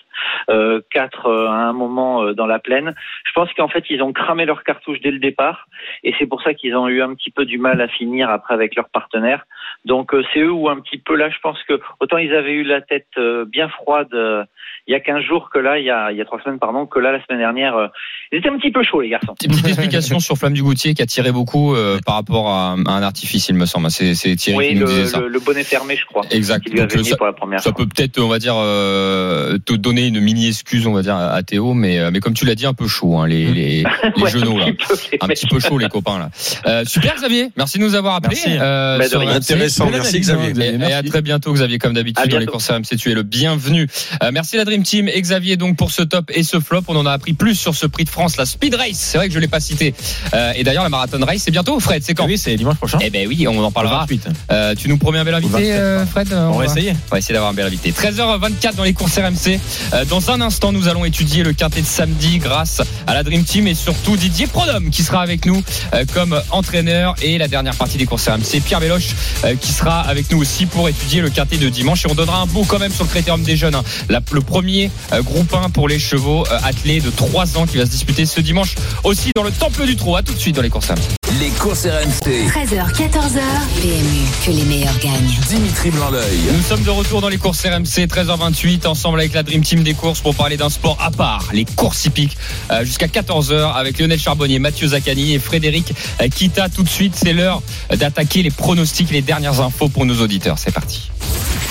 euh, 0.50 0.82
4 0.92 1.26
euh, 1.26 1.48
à 1.48 1.54
un 1.54 1.74
moment 1.74 2.24
euh, 2.24 2.34
dans 2.34 2.46
la 2.46 2.60
plaine. 2.60 2.94
Je 3.26 3.32
pense 3.34 3.52
qu'en 3.54 3.68
fait, 3.68 3.86
ils 3.90 4.04
ont 4.04 4.14
cramé 4.14 4.46
leur 4.46 4.64
cartouche 4.64 5.00
dès 5.02 5.12
le 5.12 5.20
départ. 5.20 5.68
Et 6.04 6.14
c'est 6.20 6.28
pour 6.28 6.42
ça 6.44 6.54
qu'ils 6.54 6.76
ont 6.76 6.88
eu 6.88 7.02
un 7.02 7.16
petit 7.16 7.32
peu 7.32 7.46
du 7.46 7.58
mal 7.58 7.82
à 7.82 7.88
finir 7.88 8.30
après 8.30 8.54
avec 8.54 8.76
leurs 8.76 8.90
partenaires. 8.90 9.46
Donc 9.86 10.14
euh, 10.14 10.24
c'est 10.34 10.40
eux 10.40 10.52
où 10.52 10.70
un 10.70 10.80
petit 10.80 10.98
peu 10.98 11.16
là, 11.16 11.30
je 11.30 11.40
pense 11.42 11.62
que 11.64 11.80
autant 12.00 12.18
ils 12.18 12.34
avaient 12.34 12.54
eu 12.54 12.64
la 12.64 12.82
tête 12.82 13.08
euh, 13.18 13.46
bien 13.46 13.70
froide 13.70 14.14
euh, 14.14 14.44
il 14.88 14.92
y 14.92 14.96
a 14.96 15.00
15 15.00 15.24
jours 15.24 15.50
que 15.50 15.60
là, 15.60 15.80
il 15.80 15.86
y 15.86 15.90
a, 15.90 16.12
il 16.12 16.18
y 16.18 16.22
a 16.22 16.26
3 16.26 16.42
semaines, 16.42 16.60
pardon, 16.60 16.86
que 16.86 17.00
là, 17.00 17.12
la 17.12 17.24
semaine 17.24 17.40
dernière, 17.40 17.76
euh, 17.76 17.88
ils 18.32 18.40
étaient 18.40 18.50
un 18.50 18.58
petit 18.58 18.72
peu 18.72 18.84
chauds, 18.84 19.02
les 19.02 19.10
garçons. 19.10 19.34
Petite 19.64 19.78
explication 19.80 20.20
sur 20.20 20.38
Flamme 20.38 20.54
du 20.54 20.64
Goutier 20.64 20.94
qui 20.94 21.02
a 21.02 21.06
tiré 21.06 21.32
beaucoup 21.32 21.76
euh, 21.76 22.00
par 22.06 22.16
rapport 22.16 22.50
à, 22.50 22.74
à 22.74 22.92
un 22.92 23.04
artifice, 23.04 23.48
il 23.50 23.56
me 23.56 23.66
semble. 23.66 23.90
C'est 23.92 24.14
c'est 24.16 24.36
Thierry 24.36 24.58
Oui, 24.58 24.68
qui 24.70 24.76
nous 24.76 24.88
disait 24.88 25.02
le, 25.02 25.08
ça. 25.08 25.20
le, 25.20 25.28
le 25.30 25.40
bonnet 25.40 25.64
fermé, 25.64 25.96
je 25.98 26.06
crois. 26.06 26.24
Exact. 26.32 26.64
Qui 26.66 26.72
lui 26.72 26.80
a 26.82 26.86
Donc, 26.86 26.96
euh, 26.98 27.04
ça, 27.04 27.18
pour 27.18 27.26
la 27.26 27.34
première 27.34 27.60
ça 27.60 27.72
fois. 27.72 27.74
peut 27.74 27.86
peut-être, 27.88 28.20
on 28.20 28.28
va 28.28 28.40
dire, 28.40 28.56
euh, 28.58 29.58
te 29.66 29.74
donner 29.74 30.08
une 30.08 30.20
mini 30.20 30.48
excuse, 30.48 30.86
on 30.88 30.94
va 30.94 31.02
dire, 31.02 31.16
à 31.16 31.42
Théo, 31.44 31.74
mais 31.74 32.00
euh, 32.00 32.10
mais 32.12 32.20
comme 32.20 32.34
tu 32.34 32.46
l'as 32.46 32.56
dit, 32.56 32.66
un 32.66 32.74
peu 32.74 32.88
chaud, 32.88 33.18
hein, 33.18 33.28
les 33.28 33.52
les, 33.54 33.84
les 34.18 34.24
Ouais, 34.24 34.30
genoux 34.32 34.58
là. 34.58 34.66
un 34.66 34.72
petit 34.74 34.86
peu, 34.88 34.96
les 35.12 35.18
Un 35.22 35.28
mecs. 35.28 35.38
petit 35.38 35.48
peu 35.48 35.60
chaud 35.60 35.78
les 35.78 35.90
copains 35.90 36.20
là. 36.20 36.30
Euh, 36.68 36.84
super 36.86 37.16
Xavier, 37.16 37.50
merci 37.58 37.78
de 37.78 37.84
nous 37.84 37.96
avoir 37.96 38.16
appelés. 38.16 38.38
Merci. 38.46 38.60
Euh, 38.60 38.98
Bah. 38.98 39.34
Intéressant, 39.36 39.90
merci 39.90 40.20
Xavier. 40.20 40.52
Xavier. 40.54 40.76
Et, 40.86 40.90
et 40.90 40.94
à 40.94 41.04
très 41.04 41.22
bientôt 41.22 41.54
Xavier 41.54 41.78
comme 41.80 41.94
d'habitude 41.94 42.30
dans 42.30 42.38
les 42.40 42.46
courses 42.46 42.70
RMC 42.70 42.98
tu 42.98 43.12
es 43.12 43.14
le 43.14 43.24
bienvenu 43.24 43.88
Euh, 44.22 44.32
merci 44.34 44.58
la 44.58 44.66
Dream 44.66 44.84
Team 44.84 45.08
et 45.08 45.20
Xavier 45.22 45.58
donc 45.58 45.78
pour 45.78 45.92
ce 45.92 46.02
top 46.04 46.32
et 46.34 46.44
ce 46.44 46.60
flop 46.60 46.82
on 46.88 46.96
en 46.96 47.06
a 47.06 47.12
appris 47.12 47.34
plus 47.34 47.56
sur 47.56 47.76
ce 47.76 47.86
prix 47.88 48.04
de 48.04 48.10
France 48.10 48.38
la 48.38 48.46
Speed 48.46 48.76
Race 48.76 48.92
c'est 48.98 49.18
vrai 49.18 49.28
que 49.28 49.34
je 49.34 49.40
l'ai 49.40 49.48
pas 49.54 49.60
cité 49.60 49.94
Euh, 50.34 50.52
et 50.56 50.64
d'ailleurs 50.64 50.84
la 50.84 50.90
Marathon 50.90 51.20
Race 51.24 51.42
c'est 51.46 51.52
bientôt 51.52 51.80
Fred 51.80 52.02
c'est 52.04 52.16
quand 52.16 52.26
Oui, 52.26 52.38
c'est 52.40 52.56
dimanche 52.56 52.78
prochain. 52.78 52.98
eh 53.02 53.10
ben 53.12 53.28
oui 53.28 53.46
on 53.48 53.64
en 53.64 53.72
parlera 53.72 54.00
28. 54.02 54.28
Euh, 54.52 54.74
tu 54.76 54.90
nous 54.90 54.98
promets 54.98 55.20
un 55.20 55.24
bel 55.24 55.36
invité 55.36 55.54
27, 55.54 55.72
euh, 55.76 56.06
Fred 56.08 56.34
On 56.34 56.58
va 56.58 56.66
essayer. 56.66 56.92
on 56.92 57.12
va 57.12 57.20
essayer 57.20 57.34
d'avoir 57.34 57.52
un 57.52 57.54
bel 57.54 57.68
invité. 57.68 57.92
13h24 57.92 58.76
dans 58.76 58.84
les 58.84 58.94
courses 58.94 59.18
RMC. 59.18 59.60
Dans 60.10 60.32
un 60.32 60.42
instant, 60.42 60.72
nous 60.72 60.88
allons 60.88 61.06
étudier 61.06 61.44
le 61.44 61.54
quintet 61.54 61.82
de 61.82 61.86
samedi 61.86 62.40
grâce 62.40 62.82
à 63.06 63.14
la 63.14 63.24
Dream 63.24 63.44
Team 63.44 63.68
et 63.68 63.76
surtout 63.76 64.18
Didier 64.18 64.48
Prodhomme 64.48 64.90
qui 64.90 65.04
sera 65.04 65.22
avec 65.22 65.46
nous 65.46 65.62
comme 66.14 66.40
entraîneur 66.52 67.14
et 67.22 67.38
la 67.38 67.48
dernière 67.48 67.76
partie 67.76 67.98
des 67.98 68.06
courses 68.06 68.28
RMC. 68.28 68.62
Pierre 68.66 68.80
Méloche 68.82 69.10
euh, 69.46 69.56
qui 69.56 69.72
sera 69.72 70.02
avec 70.02 70.32
nous 70.32 70.40
aussi 70.40 70.66
pour 70.66 70.90
étudier 70.90 71.22
le 71.22 71.30
quintet 71.30 71.58
de 71.58 71.70
dimanche 71.70 72.06
et 72.06 72.12
on 72.12 72.16
donnera 72.16 72.40
un 72.42 72.46
bout 72.48 72.64
quand 72.66 72.80
même 72.80 72.92
sur 72.92 73.04
le 73.04 73.10
critérium 73.10 73.44
des 73.44 73.56
jeunes. 73.56 73.76
hein. 73.76 73.84
La- 74.10 74.22
le 74.32 74.42
premier 74.42 74.90
groupe 75.20 75.54
1 75.54 75.70
pour 75.70 75.88
les 75.88 76.00
chevaux 76.00 76.44
attelés 76.64 77.02
de 77.02 77.10
3 77.12 77.58
ans 77.58 77.66
qui 77.68 77.78
va 77.78 77.86
se 77.86 77.92
disputer 77.92 78.26
ce 78.26 78.40
dimanche 78.42 78.76
aussi 79.04 79.32
dans 79.36 79.44
le 79.44 79.52
Temple 79.52 79.86
du 79.86 79.96
Trot. 79.96 80.16
À 80.16 80.22
tout 80.22 80.34
de 80.34 80.40
suite 80.40 80.56
dans 80.56 80.62
les 80.62 80.70
courses 80.70 80.90
RMC. 80.90 81.40
Les 81.40 81.50
courses 81.50 81.86
RMC. 81.86 82.48
13h, 82.50 82.94
14h. 82.94 83.42
PMU, 83.82 84.28
que 84.46 84.52
les 84.52 84.64
meilleurs 84.66 84.98
gagnent. 85.00 85.40
Dimitri 85.48 85.90
Blanc-L'œil. 85.90 86.40
Nous 86.56 86.62
sommes 86.62 86.84
de 86.84 86.90
retour 86.92 87.22
dans 87.22 87.30
les 87.30 87.38
courses 87.38 87.66
RMC 87.66 88.06
13h28 88.06 88.86
ensemble 88.86 89.20
avec 89.20 89.34
la 89.34 89.42
Dream 89.42 89.62
Team 89.62 89.84
des 89.84 89.96
courses 89.96 90.22
pour 90.22 90.36
parler 90.36 90.58
d'un 90.58 90.70
sport 90.70 90.98
à 91.02 91.10
part, 91.10 91.50
les 91.52 91.66
courses 91.66 92.06
hippiques 92.06 92.38
euh, 92.72 92.86
jusqu'à 92.86 93.08
14h 93.08 93.74
avec 93.74 93.98
Lionel 93.98 94.20
Charbonnier, 94.20 94.60
Mathieu 94.60 94.90
Zaccani 94.90 95.34
et 95.34 95.40
Frédéric 95.40 95.94
euh, 96.22 96.28
Kita. 96.28 96.70
Tout 96.70 96.84
de 96.84 96.90
suite, 96.90 97.16
c'est 97.16 97.34
l'heure 97.34 97.64
d'attaquer 97.90 98.44
les 98.44 98.52
pronostics 98.52 99.10
les 99.10 99.22
dernières 99.22 99.62
infos 99.62 99.90
pour 99.90 100.06
nos 100.06 100.22
auditeurs. 100.22 100.60
C'est 100.60 100.74
parti. 100.74 101.10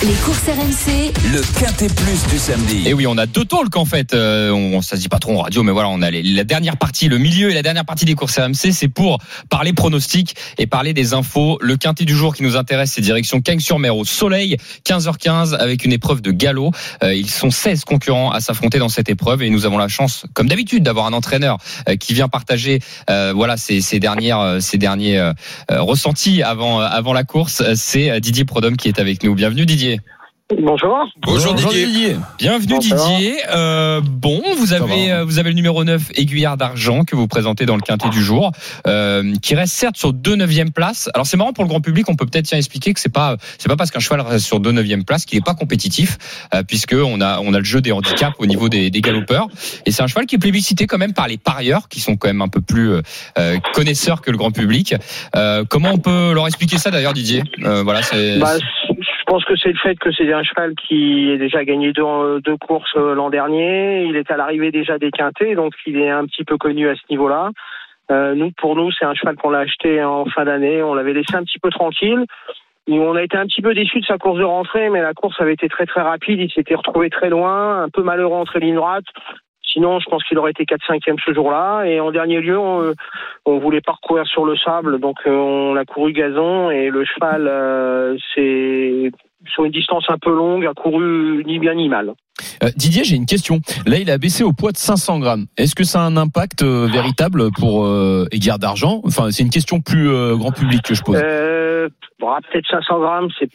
Les 0.05 0.13
courses 0.15 0.43
RMC, 0.49 1.13
Le 1.31 1.41
quintet 1.59 1.87
plus 1.87 2.27
du 2.29 2.37
samedi. 2.37 2.83
Et 2.85 2.93
oui, 2.93 3.07
on 3.07 3.17
a 3.17 3.25
deux 3.25 3.45
talks 3.45 3.77
en 3.77 3.85
fait. 3.85 4.13
Euh, 4.13 4.51
on, 4.51 4.81
ça 4.81 4.97
se 4.97 5.01
dit 5.01 5.07
pas 5.07 5.19
trop 5.19 5.37
en 5.39 5.43
radio, 5.43 5.63
mais 5.63 5.71
voilà, 5.71 5.87
on 5.87 6.01
a 6.01 6.11
les- 6.11 6.21
la 6.23 6.43
dernière 6.43 6.75
partie, 6.75 7.07
le 7.07 7.17
milieu 7.17 7.49
et 7.49 7.53
la 7.53 7.61
dernière 7.61 7.85
partie 7.85 8.03
des 8.03 8.13
courses 8.13 8.37
RMC, 8.37 8.73
c'est 8.73 8.89
pour 8.89 9.19
parler 9.49 9.71
pronostics 9.71 10.35
et 10.57 10.67
parler 10.67 10.91
des 10.93 11.13
infos. 11.13 11.57
Le 11.61 11.77
quintet 11.77 12.03
du 12.03 12.13
jour 12.15 12.35
qui 12.35 12.43
nous 12.43 12.57
intéresse, 12.57 12.91
c'est 12.91 13.01
direction 13.01 13.39
Cagnes-sur-Mer 13.39 13.95
au 13.95 14.03
soleil, 14.03 14.57
15h15 14.85 15.53
avec 15.55 15.85
une 15.85 15.93
épreuve 15.93 16.21
de 16.21 16.31
galop. 16.31 16.71
Euh, 17.01 17.13
ils 17.15 17.29
sont 17.29 17.49
16 17.49 17.85
concurrents 17.85 18.31
à 18.31 18.41
s'affronter 18.41 18.79
dans 18.79 18.89
cette 18.89 19.07
épreuve 19.09 19.41
et 19.41 19.49
nous 19.49 19.65
avons 19.65 19.77
la 19.77 19.87
chance, 19.87 20.25
comme 20.33 20.49
d'habitude, 20.49 20.83
d'avoir 20.83 21.05
un 21.05 21.13
entraîneur 21.13 21.59
euh, 21.87 21.95
qui 21.95 22.13
vient 22.13 22.27
partager, 22.27 22.79
euh, 23.09 23.31
voilà, 23.33 23.55
ses, 23.55 23.79
ses 23.79 23.99
dernières, 24.01 24.39
euh, 24.41 24.59
ses 24.59 24.77
derniers 24.77 25.17
euh, 25.17 25.31
euh, 25.71 25.81
ressentis 25.81 26.43
avant, 26.43 26.81
euh, 26.81 26.87
avant 26.91 27.13
la 27.13 27.23
course. 27.23 27.61
Euh, 27.61 27.73
C'est 27.77 28.09
euh, 28.09 28.19
Didier 28.19 28.43
Prodhomme 28.43 28.75
qui 28.75 28.89
est 28.89 28.99
avec 28.99 29.23
nous. 29.23 29.33
Bienvenue 29.33 29.65
Didier. 29.65 29.92
Bonjour. 30.61 31.07
Bonjour 31.21 31.53
Didier. 31.53 32.15
Bienvenue 32.37 32.75
Bonsoir. 32.75 33.07
Didier. 33.17 33.37
Euh, 33.55 34.01
bon, 34.03 34.41
vous 34.57 34.73
avez 34.73 35.11
euh, 35.11 35.23
vous 35.23 35.39
avez 35.39 35.49
le 35.49 35.55
numéro 35.55 35.83
9 35.83 36.11
aiguillard 36.15 36.57
d'argent 36.57 37.05
que 37.05 37.15
vous 37.15 37.27
présentez 37.27 37.65
dans 37.65 37.75
le 37.75 37.81
quintet 37.81 38.09
du 38.09 38.21
jour, 38.21 38.51
euh, 38.85 39.33
qui 39.41 39.55
reste 39.55 39.73
certes 39.73 39.97
sur 39.97 40.13
deux 40.13 40.35
neuvième 40.35 40.71
places. 40.71 41.09
Alors 41.13 41.25
c'est 41.25 41.37
marrant 41.37 41.53
pour 41.53 41.63
le 41.63 41.69
grand 41.69 41.81
public, 41.81 42.07
on 42.09 42.15
peut 42.15 42.25
peut-être 42.25 42.51
expliquer 42.53 42.93
que 42.93 42.99
c'est 42.99 43.11
pas 43.11 43.37
c'est 43.57 43.69
pas 43.69 43.77
parce 43.77 43.89
qu'un 43.89 44.01
cheval 44.01 44.21
reste 44.21 44.45
sur 44.45 44.59
deux 44.59 44.71
neuvième 44.71 45.05
places 45.05 45.25
qu'il 45.25 45.39
est 45.39 45.45
pas 45.45 45.55
compétitif, 45.55 46.17
euh, 46.53 46.61
puisque 46.61 46.93
on 46.93 47.21
a 47.21 47.39
on 47.39 47.53
a 47.53 47.57
le 47.57 47.65
jeu 47.65 47.81
des 47.81 47.91
handicaps 47.91 48.35
au 48.37 48.45
niveau 48.45 48.69
des, 48.69 48.91
des 48.91 49.01
galopeurs, 49.01 49.47
et 49.85 49.91
c'est 49.91 50.03
un 50.03 50.07
cheval 50.07 50.25
qui 50.25 50.35
est 50.35 50.39
plébiscité 50.39 50.87
quand 50.87 50.99
même 50.99 51.13
par 51.13 51.27
les 51.27 51.37
parieurs 51.37 51.87
qui 51.87 51.99
sont 51.99 52.15
quand 52.17 52.27
même 52.27 52.41
un 52.41 52.49
peu 52.49 52.61
plus 52.61 52.91
connaisseurs 53.73 54.21
que 54.21 54.29
le 54.29 54.37
grand 54.37 54.51
public. 54.51 54.93
Euh, 55.35 55.63
comment 55.67 55.91
on 55.93 55.99
peut 55.99 56.33
leur 56.33 56.47
expliquer 56.47 56.77
ça 56.77 56.91
d'ailleurs 56.91 57.13
Didier? 57.13 57.43
Euh, 57.63 57.81
Voilà, 57.83 58.03
c'est 58.03 58.39
Bah, 58.39 58.57
pense 59.33 59.45
que 59.45 59.55
c'est 59.55 59.71
le 59.71 59.79
fait 59.79 59.95
que 59.95 60.11
c'est 60.11 60.31
un 60.31 60.43
cheval 60.43 60.75
qui 60.75 61.31
a 61.33 61.37
déjà 61.37 61.65
gagné 61.65 61.91
deux, 61.91 62.57
courses 62.61 62.95
euh, 62.95 63.15
l'an 63.15 63.31
dernier. 63.31 64.03
Il 64.03 64.15
est 64.15 64.29
à 64.29 64.37
l'arrivée 64.37 64.69
déjà 64.69 64.99
des 64.99 65.09
quintés, 65.09 65.55
donc 65.55 65.73
il 65.87 65.97
est 65.97 66.11
un 66.11 66.25
petit 66.25 66.43
peu 66.43 66.55
connu 66.59 66.87
à 66.87 66.93
ce 66.93 67.01
niveau-là. 67.09 67.49
Euh, 68.11 68.35
nous, 68.35 68.51
pour 68.51 68.75
nous, 68.75 68.91
c'est 68.91 69.05
un 69.05 69.15
cheval 69.15 69.35
qu'on 69.35 69.49
l'a 69.49 69.61
acheté 69.61 70.03
en 70.03 70.25
fin 70.25 70.45
d'année. 70.45 70.83
On 70.83 70.93
l'avait 70.93 71.13
laissé 71.13 71.35
un 71.35 71.43
petit 71.43 71.57
peu 71.57 71.71
tranquille. 71.71 72.25
On 72.87 73.15
a 73.15 73.23
été 73.23 73.35
un 73.35 73.47
petit 73.47 73.63
peu 73.63 73.73
déçus 73.73 74.01
de 74.01 74.05
sa 74.05 74.19
course 74.19 74.37
de 74.37 74.43
rentrée, 74.43 74.91
mais 74.91 75.01
la 75.01 75.15
course 75.15 75.41
avait 75.41 75.53
été 75.53 75.67
très 75.67 75.87
très 75.87 76.01
rapide. 76.01 76.39
Il 76.39 76.51
s'était 76.51 76.75
retrouvé 76.75 77.09
très 77.09 77.31
loin, 77.31 77.81
un 77.81 77.89
peu 77.89 78.03
malheureux 78.03 78.37
entre 78.37 78.59
lignes 78.59 78.75
droites. 78.75 79.05
Sinon, 79.73 79.99
je 79.99 80.07
pense 80.07 80.23
qu'il 80.23 80.37
aurait 80.37 80.51
été 80.51 80.65
4-5e 80.65 81.17
ce 81.25 81.33
jour-là. 81.33 81.83
Et 81.85 81.99
en 81.99 82.11
dernier 82.11 82.39
lieu, 82.39 82.57
on, 82.57 82.83
euh, 82.83 82.93
voulait 83.45 83.81
pas 83.81 83.93
recourir 83.93 84.25
sur 84.27 84.45
le 84.45 84.55
sable, 84.55 84.99
donc 84.99 85.17
euh, 85.25 85.31
on 85.31 85.75
a 85.75 85.83
couru 85.83 86.13
gazon 86.13 86.69
et 86.69 86.89
le 86.89 87.03
cheval, 87.05 87.47
euh, 87.47 88.15
c'est 88.33 89.11
sur 89.47 89.65
une 89.65 89.71
distance 89.71 90.05
un 90.09 90.17
peu 90.17 90.31
longue, 90.31 90.65
a 90.65 90.73
couru 90.73 91.43
ni 91.45 91.59
bien 91.59 91.73
ni 91.73 91.89
mal. 91.89 92.13
Euh, 92.63 92.69
Didier, 92.75 93.03
j'ai 93.03 93.15
une 93.15 93.25
question. 93.25 93.59
Là, 93.85 93.97
il 93.99 94.09
a 94.09 94.17
baissé 94.17 94.43
au 94.43 94.53
poids 94.53 94.71
de 94.71 94.77
500 94.77 95.19
grammes. 95.19 95.45
Est-ce 95.57 95.75
que 95.75 95.83
ça 95.83 95.99
a 95.99 96.03
un 96.03 96.17
impact 96.17 96.63
euh, 96.63 96.87
véritable 96.91 97.49
pour 97.59 97.85
euh, 97.85 98.25
Aiguillard 98.31 98.59
d'argent? 98.59 99.01
Enfin, 99.05 99.29
c'est 99.31 99.43
une 99.43 99.49
question 99.51 99.81
plus 99.81 100.09
euh, 100.09 100.35
grand 100.35 100.51
public 100.51 100.81
que 100.81 100.95
je 100.95 101.03
pose. 101.03 101.19
Euh, 101.23 101.89
bon, 102.19 102.27
peut-être 102.51 102.67
500 102.69 102.99
grammes, 102.99 103.27
c'est 103.39 103.49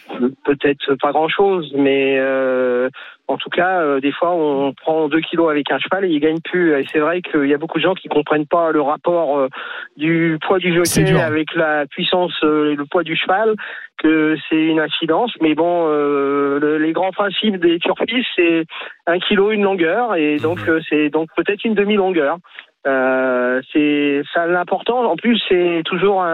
peut-être 0.45 0.95
pas 1.01 1.11
grand-chose, 1.13 1.73
mais 1.77 2.17
euh, 2.19 2.89
en 3.27 3.37
tout 3.37 3.51
cas, 3.51 3.81
euh, 3.81 4.01
des 4.01 4.13
fois, 4.13 4.33
on 4.35 4.73
prend 4.73 5.09
2 5.09 5.21
kilos 5.21 5.51
avec 5.51 5.71
un 5.73 5.79
cheval 5.79 6.05
et 6.05 6.09
il 6.09 6.21
gagne 6.21 6.41
plus. 6.41 6.79
Et 6.79 6.87
c'est 6.93 7.01
vrai 7.01 7.21
qu'il 7.21 7.47
y 7.47 7.55
a 7.55 7.59
beaucoup 7.59 7.79
de 7.79 7.83
gens 7.83 7.95
qui 7.95 8.09
comprennent 8.09 8.47
pas 8.47 8.71
le 8.71 8.81
rapport 8.81 9.39
euh, 9.39 9.49
du 9.97 10.39
poids 10.47 10.59
du 10.59 10.73
jockey 10.75 10.85
avec 11.21 11.53
la 11.55 11.85
puissance 11.87 12.33
euh, 12.45 12.73
et 12.73 12.77
le 12.77 12.87
poids 12.87 13.03
du 13.03 13.17
cheval, 13.17 13.55
que 14.03 14.37
c'est 14.49 14.57
une 14.65 14.79
incidence. 14.81 15.33
Mais 15.43 15.55
bon, 15.55 15.87
euh, 15.89 16.59
le- 16.61 16.79
les 16.79 16.93
grands 16.93 17.11
principes 17.11 17.57
des 17.57 17.79
turfistes, 17.81 18.27
c'est 18.37 18.65
un 19.07 19.19
kilo, 19.19 19.51
une 19.51 19.63
longueur, 19.63 20.15
et 20.17 20.37
donc 20.39 20.61
euh, 20.69 20.81
c'est 20.89 21.09
donc 21.11 21.29
peut-être 21.37 21.65
une 21.65 21.75
demi-longueur. 21.75 22.39
Euh, 22.87 23.61
c'est 23.73 24.23
ça 24.33 24.43
a 24.43 24.47
l'important. 24.47 25.05
En 25.05 25.17
plus, 25.17 25.39
c'est 25.49 25.83
toujours 25.85 26.25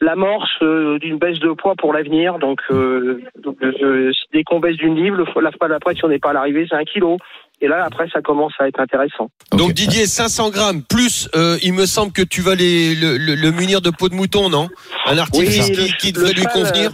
l'amorce 0.00 0.50
euh, 0.62 0.98
d'une 0.98 1.18
baisse 1.18 1.38
de 1.40 1.50
poids 1.52 1.74
pour 1.76 1.92
l'avenir. 1.92 2.38
Donc, 2.38 2.60
euh, 2.70 3.20
donc, 3.42 3.56
euh, 3.62 4.12
dès 4.32 4.44
qu'on 4.44 4.60
baisse 4.60 4.76
d'une 4.76 4.94
livre, 4.94 5.40
la 5.40 5.50
fois 5.50 5.66
d'après, 5.68 5.94
si 5.94 6.04
on 6.04 6.08
n'est 6.08 6.18
pas 6.18 6.30
à 6.30 6.32
l'arrivée, 6.34 6.66
c'est 6.68 6.76
un 6.76 6.84
kilo. 6.84 7.16
Et 7.60 7.66
là, 7.66 7.82
après, 7.84 8.06
ça 8.12 8.20
commence 8.20 8.52
à 8.60 8.68
être 8.68 8.78
intéressant. 8.78 9.30
Donc 9.52 9.72
Didier, 9.72 10.06
500 10.06 10.50
grammes 10.50 10.82
plus, 10.88 11.28
euh, 11.34 11.56
il 11.62 11.72
me 11.72 11.86
semble 11.86 12.12
que 12.12 12.22
tu 12.22 12.42
vas 12.42 12.54
les, 12.54 12.94
le, 12.94 13.16
le- 13.16 13.34
le 13.34 13.50
munir 13.50 13.80
de 13.80 13.90
peau 13.90 14.08
de 14.08 14.14
mouton, 14.14 14.48
non? 14.50 14.68
Un 15.06 15.18
artifice 15.18 15.68
Oui, 15.70 15.74
qui, 15.74 15.92
qui 15.96 16.12
devrait 16.12 16.34
lui 16.34 16.44
convenir? 16.44 16.90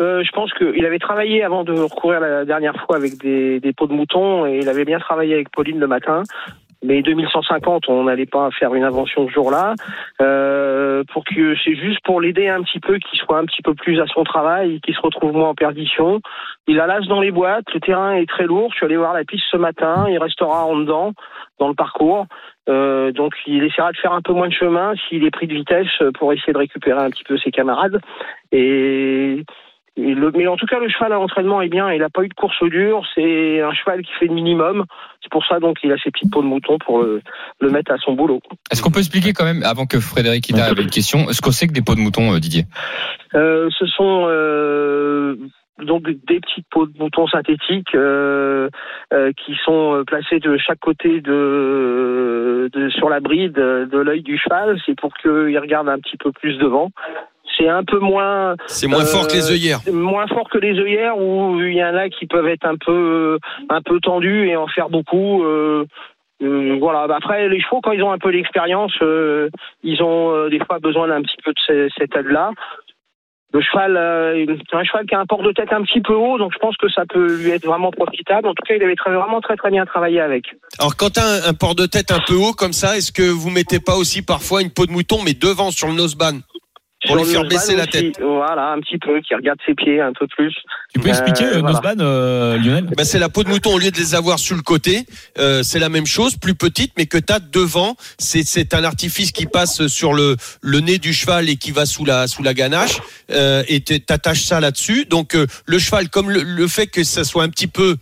Euh, 0.00 0.22
je 0.22 0.30
pense 0.30 0.52
qu'il 0.54 0.84
avait 0.86 0.98
travaillé 0.98 1.42
avant 1.42 1.64
de 1.64 1.72
recourir 1.72 2.20
la 2.20 2.44
dernière 2.44 2.76
fois 2.86 2.96
avec 2.96 3.18
des, 3.18 3.60
des 3.60 3.72
pots 3.72 3.86
de 3.86 3.92
mouton 3.92 4.46
et 4.46 4.58
il 4.58 4.68
avait 4.68 4.84
bien 4.84 4.98
travaillé 4.98 5.34
avec 5.34 5.50
Pauline 5.50 5.80
le 5.80 5.88
matin. 5.88 6.22
Mais 6.84 7.02
2150, 7.02 7.88
on 7.88 8.04
n'allait 8.04 8.26
pas 8.26 8.50
faire 8.52 8.72
une 8.74 8.84
invention 8.84 9.26
ce 9.26 9.32
jour-là. 9.32 9.74
Euh, 10.22 11.02
pour 11.12 11.24
que 11.24 11.56
c'est 11.64 11.74
juste 11.74 11.98
pour 12.04 12.20
l'aider 12.20 12.48
un 12.48 12.62
petit 12.62 12.78
peu, 12.78 12.98
qu'il 12.98 13.18
soit 13.18 13.38
un 13.38 13.46
petit 13.46 13.62
peu 13.62 13.74
plus 13.74 14.00
à 14.00 14.06
son 14.06 14.22
travail, 14.22 14.80
qu'il 14.80 14.94
se 14.94 15.00
retrouve 15.00 15.32
moins 15.32 15.48
en 15.48 15.54
perdition. 15.54 16.20
Il 16.68 16.78
a 16.78 16.86
l'as 16.86 17.00
dans 17.00 17.20
les 17.20 17.32
boîtes, 17.32 17.64
le 17.74 17.80
terrain 17.80 18.12
est 18.12 18.28
très 18.28 18.44
lourd. 18.44 18.70
Je 18.70 18.76
suis 18.76 18.86
allé 18.86 18.96
voir 18.96 19.12
la 19.12 19.24
piste 19.24 19.44
ce 19.50 19.56
matin. 19.56 20.06
Il 20.08 20.18
restera 20.18 20.64
en 20.66 20.76
dedans 20.76 21.14
dans 21.58 21.68
le 21.68 21.74
parcours. 21.74 22.26
Euh, 22.68 23.10
donc 23.10 23.32
il 23.46 23.64
essaiera 23.64 23.90
de 23.90 23.96
faire 23.96 24.12
un 24.12 24.22
peu 24.22 24.32
moins 24.32 24.48
de 24.48 24.52
chemin 24.52 24.92
s'il 25.08 25.24
est 25.24 25.30
pris 25.30 25.48
de 25.48 25.54
vitesse 25.54 25.88
pour 26.14 26.32
essayer 26.32 26.52
de 26.52 26.58
récupérer 26.58 27.00
un 27.00 27.10
petit 27.10 27.24
peu 27.24 27.38
ses 27.38 27.50
camarades. 27.50 28.00
Et 28.52 29.44
le- 29.98 30.30
mais 30.34 30.46
en 30.46 30.56
tout 30.56 30.66
cas, 30.66 30.78
le 30.78 30.88
cheval 30.88 31.12
à 31.12 31.16
l'entraînement 31.16 31.60
est 31.60 31.68
bien. 31.68 31.92
Il 31.92 32.00
n'a 32.00 32.08
pas 32.08 32.22
eu 32.22 32.28
de 32.28 32.34
course 32.34 32.62
dure. 32.64 33.02
C'est 33.14 33.60
un 33.60 33.72
cheval 33.72 34.02
qui 34.02 34.12
fait 34.18 34.26
le 34.26 34.34
minimum. 34.34 34.84
C'est 35.22 35.30
pour 35.30 35.44
ça 35.46 35.58
donc 35.58 35.78
il 35.82 35.92
a 35.92 35.96
ses 35.98 36.10
petites 36.10 36.30
peaux 36.32 36.42
de 36.42 36.46
mouton 36.46 36.78
pour 36.78 37.02
le, 37.02 37.20
le 37.60 37.70
mettre 37.70 37.92
à 37.92 37.98
son 37.98 38.12
boulot. 38.12 38.40
Est-ce 38.70 38.82
qu'on 38.82 38.90
peut 38.90 39.00
expliquer 39.00 39.32
quand 39.32 39.44
même, 39.44 39.62
avant 39.64 39.86
que 39.86 39.98
Frédéric 40.00 40.48
Ita 40.48 40.64
avait 40.66 40.82
une 40.82 40.90
question, 40.90 41.26
ce 41.32 41.40
que 41.40 41.50
c'est 41.50 41.66
que 41.66 41.72
des 41.72 41.82
peaux 41.82 41.94
de 41.96 42.00
mouton, 42.00 42.32
euh, 42.32 42.38
Didier? 42.38 42.64
Euh, 43.34 43.68
ce 43.76 43.86
sont 43.86 44.26
euh, 44.28 45.36
donc 45.82 46.04
des 46.04 46.40
petites 46.40 46.66
peaux 46.70 46.86
de 46.86 46.96
mouton 46.98 47.26
synthétiques 47.26 47.94
euh, 47.94 48.68
euh, 49.12 49.32
qui 49.44 49.54
sont 49.64 50.02
placées 50.06 50.38
de 50.38 50.56
chaque 50.58 50.80
côté 50.80 51.20
de, 51.20 52.70
de 52.72 52.88
sur 52.90 53.08
la 53.10 53.20
bride 53.20 53.52
de 53.54 53.98
l'œil 53.98 54.22
du 54.22 54.38
cheval. 54.38 54.78
C'est 54.86 54.98
pour 54.98 55.12
qu'il 55.14 55.58
regarde 55.58 55.88
un 55.88 55.98
petit 55.98 56.16
peu 56.16 56.32
plus 56.32 56.56
devant. 56.58 56.90
C'est 57.58 57.68
un 57.68 57.82
peu 57.84 57.98
moins 57.98 58.54
C'est 58.68 58.86
moins 58.86 59.02
Euh, 59.02 59.06
fort 59.06 59.26
que 59.28 59.34
les 59.34 59.50
œillères. 59.50 59.80
moins 59.92 60.26
fort 60.28 60.48
que 60.48 60.58
les 60.58 60.78
œillères 60.78 61.18
où 61.18 61.60
il 61.60 61.74
y 61.74 61.84
en 61.84 61.94
a 61.96 62.08
qui 62.08 62.26
peuvent 62.26 62.46
être 62.48 62.64
un 62.66 62.76
peu 62.76 63.38
un 63.68 63.82
peu 63.82 63.98
tendus 64.00 64.48
et 64.48 64.56
en 64.56 64.66
faire 64.68 64.88
beaucoup. 64.88 65.42
Euh, 65.44 65.84
Euh, 66.40 66.76
voilà. 66.78 67.08
Bah, 67.08 67.16
après, 67.16 67.48
les 67.48 67.60
chevaux, 67.60 67.80
quand 67.82 67.90
ils 67.90 68.00
ont 68.04 68.12
un 68.12 68.18
peu 68.18 68.30
d'expérience, 68.30 68.92
euh, 69.02 69.48
ils 69.82 70.00
ont 70.04 70.30
euh, 70.32 70.48
des 70.48 70.60
fois 70.64 70.78
besoin 70.78 71.08
d'un 71.08 71.20
petit 71.20 71.34
peu 71.44 71.50
de 71.50 71.58
ce- 71.66 71.88
cette 71.98 72.14
aide-là. 72.14 72.52
Le 73.52 73.60
cheval, 73.60 73.96
euh, 73.96 74.44
c'est 74.70 74.76
un 74.76 74.84
cheval 74.84 75.04
qui 75.06 75.16
a 75.16 75.18
un 75.20 75.26
port 75.26 75.42
de 75.42 75.50
tête 75.50 75.72
un 75.72 75.82
petit 75.82 76.00
peu 76.00 76.14
haut, 76.14 76.38
donc 76.38 76.52
je 76.52 76.58
pense 76.60 76.76
que 76.76 76.88
ça 76.90 77.02
peut 77.12 77.26
lui 77.42 77.50
être 77.50 77.66
vraiment 77.66 77.90
profitable. 77.90 78.46
En 78.46 78.52
tout 78.54 78.62
cas, 78.68 78.74
il 78.76 78.82
avait 78.84 78.94
très, 78.94 79.10
vraiment 79.12 79.40
très 79.40 79.56
très 79.56 79.70
bien 79.72 79.84
travaillé 79.84 80.20
avec. 80.20 80.44
Alors 80.78 80.94
quand 80.96 81.10
t'as 81.14 81.26
un, 81.26 81.50
un 81.50 81.54
port 81.54 81.74
de 81.74 81.86
tête 81.86 82.12
un 82.12 82.20
peu 82.24 82.34
haut 82.34 82.52
comme 82.52 82.72
ça, 82.74 82.96
est-ce 82.96 83.10
que 83.10 83.22
vous 83.28 83.50
mettez 83.50 83.80
pas 83.80 83.96
aussi 83.96 84.22
parfois 84.22 84.62
une 84.62 84.70
peau 84.70 84.86
de 84.86 84.92
mouton 84.92 85.16
mais 85.24 85.32
devant 85.34 85.72
sur 85.72 85.88
le 85.88 85.94
noseband? 85.94 86.38
Pour 87.06 87.16
lui 87.16 87.24
faire 87.26 87.44
baisser 87.44 87.76
la 87.76 87.82
aussi, 87.84 87.90
tête 88.12 88.20
Voilà, 88.20 88.72
un 88.72 88.80
petit 88.80 88.98
peu, 88.98 89.20
qui 89.20 89.34
regarde 89.34 89.58
ses 89.64 89.74
pieds 89.74 90.00
un 90.00 90.12
peu 90.12 90.26
plus. 90.26 90.54
Tu 90.94 91.00
peux 91.00 91.08
expliquer, 91.08 91.44
Euh, 91.44 91.56
euh, 91.56 91.60
voilà. 91.60 91.72
Nosban, 91.80 92.00
euh, 92.04 92.56
Lionel 92.58 92.86
ben, 92.96 93.04
c'est 93.04 93.18
la 93.18 93.28
peau 93.28 93.44
de 93.44 93.48
mouton 93.48 93.74
au 93.74 93.78
lieu 93.78 93.90
de 93.90 93.96
les 93.96 94.14
avoir 94.14 94.38
sur 94.38 94.56
le 94.56 94.62
côté, 94.62 95.06
euh, 95.38 95.62
c'est 95.62 95.78
la 95.78 95.88
même 95.88 96.06
chose, 96.06 96.36
plus 96.36 96.54
petite 96.54 96.92
mais 96.96 97.06
que 97.06 97.18
t'as 97.18 97.38
devant. 97.38 97.94
C'est 98.18 98.42
c'est 98.46 98.74
un 98.74 98.82
artifice 98.84 99.30
qui 99.32 99.46
passe 99.46 99.86
sur 99.86 100.12
le 100.12 100.36
le 100.60 100.80
nez 100.80 100.98
du 100.98 101.12
cheval 101.12 101.48
et 101.48 101.56
qui 101.56 101.70
va 101.70 101.86
sous 101.86 102.04
la 102.04 102.26
sous 102.26 102.42
la 102.42 102.54
ganache 102.54 102.96
euh, 103.30 103.62
et 103.68 103.80
t'es- 103.80 104.00
t'attaches 104.00 104.42
ça 104.44 104.58
là-dessus. 104.60 105.04
Donc 105.04 105.34
euh, 105.36 105.46
le 105.66 105.78
cheval, 105.78 106.08
comme 106.08 106.30
le, 106.30 106.42
le 106.42 106.66
fait 106.66 106.86
que 106.88 107.04
ça 107.04 107.22
soit 107.24 107.44
un 107.44 107.48
petit 107.48 107.68
peu 107.68 107.96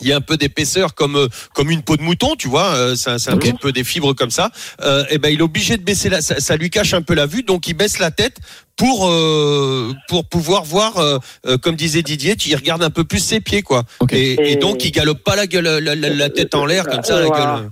il 0.00 0.08
y 0.08 0.12
a 0.12 0.16
un 0.16 0.20
peu 0.20 0.36
d'épaisseur 0.36 0.94
comme 0.94 1.16
euh, 1.16 1.28
comme 1.54 1.70
une 1.70 1.82
peau 1.82 1.96
de 1.96 2.02
mouton, 2.02 2.34
tu 2.36 2.48
vois, 2.48 2.74
euh, 2.74 2.94
c'est 2.96 3.10
un, 3.10 3.18
c'est 3.18 3.30
un 3.30 3.36
peu 3.38 3.72
des 3.72 3.84
fibres 3.84 4.14
comme 4.14 4.30
ça. 4.30 4.50
Euh, 4.82 5.04
et 5.10 5.18
ben 5.18 5.28
il 5.30 5.40
est 5.40 5.42
obligé 5.42 5.76
de 5.76 5.82
baisser 5.82 6.08
la, 6.08 6.20
ça, 6.20 6.40
ça 6.40 6.56
lui 6.56 6.70
cache 6.70 6.94
un 6.94 7.02
peu 7.02 7.14
la 7.14 7.26
vue, 7.26 7.42
donc 7.42 7.66
il 7.68 7.74
baisse 7.74 7.98
la 7.98 8.10
tête 8.10 8.36
pour 8.76 9.08
euh, 9.08 9.92
pour 10.08 10.24
pouvoir 10.28 10.64
voir, 10.64 10.96
euh, 10.98 11.18
euh, 11.46 11.58
comme 11.58 11.74
disait 11.76 12.02
Didier, 12.02 12.36
tu 12.36 12.50
y 12.50 12.54
regardes 12.54 12.82
un 12.82 12.90
peu 12.90 13.04
plus 13.04 13.18
ses 13.20 13.40
pieds 13.40 13.62
quoi. 13.62 13.84
Et, 14.10 14.52
et 14.52 14.56
donc 14.56 14.84
il 14.84 14.92
galope 14.92 15.22
pas 15.24 15.34
la 15.36 15.46
gueule, 15.46 15.64
la, 15.64 15.94
la- 15.94 16.08
la 16.10 16.28
tête 16.30 16.54
en 16.54 16.64
l'air 16.66 16.86
comme 16.86 17.02
ça, 17.02 17.18
la 17.20 17.26
Voilà. 17.26 17.56
gueule. 17.60 17.70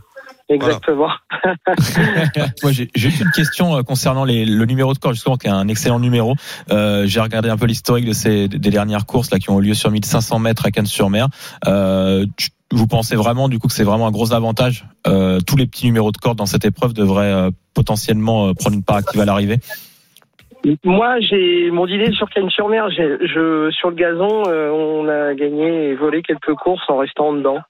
Exactement. 0.48 1.10
Moi, 2.62 2.72
j'ai 2.72 2.88
juste 2.94 3.20
une 3.20 3.30
question 3.32 3.76
euh, 3.76 3.82
concernant 3.82 4.24
les, 4.24 4.44
le 4.44 4.64
numéro 4.64 4.94
de 4.94 4.98
corps, 4.98 5.12
justement, 5.12 5.36
qui 5.36 5.48
est 5.48 5.50
un 5.50 5.66
excellent 5.68 5.98
numéro. 5.98 6.34
Euh, 6.70 7.06
j'ai 7.06 7.20
regardé 7.20 7.48
un 7.48 7.56
peu 7.56 7.66
l'historique 7.66 8.06
de 8.06 8.12
ces 8.12 8.48
des 8.48 8.70
dernières 8.70 9.06
courses 9.06 9.30
là 9.30 9.38
qui 9.38 9.50
ont 9.50 9.60
eu 9.60 9.64
lieu 9.64 9.74
sur 9.74 9.90
1500 9.90 10.38
mètres 10.38 10.64
à 10.66 10.70
Cannes-sur-Mer. 10.70 11.28
Euh, 11.66 12.26
vous 12.72 12.86
pensez 12.86 13.16
vraiment, 13.16 13.48
du 13.48 13.58
coup, 13.58 13.68
que 13.68 13.72
c'est 13.72 13.84
vraiment 13.84 14.06
un 14.06 14.10
gros 14.10 14.32
avantage 14.32 14.84
euh, 15.06 15.38
Tous 15.46 15.56
les 15.56 15.66
petits 15.66 15.86
numéros 15.86 16.10
de 16.10 16.16
corde 16.16 16.38
dans 16.38 16.46
cette 16.46 16.64
épreuve 16.64 16.94
devraient 16.94 17.32
euh, 17.32 17.50
potentiellement 17.74 18.48
euh, 18.48 18.52
prendre 18.54 18.76
une 18.76 18.84
part 18.84 18.96
active 18.96 19.20
à 19.20 19.24
l'arrivée? 19.24 19.58
Moi, 20.84 21.20
j'ai 21.20 21.70
mon 21.70 21.86
idée 21.86 22.12
sur 22.12 22.28
Cannes-sur-Mer. 22.28 22.90
Je 22.90 23.70
sur 23.70 23.90
le 23.90 23.94
gazon, 23.94 24.42
euh, 24.48 24.70
on 24.70 25.08
a 25.08 25.34
gagné 25.34 25.90
et 25.90 25.94
volé 25.94 26.22
quelques 26.22 26.54
courses 26.54 26.82
en 26.88 26.96
restant 26.96 27.32
dedans. 27.32 27.60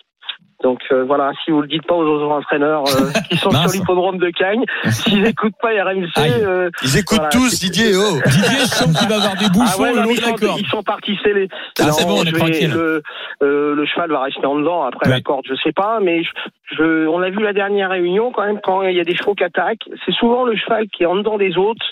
Donc 0.63 0.81
euh, 0.91 1.05
voilà, 1.05 1.33
si 1.45 1.51
vous 1.51 1.61
le 1.61 1.69
dites 1.69 1.87
pas 1.87 1.95
aux 1.95 2.05
autres 2.05 2.31
entraîneurs 2.31 2.85
euh, 2.89 3.11
qui 3.29 3.37
sont 3.37 3.51
sur 3.51 3.69
l'hippodrome 3.73 4.19
de 4.19 4.31
Cagnes, 4.31 4.65
s'ils 4.89 5.23
n'écoutent 5.23 5.55
pas 5.61 5.69
RMC, 5.69 6.09
euh, 6.19 6.71
Ils 6.83 6.97
écoutent 6.99 7.19
Voilà, 7.19 7.29
tous 7.31 7.61
Didier. 7.61 7.93
Oh. 7.97 8.17
Didier, 8.27 8.59
je 8.61 8.65
sens 8.67 8.99
qu'il 8.99 9.09
va 9.09 9.17
avoir 9.17 9.37
des 9.37 9.47
ah 9.47 9.81
ouais, 9.81 9.93
le 9.93 10.01
long 10.03 10.09
de 10.09 10.13
ils, 10.15 10.21
la 10.21 10.29
sont, 10.29 10.35
corde. 10.37 10.61
ils 10.61 10.67
sont 10.67 10.83
partis 10.83 11.17
scellés. 11.23 11.49
Ah, 11.79 11.93
c'est 11.93 12.05
bon, 12.07 12.21
on 12.21 12.23
est 12.25 12.27
je 12.29 12.33
vais- 12.33 12.39
tranquille. 12.39 12.73
Le, 12.73 13.03
euh, 13.43 13.75
le 13.75 13.87
cheval 13.87 14.11
va 14.11 14.23
rester 14.23 14.47
en 14.47 14.57
dedans 14.57 14.85
après 14.85 15.11
la 15.11 15.21
corde, 15.21 15.45
je 15.49 15.55
sais 15.63 15.73
pas, 15.73 16.01
mais 16.01 16.23
je, 16.25 16.31
je- 16.77 17.07
on 17.07 17.21
a 17.23 17.29
vu 17.31 17.43
la 17.43 17.53
dernière 17.53 17.91
réunion 17.91 18.33
quand 18.33 18.45
même 18.47 18.61
quand 18.63 18.83
il 18.83 18.97
y 18.97 19.01
a 19.01 19.05
des 19.05 19.15
chevaux 19.17 19.35
qui 19.35 19.45
attaquent, 19.45 19.89
c'est 20.05 20.13
souvent 20.15 20.45
le 20.45 20.57
cheval 20.57 20.87
qui 20.89 21.03
est 21.03 21.07
en 21.07 21.17
dedans 21.17 21.37
des 21.37 21.57
autres 21.59 21.85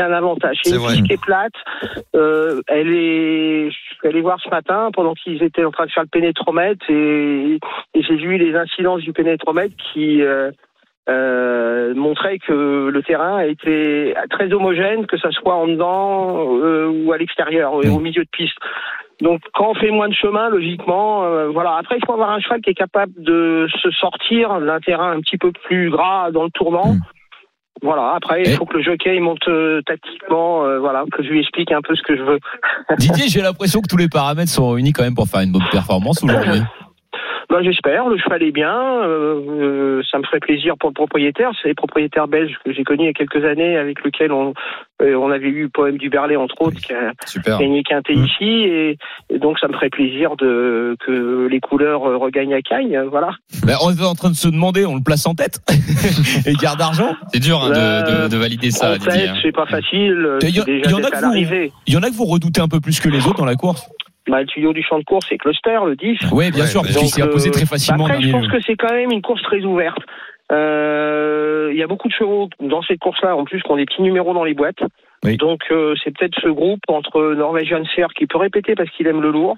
a 0.00 0.06
un 0.06 0.12
avantage. 0.12 0.58
C'est 0.62 0.70
C'est 0.70 0.76
une 0.76 0.82
vrai. 0.82 0.92
piste 0.94 1.06
qui 1.06 1.12
est 1.14 1.20
plate. 1.22 1.52
Euh, 2.14 2.60
elle 2.68 2.92
est, 2.92 3.70
je 3.70 3.76
suis 3.76 4.08
allé 4.08 4.20
voir 4.20 4.38
ce 4.40 4.48
matin 4.48 4.90
pendant 4.92 5.14
qu'ils 5.14 5.42
étaient 5.42 5.64
en 5.64 5.70
train 5.70 5.86
de 5.86 5.90
faire 5.90 6.04
le 6.04 6.08
pénétromètre 6.08 6.84
et, 6.88 7.58
et 7.94 8.02
j'ai 8.02 8.16
vu 8.16 8.36
les 8.38 8.54
incidences 8.56 9.02
du 9.02 9.12
pénétromètre 9.12 9.74
qui 9.92 10.22
euh, 10.22 10.50
euh, 11.08 11.94
montraient 11.94 12.38
que 12.38 12.88
le 12.88 13.02
terrain 13.02 13.40
était 13.40 14.14
très 14.30 14.52
homogène, 14.52 15.06
que 15.06 15.18
ça 15.18 15.30
soit 15.30 15.54
en 15.54 15.68
dedans 15.68 16.42
ou 16.44 17.12
à 17.12 17.18
l'extérieur, 17.18 17.74
euh, 17.78 17.90
au 17.90 18.00
milieu 18.00 18.24
de 18.24 18.30
piste. 18.30 18.58
Donc 19.20 19.40
quand 19.54 19.70
on 19.70 19.74
fait 19.74 19.90
moins 19.90 20.08
de 20.08 20.14
chemin, 20.14 20.50
logiquement, 20.50 21.24
euh, 21.24 21.48
voilà. 21.48 21.76
Après, 21.76 21.96
il 21.96 22.04
faut 22.04 22.12
avoir 22.12 22.30
un 22.30 22.40
cheval 22.40 22.60
qui 22.60 22.70
est 22.70 22.74
capable 22.74 23.12
de 23.16 23.66
se 23.82 23.90
sortir 23.92 24.60
d'un 24.60 24.80
terrain 24.80 25.12
un 25.12 25.20
petit 25.20 25.38
peu 25.38 25.52
plus 25.52 25.90
gras 25.90 26.30
dans 26.32 26.44
le 26.44 26.50
tournant. 26.50 26.92
Mm. 26.92 27.00
Voilà. 27.82 28.14
Après, 28.14 28.42
il 28.42 28.50
faut 28.50 28.64
que 28.64 28.76
le 28.76 28.82
jockey 28.82 29.16
il 29.16 29.22
monte 29.22 29.46
euh, 29.48 29.82
tactiquement, 29.82 30.64
euh, 30.64 30.78
voilà, 30.78 31.04
que 31.12 31.22
je 31.22 31.28
lui 31.28 31.40
explique 31.40 31.72
un 31.72 31.82
peu 31.82 31.94
ce 31.94 32.02
que 32.02 32.16
je 32.16 32.22
veux. 32.22 32.38
Didier, 32.98 33.28
j'ai 33.28 33.42
l'impression 33.42 33.80
que 33.80 33.88
tous 33.88 33.96
les 33.96 34.08
paramètres 34.08 34.50
sont 34.50 34.70
réunis 34.70 34.92
quand 34.92 35.02
même 35.02 35.14
pour 35.14 35.28
faire 35.28 35.40
une 35.40 35.52
bonne 35.52 35.68
performance 35.70 36.22
aujourd'hui. 36.22 36.62
Ben, 37.50 37.62
j'espère. 37.62 38.08
Le 38.08 38.18
cheval 38.18 38.42
est 38.42 38.50
bien. 38.52 38.74
euh, 38.74 39.40
euh, 39.48 40.02
ça 40.10 40.18
me 40.18 40.24
ferait 40.24 40.40
plaisir 40.40 40.74
pour 40.78 40.90
le 40.90 40.94
propriétaire. 40.94 41.50
C'est 41.62 41.68
les 41.68 41.74
propriétaires 41.74 42.26
belges 42.28 42.56
que 42.64 42.72
j'ai 42.72 42.82
connus 42.84 43.04
il 43.04 43.06
y 43.06 43.10
a 43.10 43.12
quelques 43.12 43.44
années, 43.44 43.76
avec 43.76 44.04
lesquels 44.04 44.32
on, 44.32 44.52
euh, 45.02 45.14
on 45.14 45.30
avait 45.30 45.48
eu 45.48 45.68
Poème 45.68 45.96
du 45.98 46.08
Berlay 46.10 46.36
entre 46.36 46.60
autres, 46.60 46.80
qui 46.80 46.92
a 46.92 47.12
Super. 47.26 47.58
gagné 47.58 47.82
Quintet 47.82 48.14
Mm. 48.14 48.24
ici, 48.24 48.44
et, 48.44 48.98
et 49.30 49.38
donc 49.38 49.58
ça 49.58 49.68
me 49.68 49.74
ferait 49.74 49.90
plaisir 49.90 50.36
de 50.36 50.96
que 51.06 51.46
les 51.48 51.60
couleurs 51.60 52.00
regagnent 52.02 52.54
à 52.54 52.62
Cagnes. 52.62 53.00
Voilà. 53.10 53.30
Ben, 53.64 53.76
on 53.82 53.90
est 53.92 54.02
en 54.04 54.14
train 54.14 54.30
de 54.30 54.34
se 54.36 54.48
demander, 54.48 54.84
on 54.86 54.96
le 54.96 55.02
place 55.02 55.26
en 55.26 55.34
tête 55.34 55.60
et 56.46 56.52
garde 56.54 56.78
d'argent. 56.78 57.14
C'est 57.32 57.40
dur 57.40 57.62
hein, 57.62 57.70
de, 57.70 57.74
Euh, 57.76 58.24
de, 58.24 58.28
de 58.28 58.36
valider 58.36 58.70
ça, 58.70 58.90
en 58.90 58.92
Didier. 58.94 59.10
tête, 59.12 59.28
hein. 59.30 59.38
c'est 59.42 59.52
pas 59.54 59.66
facile. 59.66 60.28
Il 60.42 60.48
y 60.50 60.58
a- 60.60 60.64
C'est 60.64 60.72
déjà 60.72 60.82
il 60.84 60.90
y 60.90 60.94
en 60.94 60.98
a 61.04 61.10
que 61.10 61.16
à 61.16 61.20
vous- 61.20 61.26
l'arrivée. 61.26 61.72
Il 61.86 61.94
y 61.94 61.96
en 61.96 62.02
a 62.02 62.08
que 62.10 62.14
vous 62.14 62.24
redoutez 62.24 62.60
un 62.60 62.68
peu 62.68 62.80
plus 62.80 62.98
que 63.00 63.08
les 63.08 63.26
autres 63.26 63.38
dans 63.38 63.44
la 63.44 63.54
course. 63.56 63.88
Bah, 64.28 64.40
le 64.40 64.46
tuyau 64.46 64.72
du 64.72 64.82
champ 64.82 64.98
de 64.98 65.04
course, 65.04 65.26
c'est 65.28 65.38
Cluster, 65.38 65.78
le 65.86 65.94
10. 65.96 66.18
Oui, 66.32 66.50
bien 66.50 66.62
Ouais, 66.62 66.66
sûr, 66.68 66.82
parce 66.82 66.96
qu'il 66.96 67.08
s'est 67.08 67.22
imposé 67.22 67.48
euh, 67.48 67.52
très 67.52 67.66
facilement. 67.66 68.06
Après, 68.06 68.20
je 68.20 68.30
pense 68.32 68.44
lieu. 68.46 68.50
que 68.58 68.60
c'est 68.66 68.76
quand 68.76 68.92
même 68.92 69.10
une 69.12 69.22
course 69.22 69.42
très 69.42 69.60
ouverte. 69.62 69.98
Euh, 70.52 71.70
Il 71.72 71.78
y 71.78 71.82
a 71.82 71.86
beaucoup 71.86 72.08
de 72.08 72.12
chevaux 72.12 72.48
dans 72.60 72.82
cette 72.82 72.98
course-là, 73.00 73.36
en 73.36 73.44
plus, 73.44 73.62
qui 73.62 73.70
ont 73.70 73.76
des 73.76 73.84
petits 73.86 74.02
numéros 74.02 74.32
dans 74.34 74.44
les 74.44 74.54
boîtes. 74.54 74.82
Oui. 75.24 75.36
Donc, 75.36 75.60
euh, 75.70 75.94
c'est 76.02 76.16
peut-être 76.16 76.38
ce 76.40 76.48
groupe 76.48 76.80
entre 76.88 77.34
Norwegian 77.34 77.82
Ser 77.94 78.06
qui 78.16 78.26
peut 78.26 78.38
répéter 78.38 78.74
parce 78.74 78.90
qu'il 78.90 79.06
aime 79.06 79.20
le 79.22 79.30
lourd, 79.30 79.56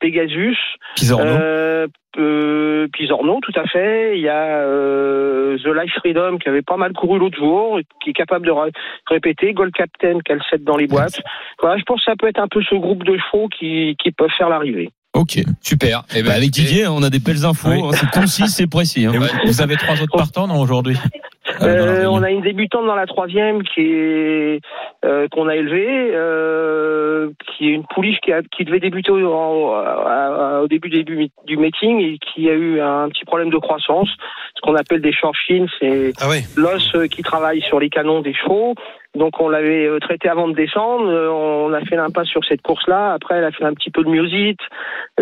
Pegasus, 0.00 0.56
Pisorno. 0.96 1.24
euh, 1.26 1.86
euh, 2.18 2.86
Pisorno, 2.92 3.38
tout 3.42 3.52
à 3.58 3.66
fait. 3.66 4.16
Il 4.16 4.22
y 4.22 4.28
a 4.28 4.60
euh, 4.60 5.56
The 5.58 5.66
Life 5.68 5.92
Freedom 5.98 6.38
qui 6.38 6.48
avait 6.48 6.62
pas 6.62 6.76
mal 6.76 6.92
couru 6.92 7.18
l'autre 7.18 7.36
jour, 7.38 7.78
qui 8.02 8.10
est 8.10 8.14
capable 8.14 8.46
de 8.46 8.50
ré- 8.52 8.70
répéter. 9.08 9.52
Gold 9.52 9.72
Captain 9.74 10.18
qui 10.24 10.32
a 10.32 10.36
le 10.36 10.40
7 10.50 10.64
dans 10.64 10.76
les 10.76 10.86
boîtes. 10.86 11.20
Voilà, 11.60 11.76
je 11.78 11.82
pense 11.84 11.98
que 12.04 12.10
ça 12.10 12.16
peut 12.18 12.28
être 12.28 12.40
un 12.40 12.48
peu 12.48 12.62
ce 12.62 12.74
groupe 12.76 13.04
de 13.04 13.16
chevaux 13.18 13.48
qui, 13.48 13.96
qui 14.02 14.12
peuvent 14.12 14.30
faire 14.38 14.48
l'arrivée. 14.48 14.90
Ok. 15.14 15.38
Super. 15.60 16.02
Eh 16.14 16.22
ben, 16.22 16.28
Bah, 16.28 16.34
avec 16.34 16.50
Didier, 16.50 16.86
on 16.86 17.02
a 17.02 17.10
des 17.10 17.18
belles 17.18 17.44
infos. 17.44 17.68
Oui. 17.70 17.80
hein, 17.82 17.90
c'est 17.92 18.10
concis, 18.10 18.46
c'est 18.48 18.68
précis. 18.68 19.06
hein. 19.06 19.12
Et 19.14 19.18
vous, 19.18 19.26
vous 19.46 19.60
avez 19.62 19.76
trois 19.76 20.00
autres 20.00 20.16
partants 20.16 20.46
non, 20.46 20.60
aujourd'hui? 20.60 20.96
Euh, 21.62 22.04
Euh, 22.04 22.06
on 22.10 22.22
a 22.22 22.30
une 22.30 22.40
débutante 22.42 22.86
dans 22.86 22.94
la 22.94 23.06
troisième 23.06 23.62
qui 23.62 23.80
est 23.80 24.60
euh, 25.04 25.28
qu'on 25.28 25.48
a 25.48 25.56
élevée, 25.56 26.10
euh, 26.14 27.30
qui 27.46 27.68
est 27.68 27.72
une 27.72 27.84
pouliche 27.84 28.18
qui, 28.20 28.32
a- 28.32 28.42
qui 28.42 28.64
devait 28.64 28.80
débuter 28.80 29.10
au, 29.12 29.72
à- 29.72 30.60
au 30.62 30.68
début, 30.68 30.88
début 30.90 31.28
du 31.46 31.56
meeting 31.56 32.00
et 32.00 32.18
qui 32.18 32.48
a 32.50 32.52
eu 32.54 32.80
un 32.80 33.08
petit 33.08 33.24
problème 33.24 33.50
de 33.50 33.56
croissance, 33.58 34.08
ce 34.54 34.60
qu'on 34.62 34.74
appelle 34.74 35.00
des 35.00 35.12
short 35.12 35.34
c'est 35.80 36.12
Ah 36.20 36.28
l'os 36.56 36.96
qui 37.10 37.22
travaille 37.22 37.60
sur 37.62 37.78
les 37.80 37.88
canons 37.90 38.20
des 38.20 38.34
chevaux. 38.34 38.74
Donc 39.18 39.40
on 39.40 39.48
l'avait 39.48 39.86
euh, 39.86 39.98
traité 39.98 40.28
avant 40.28 40.46
de 40.48 40.54
descendre, 40.54 41.08
euh, 41.08 41.28
on 41.28 41.72
a 41.72 41.80
fait 41.80 41.96
l'impasse 41.96 42.28
sur 42.28 42.44
cette 42.44 42.62
course-là. 42.62 43.12
Après, 43.12 43.36
elle 43.36 43.44
a 43.44 43.50
fait 43.50 43.64
un 43.64 43.74
petit 43.74 43.90
peu 43.90 44.04
de 44.04 44.08
myosite. 44.08 44.60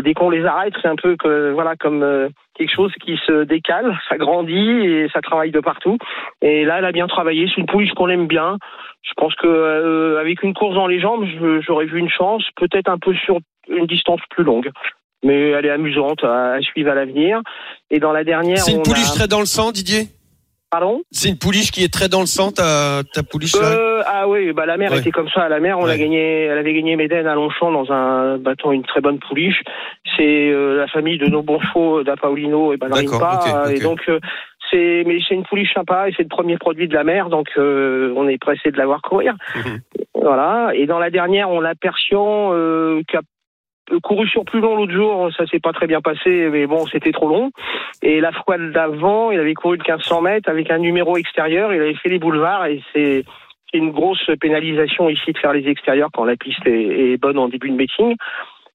Dès 0.00 0.12
qu'on 0.12 0.28
les 0.28 0.44
arrête, 0.44 0.74
c'est 0.82 0.88
un 0.88 0.96
peu 0.96 1.16
que 1.16 1.52
voilà 1.52 1.76
comme 1.76 2.02
euh, 2.02 2.28
quelque 2.54 2.74
chose 2.74 2.92
qui 3.02 3.18
se 3.26 3.44
décale, 3.44 3.98
ça 4.08 4.18
grandit 4.18 4.86
et 4.86 5.08
ça 5.12 5.22
travaille 5.22 5.50
de 5.50 5.60
partout. 5.60 5.96
Et 6.42 6.64
là, 6.64 6.78
elle 6.78 6.84
a 6.84 6.92
bien 6.92 7.06
travaillé. 7.06 7.46
C'est 7.48 7.60
une 7.60 7.66
pouliche 7.66 7.92
qu'on 7.94 8.08
aime 8.08 8.26
bien. 8.26 8.58
Je 9.02 9.12
pense 9.16 9.34
que 9.36 9.46
euh, 9.46 10.20
avec 10.20 10.42
une 10.42 10.52
course 10.52 10.74
dans 10.74 10.86
les 10.86 11.00
jambes, 11.00 11.24
j'aurais 11.66 11.86
vu 11.86 11.98
une 11.98 12.10
chance, 12.10 12.44
peut-être 12.56 12.90
un 12.90 12.98
peu 12.98 13.14
sur 13.14 13.38
une 13.68 13.86
distance 13.86 14.20
plus 14.30 14.44
longue. 14.44 14.70
Mais 15.24 15.50
elle 15.50 15.64
est 15.64 15.70
amusante 15.70 16.22
à, 16.22 16.52
à 16.52 16.60
suivre 16.60 16.90
à 16.90 16.94
l'avenir. 16.94 17.40
Et 17.90 17.98
dans 17.98 18.12
la 18.12 18.24
dernière, 18.24 18.58
C'est 18.58 18.72
une 18.72 18.82
pouliche 18.82 19.10
a... 19.12 19.14
très 19.14 19.28
dans 19.28 19.40
le 19.40 19.46
sang, 19.46 19.72
Didier? 19.72 20.08
Pardon 20.70 21.02
C'est 21.12 21.28
une 21.28 21.38
pouliche 21.38 21.70
qui 21.70 21.84
est 21.84 21.92
très 21.92 22.08
dans 22.08 22.20
le 22.20 22.26
sang, 22.26 22.50
ta, 22.50 23.02
ta 23.14 23.22
pouliche 23.22 23.54
Euh, 23.54 24.02
ah 24.04 24.28
oui, 24.28 24.52
bah 24.52 24.66
la 24.66 24.76
mère 24.76 24.90
Ouais. 24.92 24.98
était 24.98 25.10
comme 25.12 25.28
ça. 25.30 25.48
La 25.48 25.60
mère, 25.60 25.78
on 25.78 25.86
l'a 25.86 25.96
gagné, 25.96 26.44
elle 26.44 26.58
avait 26.58 26.74
gagné 26.74 26.96
Médène 26.96 27.26
à 27.26 27.34
Longchamp 27.34 27.70
dans 27.72 27.90
un 27.92 28.36
bâton, 28.38 28.72
une 28.72 28.82
très 28.84 29.00
bonne 29.00 29.18
pouliche. 29.20 29.62
C'est 30.16 30.50
euh, 30.50 30.76
la 30.76 30.88
famille 30.88 31.18
de 31.18 31.26
nos 31.26 31.42
bons 31.42 31.60
chevaux, 31.60 32.02
d'Apaolino 32.02 32.72
et 32.72 32.76
D'accord, 32.78 33.20
Banarimpa. 33.20 33.66
ok, 33.68 33.76
Et 33.76 33.80
donc 33.80 34.00
euh, 34.08 34.18
c'est, 34.70 35.04
mais 35.06 35.18
c'est 35.28 35.36
une 35.36 35.44
pouliche 35.44 35.72
sympa 35.72 36.08
et 36.08 36.14
c'est 36.16 36.24
le 36.24 36.28
premier 36.28 36.58
produit 36.58 36.88
de 36.88 36.94
la 36.94 37.04
mère, 37.04 37.28
donc 37.28 37.46
euh, 37.56 38.12
on 38.16 38.26
est 38.26 38.38
pressé 38.38 38.72
de 38.72 38.76
la 38.76 38.86
voir 38.86 39.00
courir. 39.02 39.34
Mhm. 39.54 39.80
Voilà. 40.20 40.72
Et 40.74 40.86
dans 40.86 40.98
la 40.98 41.10
dernière, 41.10 41.48
on 41.50 41.62
a 41.64 41.76
Persian 41.76 42.50
euh, 42.52 43.02
qui 43.08 43.16
a 43.16 43.20
couru 44.02 44.26
sur 44.28 44.44
plus 44.44 44.60
long 44.60 44.76
l'autre 44.76 44.92
jour, 44.92 45.30
ça 45.36 45.46
s'est 45.46 45.60
pas 45.60 45.72
très 45.72 45.86
bien 45.86 46.00
passé, 46.00 46.48
mais 46.50 46.66
bon, 46.66 46.86
c'était 46.86 47.12
trop 47.12 47.28
long. 47.28 47.50
Et 48.02 48.20
la 48.20 48.32
fois 48.32 48.58
d'avant, 48.58 49.30
il 49.30 49.38
avait 49.38 49.54
couru 49.54 49.78
de 49.78 49.82
1500 49.82 50.22
mètres 50.22 50.48
avec 50.48 50.70
un 50.70 50.78
numéro 50.78 51.16
extérieur, 51.16 51.72
il 51.72 51.80
avait 51.80 51.94
fait 51.94 52.08
les 52.08 52.18
boulevards 52.18 52.66
et 52.66 52.82
c'est 52.92 53.24
une 53.72 53.90
grosse 53.90 54.30
pénalisation 54.40 55.08
ici 55.08 55.32
de 55.32 55.38
faire 55.38 55.52
les 55.52 55.68
extérieurs 55.68 56.10
quand 56.12 56.24
la 56.24 56.36
piste 56.36 56.66
est, 56.66 57.20
bonne 57.20 57.38
en 57.38 57.48
début 57.48 57.70
de 57.70 57.76
meeting. 57.76 58.16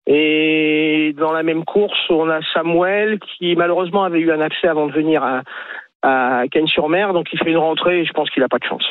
Et 0.08 1.13
dans 1.17 1.32
la 1.32 1.43
même 1.43 1.63
course, 1.63 2.00
on 2.10 2.30
a 2.30 2.39
Samuel 2.54 3.19
qui 3.19 3.56
malheureusement 3.56 4.04
avait 4.04 4.19
eu 4.19 4.32
un 4.32 4.41
accès 4.41 4.67
avant 4.67 4.88
de 4.88 4.91
venir 4.91 5.24
à, 5.24 5.43
à 6.02 6.43
Cannes-sur-Mer, 6.52 7.13
donc 7.13 7.28
il 7.32 7.39
fait 7.39 7.52
une 7.52 7.58
rentrée 7.58 8.02
et 8.02 8.06
je 8.06 8.13
pense 8.13 8.30
qu'il 8.30 8.43
a 8.43 8.50
pas 8.50 8.58
de 8.58 8.65
chance. 8.65 8.86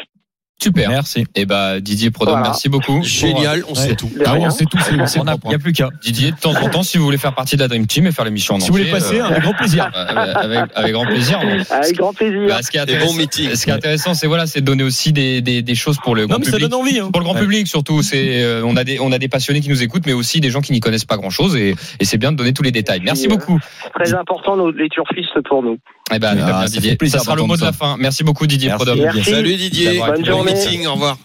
Super. 0.62 0.90
Merci. 0.90 1.24
Et 1.34 1.46
bah 1.46 1.80
Didier 1.80 2.10
Prodhomme, 2.10 2.34
Voilà. 2.34 2.48
merci 2.50 2.68
beaucoup. 2.68 3.02
Génial, 3.02 3.64
on 3.68 3.74
sait 3.74 3.94
tout. 3.96 4.10
Ah, 4.26 4.34
on 4.38 4.50
sait 4.50 4.64
tout, 4.66 4.78
c'est 4.84 4.92
Il 4.92 5.48
n'y 5.48 5.54
a 5.54 5.58
plus 5.58 5.72
qu'à. 5.72 5.88
Didier, 6.02 6.32
de 6.32 6.36
temps 6.36 6.52
en 6.54 6.68
temps, 6.68 6.82
si 6.82 6.98
vous 6.98 7.04
voulez 7.04 7.16
faire 7.18 7.34
partie 7.34 7.56
de 7.56 7.62
la 7.62 7.68
Dream 7.68 7.86
Team 7.86 8.06
et 8.06 8.12
faire 8.12 8.24
l'émission 8.24 8.54
en 8.56 8.60
Si 8.60 8.68
vous 8.68 8.76
voulez 8.76 8.90
passer, 8.90 9.20
euh, 9.20 9.24
avec 9.24 9.42
grand 9.42 9.54
plaisir. 9.54 9.90
avec, 9.94 10.70
avec 10.74 10.92
grand 10.92 11.06
plaisir. 11.06 11.40
Avec 11.70 11.96
grand 11.96 12.12
plaisir. 12.12 12.46
Bah, 12.48 12.62
ce 12.62 12.70
qui 12.70 12.76
est 12.76 12.84
Des 12.86 12.94
intéressant, 12.94 13.20
ce 13.54 13.64
qui 13.64 13.70
est 13.70 13.72
intéressant, 13.72 14.14
c'est 14.14 14.26
voilà, 14.26 14.46
c'est 14.46 14.60
de 14.60 14.66
donner 14.66 14.82
aussi 14.82 15.12
des, 15.12 15.40
des, 15.40 15.62
des 15.62 15.74
choses 15.74 15.96
pour 16.02 16.14
le 16.14 16.26
grand 16.26 16.38
Non, 16.38 16.44
mais 16.44 16.50
ça 16.50 16.58
donne 16.58 16.74
envie. 16.74 16.98
hein. 17.00 17.10
Pour 17.10 17.20
le 17.20 17.24
grand 17.24 17.34
Ouais. 17.34 17.40
public 17.40 17.66
surtout, 17.66 18.02
c'est 18.02 18.42
euh, 18.42 18.62
on 18.66 18.76
a 18.76 18.84
des 18.84 18.98
on 19.00 19.12
a 19.12 19.18
des 19.18 19.28
passionnés 19.28 19.60
qui 19.60 19.68
nous 19.70 19.82
écoutent, 19.82 20.04
mais 20.06 20.12
aussi 20.12 20.40
des 20.40 20.50
gens 20.50 20.60
qui 20.60 20.72
n'y 20.72 20.80
connaissent 20.80 21.04
pas 21.04 21.16
grand 21.16 21.30
chose 21.30 21.56
et, 21.56 21.74
et 22.00 22.04
c'est 22.04 22.18
bien 22.18 22.32
de 22.32 22.36
donner 22.36 22.52
tous 22.52 22.62
les 22.64 22.72
détails. 22.72 23.00
Merci 23.02 23.28
Oui, 23.28 23.36
beaucoup. 23.36 23.58
Très 23.94 24.12
important, 24.14 24.56
nos, 24.56 24.70
les 24.72 24.88
turfistes 24.88 25.40
pour 25.48 25.62
nous. 25.62 25.78
Eh 26.12 26.18
ben, 26.18 26.30
Ah, 26.32 26.34
très 26.36 26.44
bien, 26.52 26.60
ça 26.62 26.66
Didier. 26.80 26.98
Ça 27.08 27.18
sera 27.20 27.36
le 27.36 27.42
mot 27.44 27.56
de 27.56 27.62
la 27.62 27.72
fin. 27.72 27.96
Merci 27.98 28.24
beaucoup 28.24 28.46
Didier. 28.46 28.70
Prodhomme. 28.70 28.98
Salut 29.22 29.54
Didier, 29.54 29.92
D'avoir 29.92 30.14
été 30.14 30.28
bon 30.30 30.42
là. 30.42 30.49
Meeting, 30.54 30.86
au 30.86 30.92
revoir. 30.94 31.18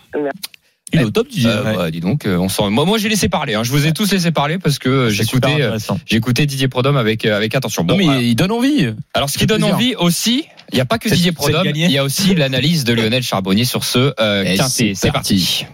Il 0.93 1.01
est 1.01 1.03
au 1.03 1.09
top, 1.09 1.27
Didier. 1.27 1.49
Euh, 1.49 1.63
Ouais. 1.63 1.75
bah, 1.75 1.91
dis 1.91 1.99
donc, 1.99 2.25
euh, 2.25 2.37
on 2.37 2.47
sent. 2.47 2.69
Moi, 2.69 2.85
moi, 2.85 2.97
j'ai 2.97 3.09
laissé 3.09 3.27
parler. 3.27 3.55
Hein. 3.55 3.63
Je 3.63 3.71
vous 3.71 3.85
ai 3.87 3.91
tous 3.91 4.11
laissé 4.11 4.31
parler 4.31 4.59
parce 4.59 4.79
que 4.79 4.87
euh, 4.87 5.09
j'écoutais, 5.09 5.67
j'écoutais 6.05 6.45
Didier 6.45 6.67
Prodhomme 6.67 6.95
avec 6.95 7.25
avec 7.25 7.53
attention. 7.55 7.83
Non, 7.83 7.95
Bon, 7.95 7.97
mais 7.97 8.07
alors, 8.07 8.21
il 8.21 8.35
donne 8.35 8.51
envie. 8.51 8.93
alors, 9.13 9.29
ce 9.29 9.37
qui 9.37 9.45
donne 9.47 9.57
plaisir. 9.61 9.75
envie 9.75 9.95
aussi, 9.95 10.45
il 10.71 10.75
n'y 10.75 10.81
a 10.81 10.85
pas 10.85 10.99
que 10.99 11.09
Didier 11.09 11.31
Prodhomme, 11.31 11.67
il 11.73 11.91
y 11.91 11.97
a 11.97 12.03
aussi 12.03 12.35
l'analyse 12.35 12.83
de 12.85 12.93
Lionel 12.93 13.23
Charbonnier 13.23 13.65
sur 13.65 13.83
ce 13.83 14.13
euh, 14.19 14.43
Et 14.43 14.55
quintet. 14.57 14.69
c'est 14.69 14.93
C'est 14.95 15.11
parti. 15.11 15.65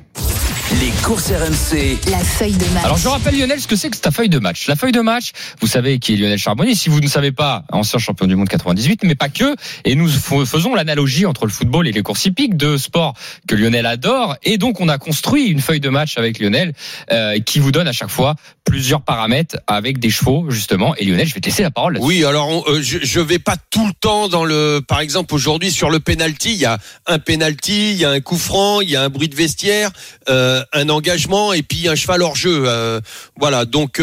Les 0.80 0.90
courses 1.04 1.32
RMC. 1.32 1.98
La 2.10 2.20
feuille 2.20 2.54
de 2.54 2.66
match. 2.74 2.86
Alors 2.86 2.98
je 2.98 3.08
rappelle 3.10 3.38
Lionel 3.38 3.60
ce 3.60 3.68
que 3.68 3.76
c'est 3.76 3.90
que 3.90 3.98
ta 3.98 4.10
feuille 4.10 4.30
de 4.30 4.40
match. 4.40 4.68
La 4.68 4.76
feuille 4.78 4.94
de 4.94 5.02
match, 5.02 5.32
vous 5.60 5.68
savez 5.68 6.00
qui 6.00 6.14
est 6.14 6.16
Lionel 6.16 6.38
Charbonnier. 6.40 6.76
Si 6.76 6.88
vous 6.90 7.02
ne 7.02 7.08
savez 7.08 7.32
pas, 7.34 7.66
ancien 7.72 8.00
champion 8.00 8.26
du 8.26 8.36
monde 8.38 8.48
98, 8.48 9.02
mais 9.04 9.16
pas 9.16 9.28
que. 9.28 9.56
Et 9.84 9.96
nous 9.96 10.08
faisons 10.08 10.74
l'analogie 10.74 11.26
entre 11.26 11.46
le 11.46 11.52
football 11.52 11.88
et 11.88 11.92
les 11.92 12.02
courses 12.04 12.24
hippiques, 12.26 12.56
deux 12.56 12.78
sports 12.78 13.16
que 13.48 13.56
Lionel 13.56 13.86
adore. 13.86 14.38
Et 14.44 14.58
donc 14.58 14.80
on 14.80 14.88
a 14.88 14.98
construit 14.98 15.48
une 15.48 15.60
feuille 15.60 15.82
de 15.82 15.90
match 15.90 16.18
avec 16.18 16.40
Lionel 16.40 16.74
euh, 17.12 17.38
qui 17.40 17.60
vous 17.60 17.72
donne 17.74 17.88
à 17.90 17.94
chaque 17.94 18.10
fois 18.10 18.36
plusieurs 18.64 19.02
paramètres 19.02 19.58
avec 19.68 20.00
des 20.00 20.10
chevaux 20.10 20.50
justement. 20.50 20.96
Et 20.96 21.04
Lionel, 21.06 21.28
je 21.28 21.34
vais 21.34 21.42
te 21.42 21.48
laisser 21.48 21.64
la 21.64 21.72
parole. 21.72 21.94
là-dessus. 21.96 22.08
Oui, 22.08 22.24
alors 22.24 22.48
on- 22.48 22.64
euh, 22.72 22.82
je, 22.82 23.00
je 23.02 23.20
vais 23.20 23.40
pas 23.40 23.56
tout 23.72 23.86
le 23.88 23.94
temps 24.00 24.30
dans 24.30 24.46
le. 24.46 24.82
Par 24.88 25.02
exemple, 25.02 25.34
aujourd'hui 25.36 25.70
sur 25.72 25.90
le 25.90 26.00
penalty, 26.00 26.54
il 26.54 26.60
y 26.60 26.66
a 26.66 26.78
un 27.08 27.20
penalty, 27.20 27.92
il 27.92 27.98
y 27.98 28.06
a 28.06 28.10
un 28.12 28.22
coup 28.22 28.38
franc, 28.38 28.80
il 28.80 28.90
y 28.90 28.96
a 28.96 29.02
un 29.04 29.10
bruit 29.10 29.28
de 29.28 29.36
vestiaire, 29.36 29.92
euh, 30.30 30.61
un 30.74 30.90
engagement 30.90 31.54
et 31.54 31.64
puis 31.64 31.88
un 31.88 31.96
cheval 31.96 32.22
hors 32.22 32.36
jeu. 32.36 32.64
euh, 32.66 33.00
voilà, 33.38 33.66
donc. 33.66 34.02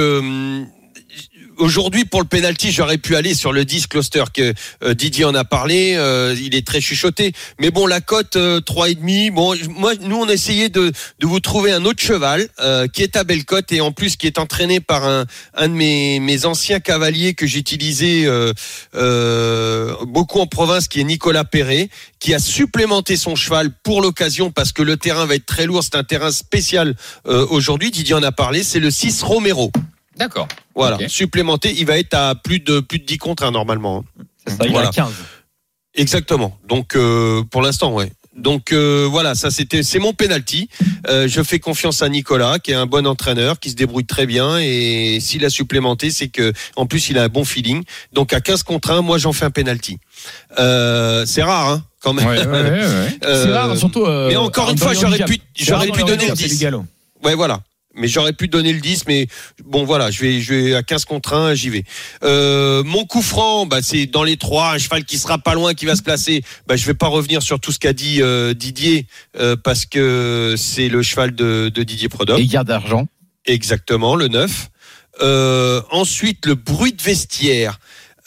Aujourd'hui, 1.59 2.05
pour 2.05 2.21
le 2.23 2.29
penalty, 2.29 2.71
j'aurais 2.71 2.99
pu 2.99 3.17
aller 3.17 3.35
sur 3.35 3.53
le 3.53 3.65
10 3.65 3.89
cluster 3.89 4.25
que 4.33 4.55
euh, 4.85 4.95
Didier 4.95 5.25
en 5.25 5.35
a 5.35 5.45
parlé. 5.45 5.95
euh, 5.97 6.35
il 6.41 6.55
est 6.55 6.65
très 6.65 6.81
chuchoté. 6.81 7.33
Mais 7.59 7.71
bon, 7.71 7.87
la 7.87 8.01
cote 8.01 8.37
euh, 8.37 8.61
3,5. 8.61 9.33
Bon, 9.33 9.57
moi, 9.77 9.93
nous, 10.01 10.17
on 10.17 10.29
a 10.29 10.33
essayé 10.33 10.69
de, 10.69 10.93
de 11.19 11.27
vous 11.27 11.41
trouver 11.41 11.73
un 11.73 11.85
autre 11.85 12.01
cheval 12.01 12.49
euh, 12.61 12.87
qui 12.87 13.03
est 13.03 13.17
à 13.17 13.25
belle 13.25 13.45
cote 13.45 13.73
et 13.73 13.81
en 13.81 13.91
plus 13.91 14.17
qui 14.17 14.29
est 14.29 14.39
entraîné 14.39 14.79
par 14.79 15.05
un, 15.05 15.27
un 15.55 15.69
de 15.69 15.75
mes, 15.75 16.21
mes 16.21 16.47
anciens 16.47 16.79
cavaliers 16.79 17.35
que 17.35 17.47
j'utilisais 17.47 18.25
euh, 18.95 19.95
beaucoup 20.07 20.39
en 20.39 20.47
province, 20.47 20.87
qui 20.87 21.01
est 21.01 21.05
Nicolas 21.05 21.45
Perret, 21.45 21.89
qui 22.21 22.35
a 22.35 22.39
supplémenté 22.39 23.17
son 23.17 23.35
cheval 23.35 23.71
pour 23.83 24.01
l'occasion 24.01 24.53
parce 24.53 24.73
que 24.73 24.83
le 24.83 24.97
terrain 24.97 25.27
va 25.27 25.35
être 25.35 25.47
très 25.47 25.67
lourd. 25.67 25.83
C'est 25.83 25.97
un 25.97 26.05
terrain 26.05 26.31
spécial 26.31 26.95
aujourd'hui. 27.25 27.91
Didier 27.91 28.15
en 28.15 28.23
a 28.23 28.33
parlé. 28.33 28.63
C'est 28.63 28.81
le 28.81 28.91
6 28.91 29.23
Romero. 29.23 29.73
D'accord. 30.19 30.49
Voilà, 30.75 30.99
supplémenté. 31.09 31.73
Il 31.79 31.87
va 31.87 31.99
être 31.99 32.15
à 32.15 32.35
plus 32.35 32.61
de 32.61 32.81
plus 32.81 32.99
de 32.99 33.05
10 33.05 33.19
contre 33.19 33.45
1 33.45 33.51
normalement. 33.53 34.05
hein. 34.19 34.23
C'est 34.47 34.57
ça, 34.57 34.65
il 34.65 34.71
Voilà. 34.73 34.89
a 34.89 34.93
15. 34.93 35.13
Exactement. 35.95 36.57
Donc 36.69 36.95
euh, 36.97 37.43
pour 37.51 37.63
l'instant, 37.63 37.93
ouais. 37.93 38.13
Donc 38.37 38.71
euh, 38.73 39.09
voilà, 39.11 39.35
ça 39.35 39.51
c'était 39.51 39.83
c'est 39.83 39.99
mon 39.99 40.13
penalty. 40.13 40.69
Euh, 41.09 41.27
je 41.27 41.43
fais 41.43 41.59
confiance 41.59 42.03
à 42.03 42.09
Nicolas, 42.09 42.61
qui 42.61 42.71
est 42.71 42.75
un 42.75 42.87
bon 42.87 43.05
entraîneur, 43.05 43.59
qui 43.59 43.71
se 43.71 43.75
débrouille 43.75 44.05
très 44.07 44.27
bien 44.27 44.59
et 44.61 45.19
s'il 45.21 45.45
a 45.45 45.51
supplémenté, 45.51 46.11
c'est 46.13 46.29
que 46.29 46.53
en 46.77 46.87
plus 46.87 47.09
il 47.11 47.19
a 47.19 47.25
un 47.25 47.29
bon 47.29 47.45
feeling. 47.45 47.83
Donc 48.13 48.33
à 48.33 48.41
15 48.41 48.63
contre 48.63 48.93
1, 48.93 49.03
moi 49.03 49.19
j'en 49.19 49.33
fais 49.33 49.45
un 49.45 49.51
penalty. 49.51 49.99
Euh, 50.61 51.27
c'est 51.27 51.43
rare, 51.43 51.69
hein, 51.69 51.85
quand 52.01 52.13
même. 52.13 52.29
Ouais, 52.29 52.39
ouais, 52.39 52.47
ouais, 52.47 52.71
ouais. 52.71 53.19
Euh, 53.25 53.45
C'est 53.45 53.53
rare, 53.53 53.77
surtout. 53.77 54.05
euh, 54.05 54.29
mais 54.29 54.37
encore 54.37 54.71
une 54.71 54.79
fois, 54.79 54.95
j'aurais 54.95 55.25
pu 55.25 55.41
j'aurais 55.59 55.89
pu 55.89 56.01
donner 56.05 56.27
le 56.27 56.33
handicaps, 56.33 56.39
c'est 56.41 56.47
10. 56.49 56.59
du 56.59 56.63
galop. 56.63 56.85
Ouais, 57.25 57.35
voilà. 57.35 57.61
Mais 57.99 58.09
j'aurais 58.09 58.33
pu 58.33 58.49
donner 58.49 58.73
le 58.73 58.81
10, 58.81 59.05
mais 59.07 59.27
bon, 59.65 59.85
voilà, 59.85 60.11
je 60.11 60.21
vais, 60.21 60.41
je 60.41 60.55
vais 60.55 60.75
à 60.75 60.83
15 60.83 61.05
contre 61.05 61.35
1, 61.35 61.55
j'y 61.55 61.69
vais. 61.69 61.85
Euh, 62.23 62.83
mon 62.85 63.05
coup 63.05 63.23
franc, 63.23 63.67
bah, 63.67 63.79
c'est 63.83 64.07
dans 64.07 64.25
les 64.25 64.37
trois, 64.37 64.73
un 64.73 64.79
cheval 64.79 65.05
qui 65.05 65.19
sera 65.19 65.39
pas 65.39 65.55
loin, 65.55 65.75
qui 65.75 65.87
va 65.87 65.97
se 65.97 66.03
placer. 66.03 66.43
Bah, 66.67 66.77
je 66.77 66.87
vais 66.87 66.95
pas 66.95 67.09
revenir 67.09 67.43
sur 67.43 67.61
tout 67.61 67.73
ce 67.73 67.79
qu'a 67.79 67.93
dit 67.93 68.23
euh, 68.23 68.55
Didier, 68.55 69.07
euh, 69.39 69.57
parce 69.57 69.87
que 69.87 70.55
c'est 70.57 70.89
le 70.89 71.03
cheval 71.03 71.35
de, 71.35 71.71
de 71.75 71.83
Didier 71.83 72.09
Prodhomme. 72.09 72.41
Et 72.41 72.47
garde 72.47 72.69
d'argent. 72.69 73.07
Exactement, 73.47 74.15
le 74.15 74.29
9. 74.29 74.71
Euh, 75.21 75.83
ensuite, 75.91 76.47
le 76.47 76.55
bruit 76.55 76.93
de 76.93 77.03
vestiaire. 77.03 77.81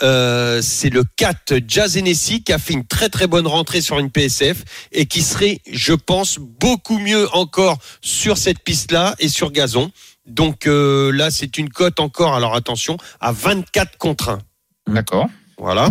Euh, 0.04 0.62
c'est 0.62 0.90
le 0.90 1.04
4 1.18 1.60
Jazz 1.68 1.98
Hennessy 1.98 2.44
qui 2.44 2.54
a 2.54 2.58
fait 2.58 2.74
une 2.74 2.86
très 2.86 3.10
très 3.10 3.28
bonne 3.28 3.48
rentrée 3.48 3.82
sur 3.82 4.00
une 4.00 4.10
PSF 4.10 4.64
et 4.92 5.06
qui 5.06 5.22
serait, 5.22 5.60
je 5.72 5.94
pense, 5.94 6.40
beaucoup 6.40 6.98
mieux 6.98 7.28
encore 7.36 7.78
sur 8.02 8.38
cette 8.38 8.60
piste-là 8.60 9.16
et 9.20 9.28
sur 9.28 9.52
gazon. 9.52 9.92
Donc 10.26 10.68
euh, 10.68 11.12
là, 11.12 11.32
c'est 11.32 11.58
une 11.58 11.70
cote 11.70 12.00
encore, 12.00 12.36
alors 12.36 12.56
attention, 12.56 12.98
à 13.20 13.32
24 13.32 13.98
contre 13.98 14.30
1. 14.30 14.40
D'accord. 14.94 15.28
Voilà. 15.58 15.90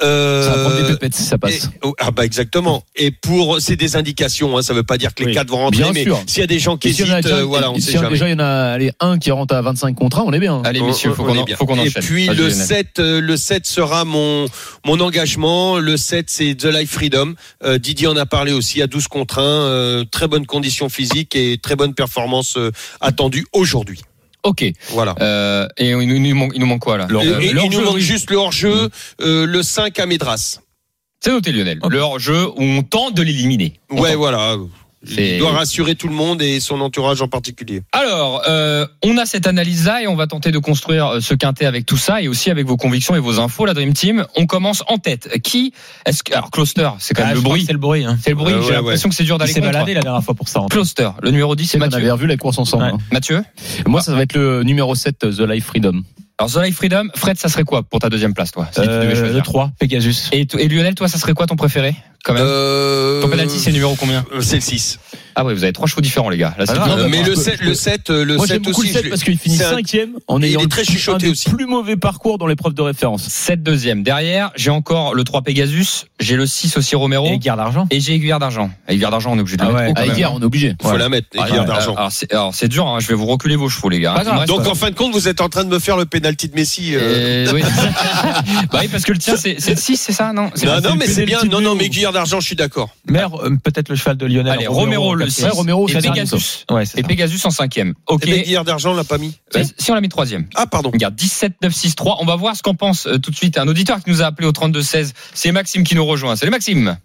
Euh, 0.00 0.42
Ça 0.44 0.50
va 0.56 0.62
prendre 0.64 0.76
des 0.82 0.92
pépettes 0.92 1.14
si 1.14 1.24
ça 1.24 1.38
passe. 1.38 1.64
et- 1.64 1.68
oh, 1.82 1.92
ah 1.98 2.12
bah 2.12 2.24
exactement. 2.24 2.84
Et 2.94 3.10
pour 3.10 3.60
c'est 3.60 3.74
des 3.74 3.96
indications, 3.96 4.56
hein, 4.56 4.62
ça 4.62 4.72
veut 4.72 4.84
pas 4.84 4.96
dire 4.96 5.12
que 5.12 5.22
les 5.24 5.30
Oui, 5.30 5.34
quatre 5.34 5.48
vont 5.50 5.56
rentrer, 5.56 5.82
bien 5.82 5.92
mais 5.92 6.04
sûr. 6.04 6.22
s'il 6.26 6.38
y 6.40 6.44
a 6.44 6.46
des 6.46 6.60
gens 6.60 6.76
qui 6.76 6.86
a 6.86 6.90
hésitent, 6.90 7.06
déjà- 7.06 7.36
euh, 7.36 7.42
voilà, 7.44 7.72
on 7.72 7.74
et 7.74 7.80
sait 7.80 7.92
jamais. 7.92 8.10
Déjà, 8.10 8.28
il 8.28 8.32
y 8.32 8.34
en 8.34 8.38
a 8.38 8.46
allez, 8.46 8.92
un 9.00 9.18
qui 9.18 9.32
rentre 9.32 9.54
à 9.54 9.60
25 9.62 9.94
contre 9.96 10.20
1, 10.20 10.22
on 10.24 10.32
est 10.32 10.38
bien. 10.38 10.62
Allez 10.64 10.80
On- 10.80 10.86
messieurs, 10.86 11.12
faut 11.14 11.24
on 11.24 11.26
qu'on 11.26 11.34
est 11.34 11.38
en- 11.40 11.44
bien. 11.44 11.56
faut 11.56 11.66
qu'on 11.66 11.76
Et 11.76 11.88
enchaîne. 11.88 12.02
puis 12.02 12.26
le 12.28 12.34
Lionel. 12.34 12.52
7, 12.54 12.98
euh, 13.00 13.20
le 13.20 13.36
7 13.36 13.66
sera 13.66 14.04
mon 14.04 14.46
mon 14.86 15.00
engagement. 15.00 15.78
Le 15.78 15.96
7 15.96 16.30
c'est 16.30 16.54
The 16.54 16.66
Life 16.66 16.90
Freedom. 16.92 17.34
Euh, 17.64 17.78
Didier 17.78 18.06
en 18.06 18.16
a 18.16 18.24
parlé 18.26 18.52
aussi 18.52 18.80
à 18.82 18.86
12 18.86 19.08
contre 19.08 19.40
1. 19.40 19.42
euh, 19.42 20.04
très 20.10 20.28
bonne 20.28 20.46
condition 20.46 20.88
physique 20.88 21.34
et 21.34 21.58
très 21.58 21.74
bonne 21.74 21.94
performance 21.94 22.56
euh, 22.56 22.70
attendue 23.00 23.46
aujourd'hui. 23.52 24.00
Ok. 24.44 24.64
Voilà. 24.90 25.14
Euh, 25.20 25.66
et 25.76 25.90
il 25.90 25.96
nous, 25.96 26.02
il 26.02 26.22
nous 26.22 26.34
manque, 26.34 26.52
il 26.54 26.60
nous 26.60 26.66
manque 26.66 26.80
quoi 26.82 26.96
là 26.96 27.06
Euh, 27.10 27.40
et 27.40 27.46
il 27.48 27.54
nous 27.54 27.80
manque 27.84 27.94
oui. 27.94 28.00
juste 28.00 28.30
le 28.30 28.36
hors-jeu, 28.36 28.88
euh, 29.20 29.46
le 29.46 29.62
5 29.62 29.98
à 29.98 30.06
Médras. 30.06 30.60
C'est 31.20 31.30
noté 31.30 31.50
Lionel. 31.52 31.80
Le 31.88 31.98
hors-jeu 31.98 32.46
où 32.48 32.62
on 32.62 32.82
tente 32.82 33.14
de 33.14 33.22
l'éliminer. 33.22 33.74
Ouais, 33.90 34.10
tente. 34.10 34.16
voilà. 34.18 34.56
Il 35.06 35.38
doit 35.38 35.52
rassurer 35.52 35.94
tout 35.94 36.08
le 36.08 36.14
monde 36.14 36.42
et 36.42 36.58
son 36.60 36.80
entourage 36.80 37.22
en 37.22 37.28
particulier. 37.28 37.82
Alors, 37.92 38.42
euh, 38.48 38.86
on 39.04 39.16
a 39.16 39.26
cette 39.26 39.46
analyse-là 39.46 40.02
et 40.02 40.08
on 40.08 40.16
va 40.16 40.26
tenter 40.26 40.50
de 40.50 40.58
construire 40.58 41.06
euh, 41.06 41.20
ce 41.20 41.34
quintet 41.34 41.66
avec 41.66 41.86
tout 41.86 41.96
ça 41.96 42.20
et 42.20 42.26
aussi 42.28 42.50
avec 42.50 42.66
vos 42.66 42.76
convictions 42.76 43.14
et 43.14 43.20
vos 43.20 43.38
infos, 43.38 43.64
la 43.64 43.74
Dream 43.74 43.92
Team. 43.92 44.26
On 44.36 44.46
commence 44.46 44.82
en 44.88 44.98
tête. 44.98 45.28
Qui 45.42 45.72
est-ce 46.04 46.22
que 46.24 46.32
alors 46.34 46.50
Cluster, 46.50 46.90
c'est 46.98 47.14
quand 47.14 47.22
Ah, 47.22 47.26
même 47.28 47.36
je 47.36 47.40
le 47.42 47.44
bruit. 47.44 47.64
C'est 47.64 47.72
le 47.72 47.78
bruit. 47.78 48.04
Hein. 48.04 48.18
C'est 48.22 48.30
le 48.30 48.36
bruit. 48.36 48.52
Euh, 48.54 48.62
J'ai 48.62 48.68
ouais, 48.70 48.74
l'impression 48.74 49.08
que 49.08 49.14
c'est 49.14 49.24
dur 49.24 49.36
Il 49.36 49.38
d'aller 49.38 49.52
s'est 49.52 49.60
contre. 49.60 49.72
baladé 49.72 49.94
la 49.94 50.00
dernière 50.02 50.24
fois 50.24 50.34
pour 50.34 50.48
ça. 50.48 50.60
en 50.60 50.68
fait. 50.68 50.74
Cluster, 50.74 51.10
le 51.22 51.30
numéro 51.30 51.54
10, 51.54 51.66
c'est 51.66 51.76
On 51.76 51.80
Mathieu. 51.80 51.98
avait 51.98 52.10
revu 52.10 52.26
la 52.26 52.36
course 52.36 52.58
ensemble. 52.58 52.82
Ouais. 52.84 52.90
hein. 52.90 52.98
Mathieu. 53.12 53.42
Moi, 53.86 54.00
ça 54.02 54.12
va 54.14 54.22
être 54.22 54.34
le 54.36 54.64
numéro 54.64 54.94
7, 54.96 55.18
The 55.18 55.40
Life 55.40 55.66
Freedom. 55.66 56.02
Alors 56.40 56.52
The 56.52 56.62
Life 56.66 56.76
Freedom, 56.76 57.08
Fred, 57.16 57.36
ça 57.36 57.48
serait 57.48 57.64
quoi 57.64 57.82
pour 57.82 57.98
ta 57.98 58.08
deuxième 58.10 58.32
place, 58.32 58.52
toi 58.52 58.68
si 58.70 58.80
tu 58.80 58.86
devais 58.86 58.96
Euh, 59.06 59.14
choisir 59.16 59.34
le 59.34 59.42
3, 59.42 59.72
Pegasus. 59.80 60.28
et, 60.32 60.46
et 60.58 60.68
Lionel, 60.68 60.94
toi, 60.94 61.08
ça 61.08 61.18
serait 61.18 61.32
quoi 61.34 61.46
ton 61.46 61.56
préféré 61.56 61.96
quand 62.24 62.32
même 62.34 62.42
Euh, 62.44 63.22
Ton 63.22 63.28
penalty, 63.28 63.58
c'est 63.60 63.70
numéro 63.72 63.94
combien 63.94 64.24
euh, 64.34 64.40
C'est 64.40 64.56
le 64.56 64.60
6. 64.60 64.98
Ah 65.36 65.44
ouais, 65.44 65.54
vous 65.54 65.62
avez 65.62 65.72
trois 65.72 65.86
chevaux 65.86 66.00
différents, 66.00 66.30
les 66.30 66.36
gars. 66.36 66.52
Là, 66.58 66.64
Ah, 66.68 66.74
non, 66.88 66.98
Euh, 66.98 67.08
mais 67.08 67.22
le 67.22 67.34
peux- 67.34 67.40
7, 67.40 67.58
je 67.60 67.62
le 67.62 67.68
peux- 67.70 67.74
7, 67.74 68.10
le 68.10 68.36
Moi, 68.36 68.46
7 68.46 68.54
j'aime 68.56 68.62
beaucoup 68.64 68.80
aussi. 68.80 68.88
le 68.88 68.94
7 68.94 69.04
je- 69.04 69.08
parce 69.10 69.22
qu'il 69.22 69.38
finit 69.38 69.56
c'est 69.56 69.64
un- 69.66 69.70
5ème 69.76 70.10
en 70.26 70.38
il 70.40 70.44
est 70.46 70.48
ayant 70.48 70.66
très 70.66 70.84
chuchoté 70.84 71.14
un 71.14 71.28
des 71.28 71.30
aussi. 71.30 71.48
plus 71.48 71.66
mauvais 71.66 71.96
parcours 71.96 72.38
dans 72.38 72.48
l'épreuve 72.48 72.74
de 72.74 72.82
référence. 72.82 73.22
7 73.28 73.62
deuxième. 73.62 74.02
Derrière, 74.02 74.50
j'ai 74.56 74.70
encore 74.70 75.14
le 75.14 75.22
3 75.22 75.42
Pegasus, 75.42 76.06
j'ai 76.18 76.34
le 76.36 76.44
6 76.46 76.76
aussi 76.76 76.96
Romero 76.96 77.28
Et 77.28 77.38
garde 77.38 77.60
d'argent. 77.60 77.86
et 77.90 78.00
j'ai 78.00 78.14
Aiguillard 78.14 78.40
d'argent. 78.40 78.68
Aiguillard 78.88 79.12
d'argent, 79.12 79.30
on 79.32 79.36
est 79.38 79.40
obligé 79.40 79.56
de 79.56 79.62
le 79.62 79.68
Ah 79.70 79.72
mettre 79.82 80.00
ouais. 80.00 80.08
même. 80.08 80.16
hier, 80.16 80.32
on 80.34 80.40
est 80.40 80.44
obligé. 80.44 80.74
Il 80.80 80.86
faut 80.88 80.96
la 80.96 81.08
mettre, 81.08 81.28
Ah, 81.38 81.48
d'argent. 81.64 81.94
Alors 81.94 82.52
c'est 82.52 82.68
dur, 82.68 82.88
hein, 82.88 82.98
je 83.00 83.06
vais 83.06 83.14
vous 83.14 83.26
reculer 83.26 83.54
vos 83.54 83.68
chevaux 83.68 83.88
les 83.90 84.00
gars. 84.00 84.24
Donc 84.48 84.66
en 84.66 84.74
fin 84.74 84.90
de 84.90 84.96
compte, 84.96 85.12
vous 85.12 85.28
êtes 85.28 85.40
en 85.40 85.48
train 85.48 85.62
de 85.64 85.70
me 85.70 85.78
faire 85.78 85.96
le 85.96 86.04
penalty 86.28 86.48
de 86.48 86.54
Messi. 86.54 86.94
euh. 86.94 87.46
Euh, 87.48 87.52
oui. 87.54 87.62
bah 88.72 88.80
oui, 88.82 88.88
parce 88.88 89.04
que 89.04 89.12
le 89.12 89.18
tien 89.18 89.36
c'est 89.36 89.54
le 89.54 89.76
6, 89.76 89.96
c'est 89.96 90.12
ça 90.12 90.32
Non, 90.32 90.50
C'est 90.54 90.66
Non, 90.66 90.80
non, 90.80 90.96
mais 90.96 91.06
c'est 91.06 91.24
bien. 91.24 91.42
Non, 91.44 91.60
non, 91.60 91.74
mais 91.74 91.88
guillard 91.88 92.12
d'argent, 92.12 92.40
je 92.40 92.46
suis 92.46 92.56
d'accord. 92.56 92.90
Mère, 93.08 93.34
euh, 93.42 93.56
peut-être 93.62 93.88
le 93.88 93.96
cheval 93.96 94.16
de 94.16 94.26
Lionel. 94.26 94.52
Allez, 94.52 94.66
Romero 94.66 95.14
le 95.14 95.28
6 95.28 95.42
quatrième. 95.42 95.52
Ouais, 95.52 95.56
Romero, 95.58 95.88
et 95.88 95.92
c'est 95.92 96.02
Pegasus. 96.02 96.64
Ouais, 96.70 96.84
c'est 96.84 96.98
Et. 96.98 97.02
Pegasus 97.02 97.40
en 97.44 97.50
cinquième. 97.50 97.94
Ok. 98.06 98.22
Eh 98.26 98.30
ben, 98.30 98.42
guillard 98.42 98.64
d'argent, 98.64 98.92
on 98.92 98.94
l'a 98.94 99.04
pas 99.04 99.18
mis. 99.18 99.38
Si 99.78 99.90
on 99.90 99.94
l'a 99.94 100.00
mis 100.00 100.08
troisième. 100.08 100.46
Ah, 100.54 100.66
pardon. 100.66 100.90
Regarde, 100.90 101.14
17, 101.14 101.54
9, 101.62 101.72
6, 101.74 101.94
3. 101.94 102.18
On 102.20 102.26
va 102.26 102.36
voir 102.36 102.56
ce 102.56 102.62
qu'en 102.62 102.74
pense 102.74 103.06
euh, 103.06 103.18
tout 103.18 103.30
de 103.30 103.36
suite 103.36 103.58
un 103.58 103.66
auditeur 103.68 104.02
qui 104.02 104.10
nous 104.10 104.22
a 104.22 104.26
appelé 104.26 104.46
au 104.46 104.52
32 104.52 104.82
16. 104.82 105.14
C'est 105.32 105.52
Maxime 105.52 105.84
qui 105.84 105.94
nous 105.94 106.04
rejoint. 106.04 106.36
Salut 106.36 106.50
Maxime. 106.50 106.98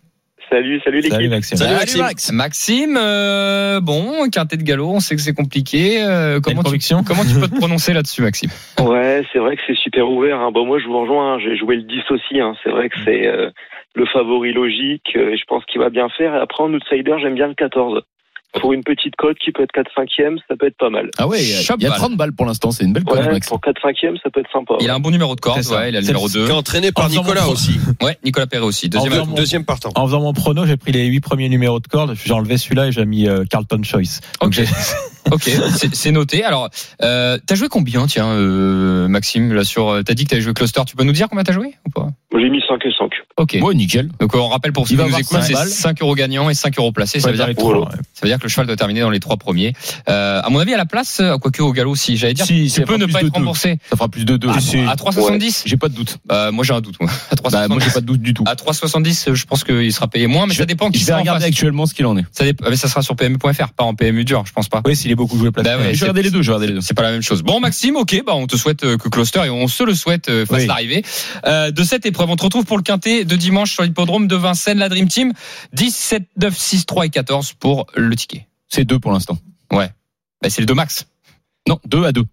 Salut, 0.54 0.80
salut 0.84 0.98
l'équipe. 0.98 1.14
Salut 1.14 1.30
Maxime. 1.30 1.58
Salut, 1.58 1.88
Salut, 1.88 2.04
Max. 2.04 2.32
Maxime, 2.32 2.96
euh, 2.96 3.80
bon, 3.82 4.30
quintet 4.32 4.58
de 4.58 4.62
galop, 4.62 4.92
on 4.92 5.00
sait 5.00 5.16
que 5.16 5.22
c'est 5.22 5.34
compliqué. 5.34 6.04
Euh, 6.04 6.40
comment, 6.40 6.62
tu, 6.62 6.66
conviction 6.66 7.04
comment 7.04 7.24
tu 7.24 7.40
peux 7.40 7.48
te 7.48 7.56
prononcer 7.60 7.92
là-dessus, 7.94 8.22
Maxime? 8.22 8.52
Ouais, 8.80 9.24
c'est 9.34 9.40
vrai 9.40 9.56
que 9.56 9.64
c'est 9.66 9.76
super 9.76 10.08
ouvert. 10.08 10.40
Hein. 10.40 10.52
Bon, 10.52 10.64
moi, 10.68 10.78
je 10.80 10.86
vous 10.86 11.00
rejoins. 11.00 11.34
hein. 11.34 11.40
J'ai 11.44 11.58
joué 11.58 11.76
le 11.78 11.82
10 11.84 12.02
aussi. 12.12 12.40
Hein. 12.40 12.54
C'est 12.64 12.70
vrai 12.70 12.90
que 12.90 12.96
c'est 13.04 13.26
euh, 13.26 13.50
le 13.96 14.06
favori 14.06 14.54
logique. 14.54 15.14
euh, 15.16 15.32
et 15.32 15.38
je 15.38 15.44
pense 15.48 15.66
qu'il 15.66 15.82
va 15.82 15.90
bien 15.90 16.08
faire. 16.10 16.36
Et 16.36 16.40
après, 16.40 16.64
en 16.64 16.72
outsider, 16.72 17.16
j'aime 17.20 17.34
bien 17.34 17.48
le 17.48 17.56
14. 17.56 18.02
Pour 18.62 18.72
une 18.74 18.84
petite 18.84 19.16
cote 19.16 19.38
qui 19.44 19.52
peut 19.52 19.64
être 19.64 19.72
4-5e, 19.74 20.38
ça 20.48 20.56
peut 20.56 20.68
être 20.68 20.78
pas 20.78 20.90
mal. 20.90 21.10
Ah 21.18 21.28
ouais, 21.28 21.42
il 21.42 21.50
y 21.50 21.54
a- 21.54 21.56
il 21.56 21.58
y 21.58 21.60
a 21.60 21.64
Chopal. 21.64 21.92
30 21.98 22.18
balles 22.18 22.34
pour 22.34 22.46
l'instant, 22.46 22.72
c'est 22.72 22.84
une 22.86 22.94
belle 22.94 23.04
cote, 23.04 23.18
Ouais, 23.20 23.40
pour 23.48 23.60
4-5e, 23.60 24.18
ça 24.24 24.30
peut 24.30 24.42
être 24.42 24.52
sympa. 24.54 24.76
Il 24.80 24.90
a 24.90 24.96
un 24.96 25.00
bon 25.00 25.10
numéro 25.12 25.36
de 25.36 25.42
corde, 25.42 25.58
ouais, 25.58 25.90
il 25.90 25.96
a 25.96 26.02
le 26.02 26.06
numéro 26.06 26.28
le- 26.28 26.34
2. 26.34 26.46
Qui 26.46 26.52
est 26.52 26.54
entraîné 26.54 26.92
par 26.92 27.06
En 27.06 27.10
Nicolas 27.10 27.48
aussi. 27.48 27.72
Ouais, 28.02 28.18
Nicolas 28.24 28.46
Perret 28.48 28.64
aussi, 28.66 28.90
deuxième. 28.90 29.14
En 29.14 29.64
partant. 29.64 29.90
En 29.96 30.06
faisant 30.06 30.22
mon 30.22 30.34
prono, 30.34 30.66
j'ai 30.66 30.78
pris 30.78 30.92
les 30.92 31.06
huit 31.08 31.20
premiers 31.22 31.50
numéros 31.50 31.80
de 31.80 31.88
corde. 31.88 32.16
J'ai 32.24 32.34
enlevé 32.34 32.58
celui-là 32.58 32.88
et 32.88 32.92
j'ai 32.92 33.06
mis 33.06 33.28
euh, 33.28 33.44
Carlton 33.50 33.82
Choice. 33.84 34.20
Donc 34.42 34.54
Ok. 34.60 34.64
Ok, 35.32 35.50
c'est 35.76 35.96
c'est 35.96 36.12
noté. 36.12 36.44
Alors, 36.44 36.70
euh, 37.02 37.38
t'as 37.46 37.56
joué 37.56 37.68
combien, 37.70 38.06
tiens, 38.08 38.28
euh, 38.28 39.08
Maxime, 39.08 39.54
là 39.54 39.64
sur, 39.64 39.90
euh, 39.90 40.04
t'as 40.04 40.14
dit 40.14 40.26
que 40.26 40.30
t'avais 40.30 40.42
joué 40.42 40.54
cluster. 40.54 40.82
Tu 40.86 40.96
peux 40.96 41.04
nous 41.04 41.12
dire 41.14 41.28
combien 41.30 41.44
t'as 41.44 41.54
joué 41.54 41.74
ou 41.88 41.90
pas? 41.92 42.08
J'ai 42.36 42.50
mis 42.50 42.62
5 42.68 42.80
et 42.86 42.92
5. 42.98 43.10
Ok. 43.38 43.58
Ouais, 43.62 43.74
nickel. 43.74 44.10
Donc 44.20 44.36
on 44.36 44.48
rappelle 44.48 44.74
pour 44.74 44.88
ceux 44.88 44.96
qui 44.96 45.02
nous 45.02 45.08
écoutent, 45.18 45.26
cinq 45.38 45.42
c'est 45.44 45.54
balles. 45.54 45.68
5 45.70 46.02
euros 46.02 46.16
gagnants 46.16 46.50
et 46.50 46.54
5 46.54 46.78
euros 46.80 46.92
placés. 46.92 47.20
Ça 47.20 47.28
Ouais, 47.28 47.32
veut, 47.34 47.38
dire, 47.38 47.54
Voilà. 47.58 47.80
trois, 47.80 47.90
ouais. 47.92 47.96
ça 48.14 48.22
veut 48.24 48.28
dire 48.30 48.38
que 48.38 48.44
le 48.44 48.50
cheval 48.50 48.68
doit 48.68 48.76
terminer 48.76 49.02
dans 49.02 49.10
les 49.12 49.20
trois 49.20 49.38
premiers. 49.38 49.74
Euh, 50.10 50.42
à 50.44 50.50
mon 50.50 50.60
avis, 50.60 50.74
à 50.74 50.78
la 50.78 50.86
place, 50.86 51.20
euh, 51.22 51.38
quoique 51.38 51.62
au 51.62 51.72
galop, 51.74 51.96
si 51.96 52.18
j'allais 52.18 52.34
dire, 52.34 52.46
Si, 52.46 52.64
tu 52.64 52.70
ça 52.70 52.82
peux 52.84 52.98
ne 52.98 53.06
pas 53.06 53.20
être 53.22 53.26
deux. 53.28 53.32
remboursé. 53.34 53.78
Ça 53.90 53.96
fera 53.96 54.10
plus 54.10 54.26
de 54.26 54.36
2. 54.38 54.50
À, 54.50 54.54
à 54.92 54.96
3,70 54.96 55.64
J'ai 55.66 55.78
pas 55.78 55.90
de 55.90 55.96
doute. 55.96 56.18
Euh, 56.32 56.52
Moi, 56.52 56.64
j'ai 56.66 56.74
un 56.74 56.82
doute. 56.82 56.96
moi. 57.00 57.10
À 57.32 57.36
3,70, 57.36 57.52
Bah, 57.52 57.68
moi, 57.70 57.78
j'ai 57.84 57.92
pas 57.92 58.02
de 58.02 58.06
doute 58.06 58.22
du 58.22 58.34
tout. 58.34 58.44
à 58.48 58.56
3,70, 58.56 59.30
euh, 59.30 59.36
je 59.36 59.46
pense 59.46 59.64
qu'il 59.64 59.94
sera 59.94 60.08
payé 60.08 60.28
moins, 60.28 60.48
mais 60.48 60.54
Je- 60.54 60.60
ça 60.60 60.66
dépend 60.66 60.90
qui 60.90 61.00
Je 61.00 61.06
vais 61.06 61.14
regarder 61.14 61.46
actuellement 61.46 61.86
ce 61.86 61.94
qu'il 61.94 62.06
en 62.08 62.18
est. 62.18 62.26
Ça, 62.32 62.44
dépend- 62.44 62.70
mais 62.70 62.76
ça 62.76 62.88
sera 62.88 63.02
sur 63.02 63.16
PMU.fr, 63.16 63.70
pas 63.74 63.84
en 63.84 63.94
PMU 63.96 64.26
dur, 64.26 64.44
je 64.46 64.52
pense 64.54 64.68
pas. 64.70 64.82
Oui, 64.86 64.96
beaucoup 65.16 65.38
joué 65.38 65.52
placé. 65.52 65.70
Bah 65.70 65.78
ouais, 65.78 65.94
Je 65.94 66.00
vais 66.00 66.06
regarder 66.06 66.24
les 66.24 66.32
deux, 66.32 66.42
je 66.42 66.48
vais 66.48 66.54
regarder 66.54 66.68
les 66.68 66.74
deux. 66.74 66.82
C'est 66.82 66.94
pas 66.94 67.04
la 67.04 67.12
même 67.12 67.22
chose. 67.22 67.44
Bon, 67.44 67.60
Maxime, 67.60 67.96
ok, 67.96 68.24
bah 68.26 68.34
on 68.36 68.48
te 68.48 68.58
souhaite 68.58 68.84
euh, 68.84 68.98
que 68.98 69.10
Cluster 69.10 69.42
et 69.46 69.50
on 69.50 69.68
se 69.68 69.84
le 69.84 69.94
souhaite 69.96 70.30
euh, 70.30 70.46
fasse 70.46 70.62
Oui. 70.62 70.68
l'arrivée 70.68 71.04
euh, 71.46 71.72
de 71.72 71.84
cette 71.84 72.06
épreuve. 72.06 72.30
On 72.30 72.36
te 72.36 72.44
retrouve 72.44 72.66
pour 72.66 72.78
le 72.78 72.84
quintet 72.84 73.26
de 73.26 73.36
dimanche 73.36 73.74
sur 73.74 73.84
l'hippodrome 73.84 74.28
de 74.28 74.36
Vincennes, 74.36 74.80
la 74.80 74.90
Dream 74.90 75.08
Team. 75.08 75.34
10, 75.74 75.96
7, 75.96 76.24
9, 76.38 76.58
6, 76.58 76.86
3 76.86 77.06
et 77.06 77.10
14 77.10 77.54
pour 77.54 77.88
le 77.96 78.16
ticket. 78.16 78.48
C'est 78.70 78.86
deux 78.86 79.00
pour 79.00 79.12
l'instant. 79.12 79.38
Bah, 79.72 80.50
c'est 80.50 80.62
les 80.62 80.66
deux 80.66 80.74
max. 80.74 81.06
Non, 81.70 81.80
2 81.86 82.04
à 82.04 82.12
2. 82.12 82.24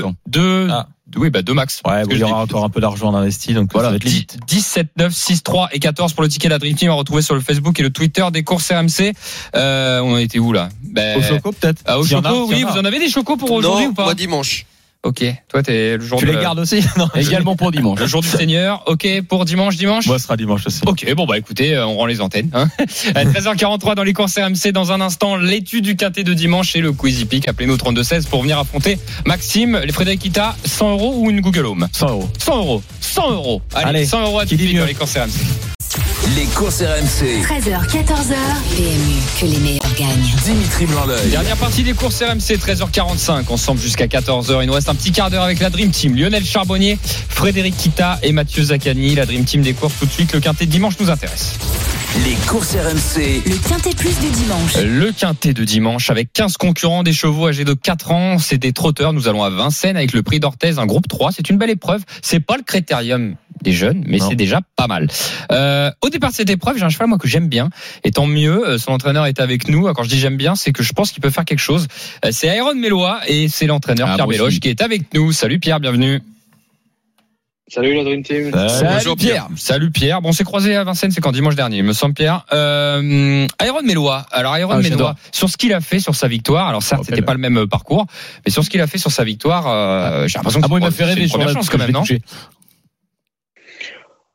Pour 0.00 0.12
Deux, 0.26 0.66
deux, 0.66 0.68
Ah. 0.70 0.88
oui, 1.16 1.30
bah 1.30 1.42
deux 1.42 1.54
max. 1.54 1.76
Ouais, 1.86 1.92
Parce 1.94 2.08
que 2.08 2.12
il 2.14 2.18
y 2.20 2.22
aura 2.24 2.42
encore 2.42 2.64
un 2.64 2.68
peu 2.68 2.80
d'argent 2.80 3.14
investi, 3.14 3.54
donc 3.54 3.70
Voilà. 3.72 3.88
ça 3.88 3.90
va 3.92 3.96
être 3.96 4.02
10, 4.04 4.12
limite. 4.12 4.38
10, 4.46 4.60
7, 4.66 4.88
9, 4.98 5.12
6, 5.14 5.42
3 5.42 5.68
et 5.72 5.78
14 5.78 6.12
pour 6.12 6.22
le 6.22 6.28
ticket 6.28 6.48
de 6.48 6.52
la 6.54 6.58
Dream 6.58 6.74
Team 6.76 6.90
à 6.90 6.94
retrouver 6.94 7.22
sur 7.22 7.34
le 7.34 7.40
Facebook 7.40 7.78
et 7.80 7.82
le 7.82 7.90
Twitter 7.90 8.24
des 8.32 8.42
courses 8.42 8.70
RMC. 8.70 9.12
Euh, 9.54 10.00
on 10.00 10.14
en 10.14 10.18
était 10.18 10.38
où 10.38 10.52
là? 10.52 10.68
Ben, 10.82 11.18
Au 11.18 11.22
Choco, 11.22 11.52
peut-être 11.52 11.82
ah, 11.86 11.98
au 11.98 12.04
a, 12.04 12.08
Choco, 12.08 12.46
oui, 12.48 12.62
vous 12.62 12.78
en 12.78 12.84
avez 12.84 12.98
des 12.98 13.08
chocos 13.08 13.36
pour 13.36 13.50
aujourd'hui 13.52 13.86
ou 13.86 13.92
pas? 13.94 14.04
moi 14.04 14.14
dimanche. 14.14 14.66
Ok, 15.02 15.24
toi 15.48 15.62
t'es 15.62 15.96
le 15.96 16.02
jour 16.04 16.18
Tu 16.18 16.26
de 16.26 16.32
les 16.32 16.38
gardes 16.42 16.58
aussi 16.58 16.80
Non, 16.96 17.08
Également 17.14 17.54
pour 17.54 17.70
dimanche. 17.70 18.00
le 18.00 18.06
jour 18.06 18.22
du 18.22 18.28
Seigneur. 18.28 18.82
Ok, 18.86 19.06
pour 19.28 19.44
dimanche, 19.44 19.76
dimanche. 19.76 20.06
Moi, 20.06 20.18
ce 20.18 20.24
sera 20.24 20.36
dimanche 20.36 20.66
aussi. 20.66 20.80
Ok, 20.84 21.06
bon 21.14 21.26
bah 21.26 21.38
écoutez, 21.38 21.74
euh, 21.76 21.86
on 21.86 21.96
rend 21.96 22.06
les 22.06 22.20
antennes. 22.20 22.50
Hein. 22.54 22.68
À 23.14 23.24
13h43 23.24 23.94
dans 23.94 24.02
les 24.02 24.12
courses 24.12 24.36
RMC, 24.36 24.72
dans 24.72 24.90
un 24.92 25.00
instant, 25.00 25.36
l'étude 25.36 25.84
du 25.84 25.94
quintet 25.96 26.24
de 26.24 26.34
dimanche 26.34 26.74
et 26.74 26.80
le 26.80 26.92
Quizy 26.92 27.24
Peak. 27.24 27.46
Appelez-nous 27.48 27.74
au 27.74 27.76
32-16 27.76 28.26
pour 28.26 28.42
venir 28.42 28.58
affronter 28.58 28.98
Maxime, 29.26 29.80
les 29.84 29.92
Frédéric 29.92 30.20
Kita, 30.22 30.56
100 30.64 30.90
euros 30.92 31.14
ou 31.18 31.30
une 31.30 31.40
Google 31.40 31.66
Home 31.66 31.86
100 31.92 32.08
euros. 32.10 32.28
100 32.38 32.56
euros 32.58 32.82
100 33.00 33.30
euros 33.30 33.62
Allez, 33.74 33.88
Allez, 33.88 34.06
100 34.06 34.22
euros 34.22 34.38
à 34.40 34.42
tout 34.42 34.48
qui 34.50 34.56
de 34.56 34.60
dit 34.62 34.66
suite 34.68 34.78
dans 34.80 34.86
les 34.86 34.94
courses 34.94 35.16
RMC. 35.16 35.30
Les 36.36 36.44
courses 36.46 36.82
RMC. 36.82 37.42
13h, 37.44 37.86
14h. 37.88 38.34
PMU, 38.76 39.16
que 39.40 39.46
les 39.46 39.58
meilleurs 39.60 39.94
gagnent. 39.96 40.34
Dimitri 40.44 40.84
Blanc-L'œil. 40.86 41.30
Dernière 41.30 41.56
partie 41.56 41.84
des 41.84 41.92
courses 41.92 42.20
RMC, 42.20 42.56
13h45. 42.58 43.44
Ensemble 43.48 43.80
jusqu'à 43.80 44.06
14h. 44.06 44.58
Il 44.62 44.66
nous 44.66 44.72
reste 44.72 44.88
un 44.88 44.95
petit 44.96 45.12
quart 45.12 45.30
d'heure 45.30 45.42
avec 45.44 45.60
la 45.60 45.70
Dream 45.70 45.90
Team. 45.90 46.16
Lionel 46.16 46.44
Charbonnier, 46.44 46.98
Frédéric 47.28 47.76
Kita 47.76 48.18
et 48.22 48.32
Mathieu 48.32 48.62
Zaccani. 48.64 49.14
La 49.14 49.26
Dream 49.26 49.44
Team 49.44 49.62
des 49.62 49.74
courses 49.74 49.94
tout 49.98 50.06
de 50.06 50.10
suite. 50.10 50.32
Le 50.32 50.40
quintet 50.40 50.66
de 50.66 50.70
dimanche 50.70 50.94
nous 50.98 51.10
intéresse. 51.10 51.54
Les 52.24 52.34
courses 52.46 52.74
RMC. 52.74 53.42
Le 53.46 53.68
quintet 53.68 53.94
plus 53.94 54.18
du 54.20 54.30
dimanche. 54.30 54.76
Le 54.78 55.12
quintet 55.12 55.52
de 55.52 55.64
dimanche 55.64 56.08
avec 56.10 56.32
15 56.32 56.56
concurrents, 56.56 57.02
des 57.02 57.12
chevaux 57.12 57.46
âgés 57.48 57.64
de 57.64 57.74
4 57.74 58.10
ans, 58.12 58.38
c'est 58.38 58.58
des 58.58 58.72
trotteurs. 58.72 59.12
Nous 59.12 59.28
allons 59.28 59.42
à 59.42 59.50
Vincennes 59.50 59.96
avec 59.98 60.12
le 60.14 60.22
prix 60.22 60.40
d'Orthez, 60.40 60.78
un 60.78 60.86
groupe 60.86 61.08
3. 61.08 61.32
C'est 61.32 61.50
une 61.50 61.58
belle 61.58 61.70
épreuve. 61.70 62.02
C'est 62.22 62.40
pas 62.40 62.56
le 62.56 62.62
critérium 62.62 63.36
des 63.62 63.72
jeunes, 63.72 64.04
mais 64.06 64.18
c'est 64.18 64.34
déjà 64.36 64.60
pas 64.76 64.86
mal. 64.86 65.08
Euh, 65.50 65.90
au 66.02 66.10
départ 66.10 66.30
de 66.30 66.34
cette 66.36 66.50
épreuve, 66.50 66.76
j'ai 66.76 66.84
un 66.84 66.90
cheval 66.90 67.08
moi 67.08 67.16
que 67.16 67.26
j'aime 67.26 67.48
bien, 67.48 67.70
et 68.04 68.10
tant 68.10 68.26
mieux. 68.26 68.68
euh, 68.68 68.78
Son 68.78 68.92
entraîneur 68.92 69.24
est 69.24 69.40
avec 69.40 69.68
nous. 69.68 69.90
Quand 69.94 70.02
je 70.02 70.10
dis 70.10 70.18
j'aime 70.18 70.36
bien, 70.36 70.54
c'est 70.54 70.72
que 70.72 70.82
je 70.82 70.92
pense 70.92 71.10
qu'il 71.10 71.22
peut 71.22 71.30
faire 71.30 71.46
quelque 71.46 71.58
chose. 71.60 71.86
Euh, 72.24 72.28
C'est 72.32 72.50
Aaron 72.56 72.74
Mélois 72.74 73.18
et 73.26 73.48
c'est 73.48 73.66
l'entraîneur 73.66 74.08
Ah, 74.10 74.14
Pierre. 74.16 74.26
Béloche 74.26 74.60
qui 74.60 74.68
est 74.68 74.75
avec 74.84 75.12
nous. 75.14 75.32
Salut 75.32 75.58
Pierre, 75.58 75.80
bienvenue. 75.80 76.20
Salut 77.68 77.94
la 77.94 78.04
Dream 78.04 78.22
Team. 78.22 78.52
Salut. 78.52 79.00
Salut 79.00 79.16
Pierre. 79.16 79.48
Salut 79.56 79.90
Pierre. 79.90 80.22
Bon, 80.22 80.28
on 80.28 80.32
s'est 80.32 80.44
croisé 80.44 80.76
à 80.76 80.84
Vincennes, 80.84 81.10
c'est 81.10 81.20
quand 81.20 81.32
dimanche 81.32 81.56
dernier, 81.56 81.78
il 81.78 81.84
me 81.84 81.92
semble 81.92 82.14
Pierre. 82.14 82.46
Euh, 82.52 83.44
Aaron 83.58 83.82
Mélois. 83.82 84.24
Alors 84.30 84.54
Aaron 84.54 84.70
Ah, 84.74 84.78
Mélois, 84.78 85.16
sur 85.32 85.48
ce 85.48 85.56
qu'il 85.56 85.72
a 85.72 85.80
fait 85.80 85.98
sur 85.98 86.14
sa 86.14 86.28
victoire. 86.28 86.68
Alors 86.68 86.84
certes, 86.84 87.04
c'était 87.04 87.22
pas 87.22 87.32
le 87.34 87.40
même 87.40 87.58
euh, 87.58 87.66
parcours, 87.66 88.06
mais 88.44 88.52
sur 88.52 88.62
ce 88.62 88.70
qu'il 88.70 88.80
a 88.80 88.86
fait 88.86 88.98
sur 88.98 89.10
sa 89.10 89.24
victoire, 89.24 89.66
euh, 89.66 90.28
j'ai 90.28 90.38
l'impression 90.38 90.60
que 90.60 90.66
Ah, 90.66 90.68
moi, 90.68 90.78
il 90.78 90.84
m'a 90.84 90.90
c'est 90.92 90.98
fait 90.98 91.02
une 91.02 91.08
rêver 91.08 91.26
sur 91.26 91.38
première 91.38 91.48
la 91.48 91.54
chance 91.54 91.68
que 91.68 91.76
quand 91.76 91.82
même, 91.82 91.90
non. 91.90 92.04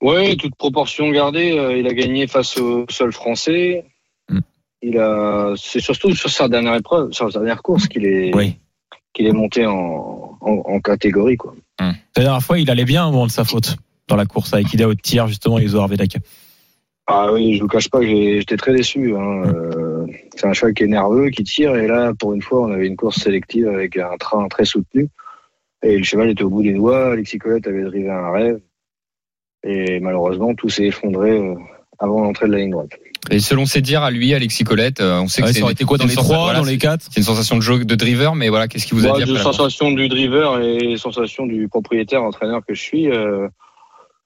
Ouais, 0.02 0.36
toute 0.36 0.56
proportion 0.56 1.10
gardée, 1.12 1.58
euh, 1.58 1.78
il 1.78 1.88
a 1.88 1.94
gagné 1.94 2.28
face 2.28 2.58
au 2.58 2.86
seul 2.90 3.14
français. 3.14 3.86
Mm. 4.30 4.40
Il 4.82 4.98
a, 4.98 5.54
c'est 5.56 5.80
surtout 5.80 6.14
sur 6.16 6.30
sa 6.30 6.50
dernière 6.50 6.76
épreuve, 6.76 7.14
sur 7.14 7.32
sa 7.32 7.40
dernière 7.40 7.62
course 7.62 7.88
qu'il 7.88 8.06
est, 8.06 8.36
Oui. 8.36 8.58
Qu'il 9.14 9.28
est 9.28 9.34
monté 9.34 9.66
en, 9.66 10.38
en, 10.42 10.52
en 10.66 10.80
catégorie, 10.80 11.38
quoi. 11.38 11.54
La 11.80 12.24
dernière 12.24 12.42
fois, 12.44 12.60
il 12.60 12.70
allait 12.70 12.86
bien 12.86 13.08
au 13.08 13.12
moment 13.12 13.28
de 13.28 13.32
sa 13.32 13.44
faute 13.44 13.78
dans 14.08 14.16
la 14.16 14.26
course 14.26 14.54
avec 14.54 14.72
Ida 14.74 14.88
au 14.88 14.94
tir, 14.94 15.28
justement, 15.28 15.58
et 15.58 15.68
Zohar 15.68 15.88
Vedaka. 15.88 16.20
Ah 17.08 17.34
oui, 17.34 17.56
je 17.56 17.62
vous 17.62 17.68
cache 17.68 17.90
pas 17.90 18.00
que 18.00 18.06
j'étais 18.06 18.58
très 18.58 18.74
déçu. 18.74 19.16
Hein. 19.16 19.44
Euh, 19.46 20.06
c'est 20.36 20.46
un 20.46 20.54
cheval 20.54 20.74
qui 20.74 20.84
est 20.84 20.88
nerveux, 20.88 21.30
qui 21.30 21.44
tire, 21.44 21.76
et 21.76 21.88
là, 21.88 22.14
pour 22.18 22.34
une 22.34 22.42
fois, 22.42 22.62
on 22.62 22.72
avait 22.72 22.88
une 22.88 22.96
course 22.96 23.20
sélective 23.22 23.68
avec 23.68 23.98
un 23.98 24.16
train 24.18 24.48
très 24.48 24.66
soutenu. 24.66 25.08
Et 25.84 25.98
le 25.98 26.04
cheval 26.04 26.30
était 26.30 26.44
au 26.44 26.50
bout 26.50 26.62
des 26.62 26.74
doigts. 26.74 27.14
Alexis 27.14 27.40
Colette 27.40 27.68
avait 27.68 27.84
drivé 27.84 28.10
un 28.10 28.32
rêve. 28.32 28.60
Et 29.64 30.00
malheureusement, 30.00 30.54
tout 30.54 30.70
s'est 30.70 30.86
effondré 30.86 31.32
euh, 31.32 31.56
avant 32.02 32.22
l'entrée 32.22 32.48
de 32.48 32.52
la 32.52 32.58
ligne 32.60 32.72
droite. 32.72 32.90
Et 33.30 33.40
selon 33.40 33.66
ses 33.66 33.82
dires 33.82 34.02
à 34.02 34.10
lui, 34.12 34.34
Alexis 34.34 34.64
Colette, 34.64 35.00
euh, 35.00 35.20
on 35.22 35.28
sait 35.28 35.42
que 35.42 35.48
Ouais, 35.48 35.54
c'est 35.54 35.60
ça 35.60 35.66
aurait 35.66 35.74
été 35.74 35.86
quoi 35.86 35.98
dans 35.98 36.04
c'est 36.06 36.08
les 36.10 36.14
une 36.16 36.20
sens- 36.20 36.28
3, 36.28 36.44
voilà, 36.46 36.60
dans 36.60 36.66
les 36.66 36.72
c'est- 36.74 36.78
4 36.80 37.06
C'est 37.12 37.18
une 37.20 37.24
sensation 37.26 37.56
de 37.56 37.62
jeu 37.62 37.86
de 37.86 37.96
driver, 37.96 38.34
mais 38.36 38.50
voilà, 38.50 38.68
qu'est-ce 38.68 38.88
qu'il 38.88 38.98
vous 38.98 39.06
a 39.06 39.10
Moi, 39.10 39.22
dit 39.24 39.38
sensation 39.38 39.92
du 39.92 40.08
driver 40.10 40.60
et 40.60 40.98
sensation 40.98 41.46
du 41.46 41.68
propriétaire, 41.70 42.24
entraîneur 42.24 42.62
que 42.68 42.74
je 42.74 42.82
suis, 42.82 43.10
euh, 43.12 43.48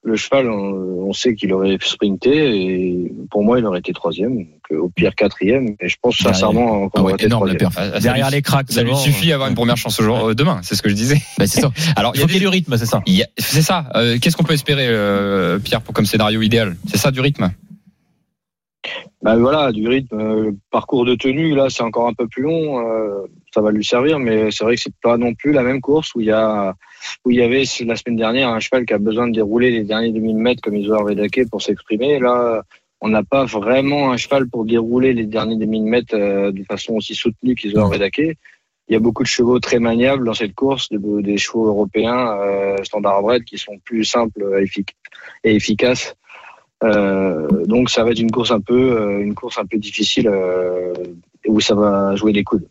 le 0.08 0.16
cheval, 0.16 0.50
on, 0.52 1.08
on 1.10 1.14
sait 1.14 1.34
qu'il 1.34 1.52
aurait 1.52 1.78
sprinté 1.82 2.32
et 2.32 3.12
pour 3.32 3.44
moi, 3.44 3.58
il 3.60 3.66
aurait 3.66 3.80
été 3.80 3.92
troisième, 3.92 4.38
donc, 4.38 4.48
euh, 4.72 4.78
au 4.78 4.90
pire 4.90 5.16
quatrième. 5.16 5.70
Et 5.80 5.88
je 5.90 5.96
pense 6.02 6.18
sincèrement 6.18 6.90
qu'on 6.90 7.00
Ah 7.00 7.00
ouais, 7.00 7.02
aurait 7.06 7.14
été 7.16 7.26
énorme 7.26 7.48
troisième. 7.50 7.72
perf. 7.74 7.92
Ah, 7.96 8.00
Derrière 8.00 8.30
les 8.30 8.42
cracks, 8.44 8.72
Ça 8.72 8.84
lui 8.84 8.96
suffit 8.96 9.30
d'avoir 9.30 9.50
une 9.50 9.56
première 9.56 9.78
chance 9.78 10.00
aujourd'hui, 10.00 10.30
euh, 10.32 10.34
demain, 10.36 10.60
c'est 10.64 10.76
ce 10.76 10.82
que 10.84 10.90
je 10.90 10.94
disais. 10.96 11.18
Bah, 11.40 11.48
c'est 11.48 11.60
ça. 11.62 11.72
Alors, 11.96 12.12
Il 12.16 12.22
y 12.22 12.24
a 12.24 12.28
qu'il 12.28 12.34
y 12.36 12.38
ait 12.38 12.40
des- 12.40 12.46
du 12.46 12.48
rythme, 12.50 12.78
c'est 12.78 12.86
ça. 12.86 13.02
c'est 13.38 13.62
ça. 13.64 13.90
Euh, 13.96 14.18
Qu'est-ce 14.22 14.38
qu'on 14.38 14.44
peut 14.44 14.54
espérer, 14.54 14.86
euh, 14.88 15.58
Pierre, 15.60 15.82
pour 15.82 15.94
comme 15.96 16.06
scénario 16.06 16.42
idéal? 16.44 16.76
C'est 16.88 16.98
ça 16.98 17.10
du 17.12 17.20
rythme? 17.20 17.50
Bah 19.24 19.36
voilà, 19.38 19.72
du 19.72 19.88
rythme, 19.88 20.20
euh, 20.20 20.52
parcours 20.70 21.04
de 21.06 21.16
tenue, 21.16 21.56
là, 21.56 21.68
c'est 21.70 21.82
encore 21.82 22.08
un 22.08 22.14
peu 22.14 22.28
plus 22.28 22.44
long. 22.44 22.80
euh, 22.88 23.26
ça 23.54 23.62
va 23.62 23.72
lui 23.72 23.84
servir, 23.84 24.20
mais 24.20 24.52
c'est 24.52 24.64
vrai 24.64 24.76
que 24.76 24.82
c'est 24.82 24.94
pas 25.02 25.18
non 25.18 25.34
plus 25.34 25.52
la 25.52 25.64
même 25.64 25.82
course 25.82 26.14
où 26.14 26.20
il 26.22 26.28
y 26.28 26.32
a 26.32 26.76
où 27.26 27.32
il 27.32 27.38
y 27.38 27.42
avait 27.42 27.64
la 27.86 27.96
semaine 27.96 28.16
dernière 28.16 28.50
un 28.50 28.60
cheval 28.60 28.86
qui 28.86 28.94
a 28.94 28.98
besoin 28.98 29.28
de 29.28 29.34
dérouler 29.34 29.72
les 29.72 29.84
derniers 29.84 30.12
2000 30.12 30.38
mètres 30.38 30.62
comme 30.62 30.76
Isoar 30.76 31.04
Vedake 31.04 31.50
pour 31.50 31.62
s'exprimer. 31.62 32.20
Là, 32.20 32.64
on 33.02 33.10
n'a 33.10 33.24
pas 33.24 33.46
vraiment 33.46 34.12
un 34.12 34.18
cheval 34.18 34.48
pour 34.50 34.66
dérouler 34.66 35.14
les 35.14 35.26
derniers 35.26 35.58
2000 35.58 35.84
mètres 35.84 36.16
euh, 36.16 36.52
de 36.52 36.64
façon 36.64 36.94
aussi 36.96 37.14
soutenue 37.16 37.56
qu'Isoar 37.56 37.90
Vedake. 37.90 38.38
Il 38.88 38.94
y 38.94 38.96
a 38.96 39.00
beaucoup 39.00 39.24
de 39.24 39.28
chevaux 39.28 39.60
très 39.60 39.80
maniables 39.80 40.26
dans 40.26 40.34
cette 40.36 40.54
course, 40.54 40.90
de- 40.90 41.22
des 41.22 41.38
chevaux 41.38 41.66
européens 41.68 42.38
euh, 42.40 42.78
standard 42.84 43.22
bred 43.24 43.44
qui 43.44 43.58
sont 43.58 43.78
plus 43.84 44.06
simples 44.06 44.44
et 45.44 45.56
efficaces. 45.56 46.16
Euh, 46.84 47.48
donc 47.66 47.90
ça 47.90 48.04
va 48.04 48.12
être 48.12 48.20
une 48.20 48.32
course 48.32 48.52
un 48.52 48.60
peu 48.60 48.98
euh, 49.00 49.20
une 49.24 49.34
course 49.34 49.58
un 49.58 49.66
peu 49.66 49.78
difficile 49.78 50.28
euh, 50.28 50.94
où 51.48 51.60
ça 51.62 51.74
va 51.74 52.16
jouer 52.16 52.34
des 52.34 52.44
coudes. 52.44 52.68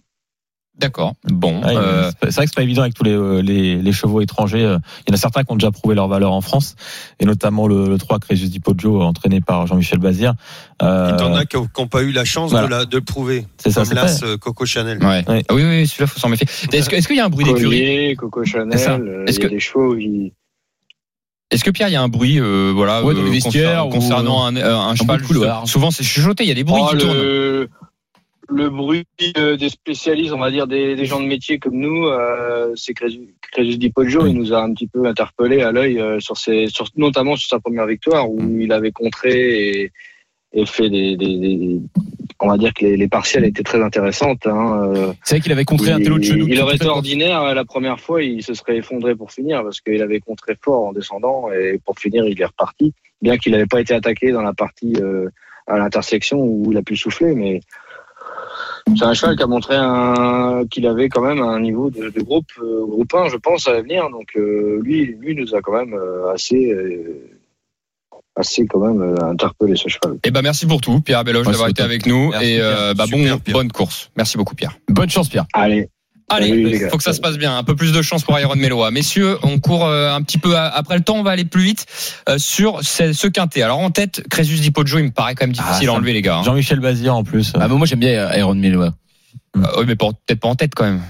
D'accord. 0.77 1.15
Bon. 1.25 1.63
Ouais, 1.63 1.77
euh, 1.77 2.11
c'est 2.23 2.35
vrai 2.35 2.45
que 2.47 2.51
c'est 2.51 2.57
pas 2.57 2.63
évident 2.63 2.83
avec 2.83 2.95
tous 2.95 3.05
les, 3.05 3.13
euh, 3.13 3.41
les, 3.41 3.77
les 3.77 3.93
chevaux 3.93 4.21
étrangers. 4.21 4.59
Il 4.63 5.11
y 5.11 5.13
en 5.13 5.15
a 5.15 5.17
certains 5.17 5.45
qui 5.45 5.53
ont 5.53 5.57
déjà 5.57 5.71
prouvé 5.71 5.95
leur 5.95 6.09
valeur 6.09 6.33
en 6.33 6.41
France, 6.41 6.75
et 7.21 7.25
notamment 7.27 7.69
le, 7.69 7.89
le 7.89 7.97
3 7.97 8.19
Crésus 8.19 8.49
Di 8.49 8.59
Poggio, 8.59 9.01
entraîné 9.01 9.41
par 9.41 9.69
Jean-Michel 9.69 10.01
Bazir. 10.01 10.35
Euh, 10.83 11.13
Il 11.17 11.23
y 11.23 11.25
en 11.29 11.35
a 11.35 11.45
qui 11.45 11.57
n'ont 11.57 11.87
pas 11.87 12.03
eu 12.03 12.11
la 12.11 12.25
chance 12.25 12.51
voilà. 12.51 12.67
de, 12.67 12.71
la- 12.73 12.85
de 12.87 12.97
le 12.97 13.05
prouver. 13.05 13.47
c'est 13.57 13.71
ça, 13.71 13.85
c'est 13.85 13.95
l'As 13.95 14.25
euh, 14.25 14.37
Coco 14.37 14.67
Chanel. 14.67 14.99
ouais. 15.03 15.25
Ouais. 15.29 15.45
Ah 15.49 15.55
oui, 15.55 15.63
oui, 15.65 15.87
celui-là, 15.87 16.09
faut 16.09 16.19
s'en 16.19 16.29
méfier. 16.29 16.47
Est-ce 16.73 16.91
que- 16.91 16.97
est-ce 16.97 17.07
qu'il 17.07 17.17
y 17.17 17.21
a 17.21 17.27
un 17.27 17.31
bruit 17.31 17.45
d'écurie? 17.45 18.17
Coco. 18.17 18.45
Chanel, 18.45 18.75
euh, 19.09 19.25
Est-ce 19.27 19.39
que- 19.39 19.47
des 19.47 19.61
chevaux 19.61 19.97
Est-ce 21.51 21.63
que 21.63 21.71
Pierre, 21.71 21.89
il 21.89 21.93
y 21.93 21.97
a 21.97 22.03
un 22.03 22.09
bruit, 22.09 22.41
euh, 22.41 22.73
voilà, 22.75 23.05
Ouais, 23.05 23.15
dans 23.15 23.23
les 23.23 23.29
euh, 23.29 23.33
vestiaires 23.33 23.85
concernant, 23.85 23.87
ou, 23.87 23.91
concernant 23.91 24.45
un, 24.47 24.57
euh, 24.57 24.95
cheval 24.97 25.23
couloir. 25.23 25.69
Souvent, 25.69 25.93
c'est 25.93 26.03
chuchoté. 26.03 26.43
Il 26.43 26.49
y 26.49 26.53
a 26.53 26.55
des 26.55 26.65
bruits 26.65 26.83
Oh, 26.85 26.89
qui 26.91 26.99
tournent. 26.99 27.69
Le, 28.55 28.71
bruit 28.71 29.05
euh, 29.37 29.57
des 29.57 29.69
spécialistes, 29.69 30.33
on 30.33 30.39
va 30.39 30.51
dire 30.51 30.67
des, 30.67 30.97
des 30.97 31.05
gens 31.05 31.21
de 31.21 31.27
métier 31.27 31.59
comme 31.59 31.77
nous, 31.77 32.07
euh, 32.07 32.73
c'est 32.77 32.95
Crésus 32.95 33.79
Di 33.79 33.91
Poggio, 33.91 34.27
il 34.27 34.35
nous 34.35 34.53
a 34.53 34.63
un 34.63 34.73
petit 34.73 34.87
peu 34.87 35.05
interpellé 35.07 35.63
à 35.63 35.73
l'œil 35.73 36.01
euh, 36.01 36.21
sur 36.21 36.37
ses, 36.37 36.67
sur, 36.69 36.87
notamment 36.97 37.37
sur 37.37 37.49
sa 37.49 37.61
première 37.61 37.87
victoire 37.87 38.31
où 38.31 38.41
il 38.59 38.73
avait 38.73 38.93
contré 38.93 39.31
et, 39.33 39.93
et 40.53 40.67
fait 40.67 40.89
des, 40.89 41.17
des, 41.17 41.39
des- 41.39 41.81
on 42.41 42.49
va 42.49 42.59
dire 42.59 42.75
que 42.75 42.85
les, 42.85 42.97
les 42.97 43.09
partiels 43.09 43.45
étaient 43.45 43.63
très 43.63 43.81
intéressantes. 43.83 44.47
Hein, 44.47 44.91
euh, 44.95 45.13
C'est 45.25 45.37
vrai 45.37 45.43
qu'il 45.43 45.53
avait 45.53 45.65
contré 45.65 45.93
un 45.93 45.99
il, 45.99 46.05
télo 46.05 46.19
de 46.19 46.25
genou. 46.25 46.47
il 46.49 46.61
aurait 46.61 46.77
été 46.77 46.87
ordinaire 46.87 47.55
la 47.55 47.65
première 47.65 48.01
fois, 48.01 48.23
il 48.23 48.43
se 48.43 48.55
serait 48.55 48.77
effondré 48.77 49.15
pour 49.15 49.33
finir 49.33 49.63
parce 49.63 49.81
qu'il 49.81 50.03
avait 50.03 50.21
contré 50.21 50.57
fort 50.61 50.87
en 50.89 50.93
descendant 50.93 51.51
et 51.53 51.79
pour 51.85 51.99
finir 51.99 52.27
il 52.27 52.41
est 52.41 52.45
reparti. 52.45 52.93
Bien 53.23 53.39
qu'il 53.39 53.53
n'avait 53.53 53.67
pas 53.67 53.81
été 53.81 53.95
attaqué 53.95 54.33
dans 54.33 54.43
la 54.43 54.53
partie 54.53 54.95
à 55.67 55.79
l'intersection 55.79 56.39
où 56.43 56.71
il 56.71 56.77
a 56.77 56.83
pu 56.83 56.97
souffler, 56.97 57.35
mais 57.35 57.61
c'est 58.97 59.05
un 59.05 59.15
cheval 59.15 59.37
qui 59.37 59.43
a 59.43 59.47
montré 59.47 59.75
un, 59.77 60.65
qu'il 60.71 60.87
avait 60.87 61.09
quand 61.09 61.23
même 61.23 61.41
un 61.41 61.61
niveau 61.61 61.91
de, 61.91 62.11
de 62.11 62.21
groupe 62.23 62.47
euh, 62.63 62.85
groupe 62.87 63.13
1, 63.15 63.29
je 63.29 63.37
pense, 63.37 63.67
à 63.69 63.73
l'avenir. 63.73 64.09
Donc 64.11 64.29
euh, 64.37 64.81
lui, 64.83 65.07
lui 65.07 65.35
nous 65.35 65.55
a 65.55 65.61
quand 65.61 65.73
même 65.73 65.95
euh, 65.95 66.33
assez 66.33 66.71
euh, 66.73 67.31
assez 68.37 68.67
quand 68.67 68.81
même 68.81 69.01
euh, 69.01 69.25
interpellé 69.31 69.77
ce 69.77 69.89
cheval. 69.89 70.19
Eh 70.25 70.31
ben, 70.31 70.43
merci 70.43 70.67
pour 70.67 70.81
tout, 70.81 71.01
Pierre 71.01 71.25
Belloche, 71.25 71.47
Ouais, 71.47 71.53
d'avoir 71.53 71.69
été 71.69 71.83
top. 71.83 71.87
avec 71.87 72.07
nous. 72.07 72.31
Merci, 72.31 72.47
et 72.47 72.61
euh, 72.61 72.95
bah, 72.95 73.05
bon, 73.11 73.41
bonne 73.53 73.71
course. 73.71 74.11
Merci 74.17 74.37
beaucoup, 74.37 74.55
Pierre. 74.55 74.77
Bonne 74.89 75.11
chance, 75.11 75.29
Pierre. 75.29 75.47
Allez, 75.53 75.89
Allez, 76.31 76.49
Salut, 76.49 76.65
les 76.69 76.79
gars. 76.79 76.89
faut 76.89 76.97
que 76.97 77.03
ça 77.03 77.13
se 77.13 77.21
passe 77.21 77.37
bien. 77.37 77.57
Un 77.57 77.63
peu 77.65 77.77
plus 77.77 77.93
de 77.93 78.01
chance 78.03 78.23
pour 78.25 78.39
Iron 78.41 78.57
Meloa. 78.57 78.91
Messieurs, 78.91 79.37
on 79.43 79.59
court 79.61 79.85
euh, 79.87 80.11
un 80.15 80.23
petit 80.23 80.39
peu 80.39 80.57
à- 80.57 80.69
après 80.69 80.97
le 80.97 81.03
temps. 81.05 81.17
On 81.17 81.23
va 81.23 81.33
aller 81.33 81.45
plus 81.45 81.63
vite 81.63 81.85
euh, 82.29 82.39
sur 82.39 82.81
ce, 82.83 83.27
quintet. 83.29 83.61
Alors 83.63 83.79
en 83.79 83.91
tête, 83.91 84.25
Crésus 84.31 84.55
Di 84.57 84.71
Poggio, 84.71 84.99
il 84.99 85.05
me 85.05 85.11
paraît 85.11 85.35
quand 85.35 85.45
même 85.47 85.53
difficile 85.53 85.75
Ah, 85.75 85.83
à 85.83 85.85
ça- 85.87 85.93
enlever, 85.93 86.13
les 86.15 86.23
gars. 86.23 86.39
hein. 86.39 86.43
Jean-Michel 86.43 86.81
Bazir 86.81 87.15
en 87.15 87.25
plus. 87.25 87.53
Ah, 87.55 87.69
bah, 87.69 87.75
moi, 87.75 87.87
j'aime 87.87 88.01
bien 88.01 88.27
Aaron 88.27 88.55
Meloa. 88.55 88.95
Euh, 89.57 89.61
oui, 89.79 89.85
mais 89.87 89.97
peut-être 89.97 90.41
pas 90.41 90.49
en 90.49 90.55
tête 90.57 90.73
quand 90.75 90.85
même. 90.85 91.03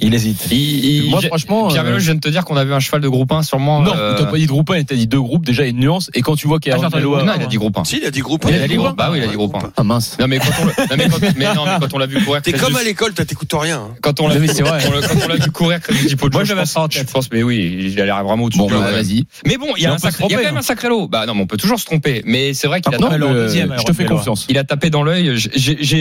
Il 0.00 0.12
hésite. 0.12 0.48
Il- 0.50 0.84
il- 1.04 1.10
Moi, 1.10 1.20
franchement. 1.22 1.68
Pierre 1.68 1.82
euh, 1.82 1.84
Belloche, 1.86 2.00
je 2.02 2.06
viens 2.06 2.14
de 2.16 2.20
te 2.20 2.28
dire 2.28 2.44
qu'on 2.44 2.56
a 2.56 2.64
vu 2.64 2.72
un 2.74 2.80
cheval 2.80 3.00
de 3.00 3.08
groupe 3.08 3.30
1 3.30 3.42
sûrement. 3.44 3.80
Non, 3.80 3.92
euh, 3.96 4.16
t'as 4.18 4.24
pas 4.26 4.36
dit 4.36 4.46
de 4.46 4.50
groupe 4.50 4.68
1, 4.70 4.82
t'as 4.82 4.96
dit 4.96 5.06
deux 5.06 5.20
groupes. 5.20 5.46
Déjà, 5.46 5.62
il 5.62 5.66
y 5.66 5.68
a 5.68 5.70
une 5.70 5.78
nuance. 5.78 6.10
Et 6.14 6.20
quand 6.20 6.34
tu 6.34 6.48
vois 6.48 6.56
ah, 6.56 6.60
j'ai 6.64 6.70
qu'Aaron 6.70 6.84
entendu- 6.86 7.04
Meloa. 7.04 7.22
non, 7.22 7.32
il 7.36 7.42
a 7.42 7.46
dit 7.46 7.56
groupe 7.56 7.78
1. 7.78 7.84
Si, 7.84 7.98
il 7.98 8.04
a 8.04 8.10
dit 8.10 8.20
groupe. 8.20 8.44
Il 8.48 8.54
a 8.56 8.66
dit 8.66 8.74
groupe. 8.74 8.96
Bah 8.96 9.08
oui, 9.12 9.18
il 9.18 9.24
a 9.24 9.28
dit 9.28 9.36
groupe 9.36 9.54
1. 9.54 9.70
Ah, 9.76 9.82
mince. 9.84 10.16
Non 10.18 10.26
mais 10.26 10.38
quand 10.40 10.46
on, 10.60 10.64
non, 10.66 10.72
mais 10.98 11.08
quand, 11.08 11.18
mais 11.36 11.54
non, 11.54 11.64
mais 11.64 11.72
quand 11.80 11.94
on 11.94 11.98
l'a 11.98 12.06
vu 12.06 12.20
courir, 12.24 12.42
T'es 12.42 12.52
comme 12.52 12.74
à 12.76 12.82
l'école, 12.82 13.14
toi 13.14 13.24
t'écoutes 13.24 13.52
rien. 13.54 13.78
hein. 13.78 13.94
quand 14.02 14.18
on 14.20 14.26
l'a 14.28 14.36
vu, 14.36 14.46
vrai. 14.48 14.80
quand 14.82 14.88
on 15.24 15.28
l'a- 15.28 15.38
courir, 15.52 15.80
Crésus 15.80 16.06
Di 16.08 16.16
Poggio, 16.16 16.38
Moi, 16.38 16.42
je 16.44 16.48
j'avais 16.48 16.60
pense, 16.62 16.70
ça 16.72 16.80
en 16.80 16.88
je 16.90 17.02
pense, 17.04 17.30
mais 17.30 17.42
oui, 17.44 17.90
il 17.92 18.00
a 18.00 18.04
l'air 18.06 18.24
vraiment 18.24 18.44
au-dessus. 18.44 18.58
Bon, 18.58 18.66
de 18.66 18.72
bah, 18.74 18.90
vas-y. 18.90 19.24
Mais 19.46 19.56
bon, 19.56 19.68
il 19.76 19.82
y 19.84 19.86
a, 19.86 19.92
un 19.92 19.96
y 19.96 20.06
a 20.06 20.10
quand 20.10 20.28
même 20.28 20.56
hein. 20.56 20.58
un 20.58 20.62
sacré 20.62 20.88
lot. 20.88 21.06
Bah 21.06 21.24
non, 21.26 21.34
mais 21.34 21.42
on 21.42 21.46
peut 21.46 21.56
toujours 21.56 21.78
se 21.78 21.84
tromper. 21.84 22.22
Mais 22.26 22.52
c'est 22.54 22.66
vrai 22.66 22.80
qu'il 22.80 22.92
a, 22.94 22.98
Par 22.98 23.08
contre, 23.10 23.20
tapé- 23.20 23.32
euh, 23.32 23.76
je 23.78 23.84
te 23.84 23.92
fais 23.92 24.04
confiance. 24.06 24.46
il 24.48 24.58
a 24.58 24.64
tapé 24.64 24.90
dans 24.90 25.04
l'œil. 25.04 25.30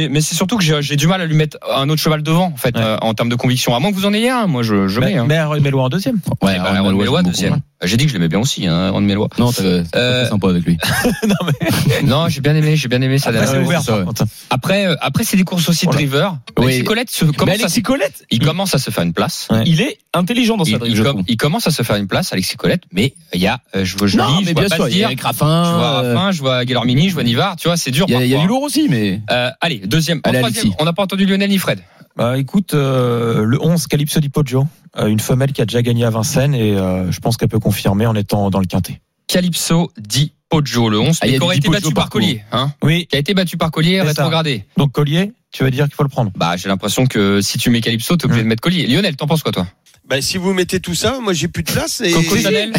Mais 0.09 0.21
c'est 0.21 0.35
surtout 0.35 0.57
que 0.57 0.63
j'ai 0.81 0.95
du 0.95 1.05
mal 1.07 1.21
à 1.21 1.25
lui 1.25 1.35
mettre 1.35 1.57
un 1.71 1.87
autre 1.89 2.01
cheval 2.01 2.23
devant, 2.23 2.45
en 2.53 2.57
fait, 2.57 2.75
euh, 2.77 2.97
en 3.01 3.13
termes 3.13 3.29
de 3.29 3.35
conviction. 3.35 3.75
Moins 3.83 3.91
que 3.91 3.97
vous 3.97 4.05
en 4.05 4.13
ayez 4.13 4.29
un, 4.29 4.47
moi 4.47 4.63
je, 4.63 4.87
je 4.87 4.99
mets. 5.01 5.07
Mais, 5.13 5.17
Hein. 5.17 5.25
mais 5.27 5.35
Aaron 5.37 5.59
Meloa 5.59 5.83
en 5.83 5.89
deuxième. 5.89 6.15
Ouais, 6.41 6.55
ben, 6.57 6.63
Aaron 6.63 6.97
j'aime 6.97 7.23
deuxième. 7.23 7.49
beaucoup. 7.51 7.63
J'ai 7.83 7.97
dit 7.97 8.05
que 8.05 8.11
je 8.11 8.15
l'aimais 8.15 8.29
bien 8.29 8.39
aussi, 8.39 8.65
hein, 8.65 8.87
Aaron. 8.87 9.01
Non, 9.01 9.51
t'as 9.51 9.83
t'as 9.83 9.99
Euh, 9.99 10.29
sympa 10.29 10.47
avec 10.49 10.63
lui. 10.63 10.77
Non, 12.05 12.29
j'ai 12.29 12.41
bien 12.41 12.55
aimé, 12.55 12.75
j'ai 12.75 12.87
bien 12.87 13.01
aimé 13.01 13.17
ça. 13.19 13.29
Après, 13.29 13.45
c'est 13.45 13.57
ouvert. 13.59 13.79
course. 13.79 13.85
ça, 13.85 13.91
ouais. 13.93 13.97
par 13.99 14.07
contre. 14.07 14.23
Après, 14.49 14.85
euh, 14.87 14.95
après 15.01 15.23
c'est 15.23 15.37
des 15.37 15.43
courses 15.43 15.67
aussi 15.69 15.85
de 15.85 15.91
Voilà. 15.91 16.07
driver. 16.07 16.37
Oui. 16.57 16.63
Alexis 16.65 16.83
Colette 16.85 17.09
se, 17.09 17.25
Mais 17.25 17.31
commence, 17.33 17.49
à, 17.55 17.59
Alexis 17.59 17.81
Colette, 17.83 18.25
il 18.31 18.39
commence 18.39 18.75
à 18.75 18.79
se 18.79 18.89
faire 18.89 19.03
une 19.03 19.13
place. 19.13 19.47
Ouais. 19.51 19.63
il 19.65 19.81
est 19.81 19.97
intelligent 20.13 20.55
dans 20.57 20.65
sa 20.65 20.77
drive, 20.77 20.93
il 20.95 21.03
com- 21.03 21.23
commence 21.37 21.67
à 21.67 21.71
se 21.71 21.83
faire 21.83 21.95
une 21.97 22.07
place, 22.07 22.31
Alexis 22.33 22.55
Colette, 22.55 22.83
mais 22.93 23.13
il 23.33 23.41
y 23.41 23.47
a, 23.47 23.59
euh, 23.75 23.83
je 23.83 23.97
vois 23.97 24.07
je 24.07 24.17
Non, 24.17 24.27
lis, 24.27 24.43
mais 24.45 24.49
je 24.49 24.53
vois 24.53 24.65
bien 24.65 24.75
sûr, 24.75 24.87
il 24.87 24.91
y 24.91 25.03
a 25.03 25.07
dire, 25.07 25.07
Eric 25.07 25.19
je 25.19 25.37
vois 25.37 26.03
euh, 26.03 26.13
Raffin, 26.15 26.31
je 26.31 26.39
vois 26.39 26.65
Guillermini, 26.65 27.09
je 27.09 27.13
vois 27.15 27.23
Nivard, 27.23 27.55
tu 27.57 27.67
vois, 27.67 27.75
c'est 27.77 27.91
dur. 27.91 28.05
Il 28.07 28.25
y 28.27 28.35
a, 28.35 28.39
du 28.39 28.47
lourd 28.47 28.61
aussi, 28.63 28.87
mais. 28.89 29.21
Euh, 29.31 29.49
allez, 29.61 29.79
deuxième. 29.79 30.21
Troisième, 30.21 30.73
on 30.79 30.85
n'a 30.85 30.93
pas 30.93 31.03
entendu 31.03 31.25
Lionel 31.25 31.49
ni 31.49 31.57
Fred. 31.57 31.79
Bah, 32.15 32.37
écoute, 32.37 32.73
euh, 32.75 33.43
le 33.43 33.59
11, 33.61 33.87
Calypso 33.87 34.19
Di 34.19 34.29
Poggio, 34.29 34.67
euh, 34.97 35.07
une 35.07 35.19
femelle 35.19 35.51
qui 35.51 35.61
a 35.61 35.65
déjà 35.65 35.81
gagné 35.81 36.05
à 36.05 36.09
Vincennes 36.11 36.53
et 36.53 36.77
euh, 36.77 37.11
je 37.11 37.19
pense 37.19 37.37
qu'elle 37.37 37.49
peut 37.49 37.59
confirmer 37.59 38.05
en 38.05 38.15
étant 38.15 38.49
dans 38.51 38.59
le 38.59 38.65
quintet. 38.67 39.01
Calypso 39.27 39.91
Di 39.97 40.33
Poggio, 40.49 40.89
le 40.89 40.99
11, 40.99 41.17
Ah, 41.21 41.27
qui 41.27 41.39
aurait 41.39 41.57
été 41.57 41.69
battu 41.69 41.91
par. 41.93 42.09
Collier, 42.09 42.43
hein, 42.51 42.71
Oui. 42.83 43.07
qui 43.07 43.15
a 43.15 43.19
été 43.19 43.33
battu 43.33 43.57
par 43.57 43.71
Collier, 43.71 44.01
rétrogradé. 44.01 44.65
Donc 44.77 44.91
Collier, 44.91 45.31
tu 45.53 45.63
vas 45.63 45.69
dire 45.69 45.85
qu'il 45.85 45.93
faut 45.95 46.03
le 46.03 46.09
prendre. 46.09 46.31
Bah, 46.35 46.57
j'ai 46.57 46.67
l'impression 46.67 47.05
que 47.05 47.39
si 47.41 47.57
tu 47.57 47.69
mets 47.69 47.79
Calypso, 47.79 48.17
t'es 48.17 48.25
obligé 48.25 48.43
de 48.43 48.47
mettre 48.47 48.61
Collier. 48.61 48.85
Lionel, 48.87 49.15
t'en 49.15 49.27
penses 49.27 49.43
quoi, 49.43 49.51
toi 49.53 49.65
Bah, 50.09 50.19
si 50.21 50.37
vous 50.37 50.51
mettez 50.53 50.79
tout 50.81 50.95
ça, 50.95 51.19
moi 51.21 51.31
j'ai 51.33 51.47
plus 51.47 51.63
de 51.63 51.71
place. 51.71 52.01
Et... 52.01 52.11
Coco 52.11 52.35
Chanel 52.37 52.73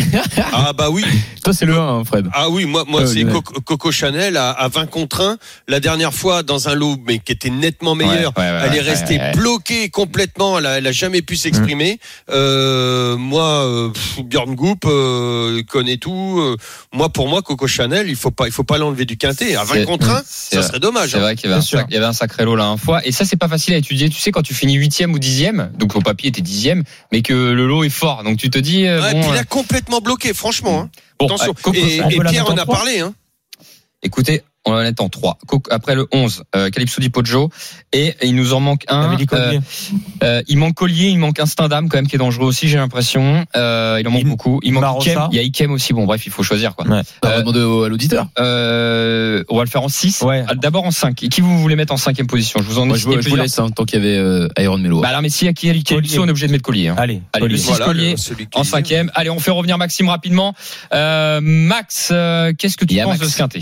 Ah 0.53 0.73
bah 0.75 0.91
oui. 0.91 1.05
Toi, 1.43 1.53
c'est 1.55 1.67
le 1.67 1.77
1, 1.79 1.81
hein, 2.01 2.05
Fred. 2.05 2.27
Ah 2.33 2.49
oui, 2.51 2.65
moi, 2.65 2.85
moi 2.87 3.03
Euh, 3.03 3.07
c'est. 3.07 3.25
Coco, 3.25 3.61
Coco 3.61 3.93
Chanel 3.93 4.37
à, 4.37 4.51
à 4.51 4.69
20 4.69 4.87
contre 4.87 5.21
1. 5.23 5.37
La 5.69 5.79
dernière 5.81 6.13
fois, 6.15 6.43
dans 6.43 6.69
un 6.69 6.75
lot, 6.75 6.97
mais 7.07 7.19
qui 7.19 7.33
était 7.33 7.51
nettement 7.51 7.95
meilleur. 7.95 8.33
Ouais, 8.37 8.43
ouais, 8.45 8.51
ouais, 8.51 8.61
elle 8.65 8.71
ouais, 8.73 8.77
est 8.79 8.81
restée 8.81 9.17
ouais, 9.19 9.21
ouais. 9.21 9.33
bloquée 9.33 9.89
complètement. 9.91 10.59
Elle 10.59 10.67
a, 10.67 10.79
elle 10.79 10.87
a 10.87 10.93
jamais 10.93 11.21
pu 11.23 11.37
s'exprimer. 11.37 11.99
Euh, 12.31 13.17
moi, 13.17 13.45
euh, 13.67 13.89
pff, 13.91 14.21
Björn 14.25 14.55
Goop 14.55 14.85
euh, 14.87 15.63
connaît 15.65 15.99
tout. 15.99 16.39
Euh, 16.41 16.57
moi, 16.93 17.09
pour 17.11 17.29
moi, 17.29 17.43
Coco 17.43 17.67
Chanel, 17.67 18.09
il 18.09 18.17
faut 18.17 18.31
pas, 18.31 18.47
il 18.47 18.53
faut 18.53 18.65
pas 18.65 18.79
l'enlever 18.79 19.05
du 19.05 19.17
quintet. 19.17 19.55
À 19.57 19.65
20 19.65 19.75
C'est- 19.75 19.85
contre 19.85 20.09
1, 20.11 20.23
c'est 20.27 20.57
ça 20.57 20.63
serait 20.69 20.81
dommage. 20.81 21.11
C'est 21.11 21.17
hein. 21.19 21.21
vrai 21.21 21.37
qu'il 21.37 21.45
y 21.51 21.53
avait, 21.53 21.57
un 21.57 21.59
Bien 21.59 21.67
sûr. 21.67 21.79
sac- 21.81 21.87
il 21.91 21.95
y 21.95 21.97
avait 21.99 22.07
un 22.07 22.13
sacré 22.15 22.45
lot 22.45 22.57
là 22.57 22.64
fois. 22.77 23.07
Et 23.07 23.13
ça, 23.13 23.25
c'est 23.25 23.37
pas 23.37 23.49
facile 23.49 23.75
à 23.75 23.77
étudier. 23.77 24.09
Tu 24.09 24.19
sais, 24.21 24.31
quand 24.33 24.43
tu 24.43 24.55
finis 24.55 24.75
huitième 24.75 25.13
ou 25.13 25.19
dixième, 25.19 25.71
donc 25.79 25.95
au 25.97 26.01
papier, 26.01 26.31
t'es 26.33 26.41
dixième, 26.43 26.83
mais 27.13 27.23
que 27.23 27.33
le 27.33 27.67
lot 27.67 27.85
est 27.85 27.89
fort. 27.91 28.23
Donc 28.25 28.39
tu 28.39 28.51
te 28.51 28.59
dis, 28.59 28.87
euh, 28.87 29.01
Ouais, 29.03 29.13
bon, 29.13 29.21
puis 29.21 29.31
il 29.31 29.37
euh, 29.37 29.41
a 29.41 29.45
complètement 29.45 30.01
bloqué, 30.01 30.33
franchement. 30.35 30.81
hein. 30.81 30.91
bon, 31.19 31.27
Attention. 31.27 31.51
euh, 31.51 31.63
Coco- 31.63 31.77
et 31.77 31.97
et 31.97 32.21
Pierre 32.21 32.51
en 32.51 32.57
a 32.57 32.67
parlé. 32.67 33.01
Hein. 33.01 33.15
écoutez, 34.03 34.43
on 34.67 34.73
va 34.73 34.83
mettre 34.83 35.03
en 35.03 35.09
3. 35.09 35.39
Après 35.71 35.95
le 35.95 36.07
11, 36.13 36.45
euh, 36.57 36.71
Calypso 36.71 37.01
Di 37.01 37.11
Poggio. 37.11 37.51
Et 37.93 38.15
il 38.23 38.35
nous 38.35 38.55
en 38.55 38.61
manque 38.61 38.85
un. 38.89 39.17
Euh, 39.33 39.59
euh, 40.23 40.43
il 40.49 40.59
manque 40.59 40.75
Collier, 40.75 41.09
il 41.09 41.19
manque 41.19 41.39
Instinct 41.41 41.69
d'âme 41.69 41.89
quand 41.89 41.99
même 41.99 42.07
qui 42.09 42.17
est 42.17 42.19
dangereux 42.19 42.47
aussi, 42.47 42.69
j'ai 42.69 42.77
l'impression. 42.79 43.45
Euh, 43.57 43.99
il 44.01 44.09
en 44.09 44.11
manque 44.11 44.23
Il- 44.23 44.29
beaucoup. 44.29 44.61
Il 44.63 44.73
manque. 44.73 45.03
Ikem. 45.07 45.29
Il 45.33 45.37
y 45.37 45.39
a 45.39 45.43
Ikem 45.43 45.71
aussi. 45.73 45.93
Bon, 45.93 46.05
bref, 46.07 46.25
il 46.27 46.33
faut 46.33 46.43
choisir 46.43 46.75
quoi. 46.75 46.87
Ouais. 46.87 47.03
On 47.23 47.29
va 47.29 47.41
demander 47.41 47.61
à 47.61 47.89
l'auditeur. 47.89 48.27
Euh, 48.39 49.45
on 49.49 49.57
va 49.57 49.65
le 49.65 49.71
faire 49.71 49.83
en 49.83 49.89
6. 49.89 50.23
Ouais. 50.23 50.45
D'abord 50.57 50.85
en 50.85 50.91
5. 50.91 51.23
Et 51.23 51.29
qui 51.29 51.41
vous 51.41 51.59
voulez 51.59 51.77
mettre 51.77 51.93
en 51.93 51.97
cinquième 51.97 52.27
position? 52.27 52.61
Je 52.61 52.67
vous 52.67 52.79
en 52.79 52.85
ai 52.85 52.89
Moi, 52.89 52.97
je 52.97 53.03
je 53.21 53.29
vous 53.29 53.37
laisse, 53.37 53.59
hein, 53.59 53.69
tant 53.71 53.85
qu'il 53.85 53.99
y 53.99 54.03
avait 54.07 54.17
euh, 54.17 54.49
Aaron 54.57 54.79
Meloa. 54.79 55.03
Bah 55.03 55.09
alors, 55.09 55.23
mais 55.23 55.29
s'il 55.29 55.47
y 55.47 55.51
a 55.51 55.53
qui 55.53 55.67
Calypso, 55.83 56.23
on 56.23 56.27
est 56.27 56.31
obligé 56.31 56.47
de 56.47 56.53
mettre 56.53 56.65
Collier. 56.65 56.89
hein. 56.89 56.95
Allez, 56.99 57.23
Allez, 57.33 57.43
Collier. 57.43 57.53
le 57.55 57.59
six 57.59 57.69
Voilà, 57.69 57.85
Collier 57.87 58.15
en 58.55 58.61
est- 58.63 58.65
cinquième. 58.65 59.11
Allez, 59.15 59.31
on 59.31 59.39
fait 59.39 59.51
revenir 59.51 59.79
Maxime 59.79 60.09
rapidement. 60.09 60.55
Euh, 60.93 61.41
Max, 61.43 62.09
euh, 62.13 62.53
qu'est-ce 62.57 62.77
que 62.77 62.85
tu 62.85 62.97
penses 62.97 63.07
Max. 63.07 63.21
de 63.21 63.27
ce 63.27 63.37
quintet? 63.37 63.61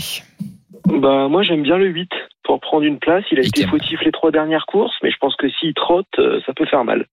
Bah, 0.85 1.27
moi, 1.29 1.43
j'aime 1.43 1.63
bien 1.63 1.77
le 1.77 1.87
8 1.87 2.11
pour 2.43 2.59
prendre 2.59 2.83
une 2.83 2.99
place. 2.99 3.23
Il 3.31 3.39
a 3.39 3.43
été 3.43 3.65
fautif 3.65 4.01
les 4.01 4.11
trois 4.11 4.31
dernières 4.31 4.65
courses, 4.65 4.95
mais 5.01 5.11
je 5.11 5.17
pense 5.17 5.35
que 5.35 5.49
s'il 5.49 5.73
trotte, 5.73 6.07
euh, 6.19 6.41
ça 6.45 6.53
peut 6.53 6.65
faire 6.65 6.83
mal. 6.83 7.05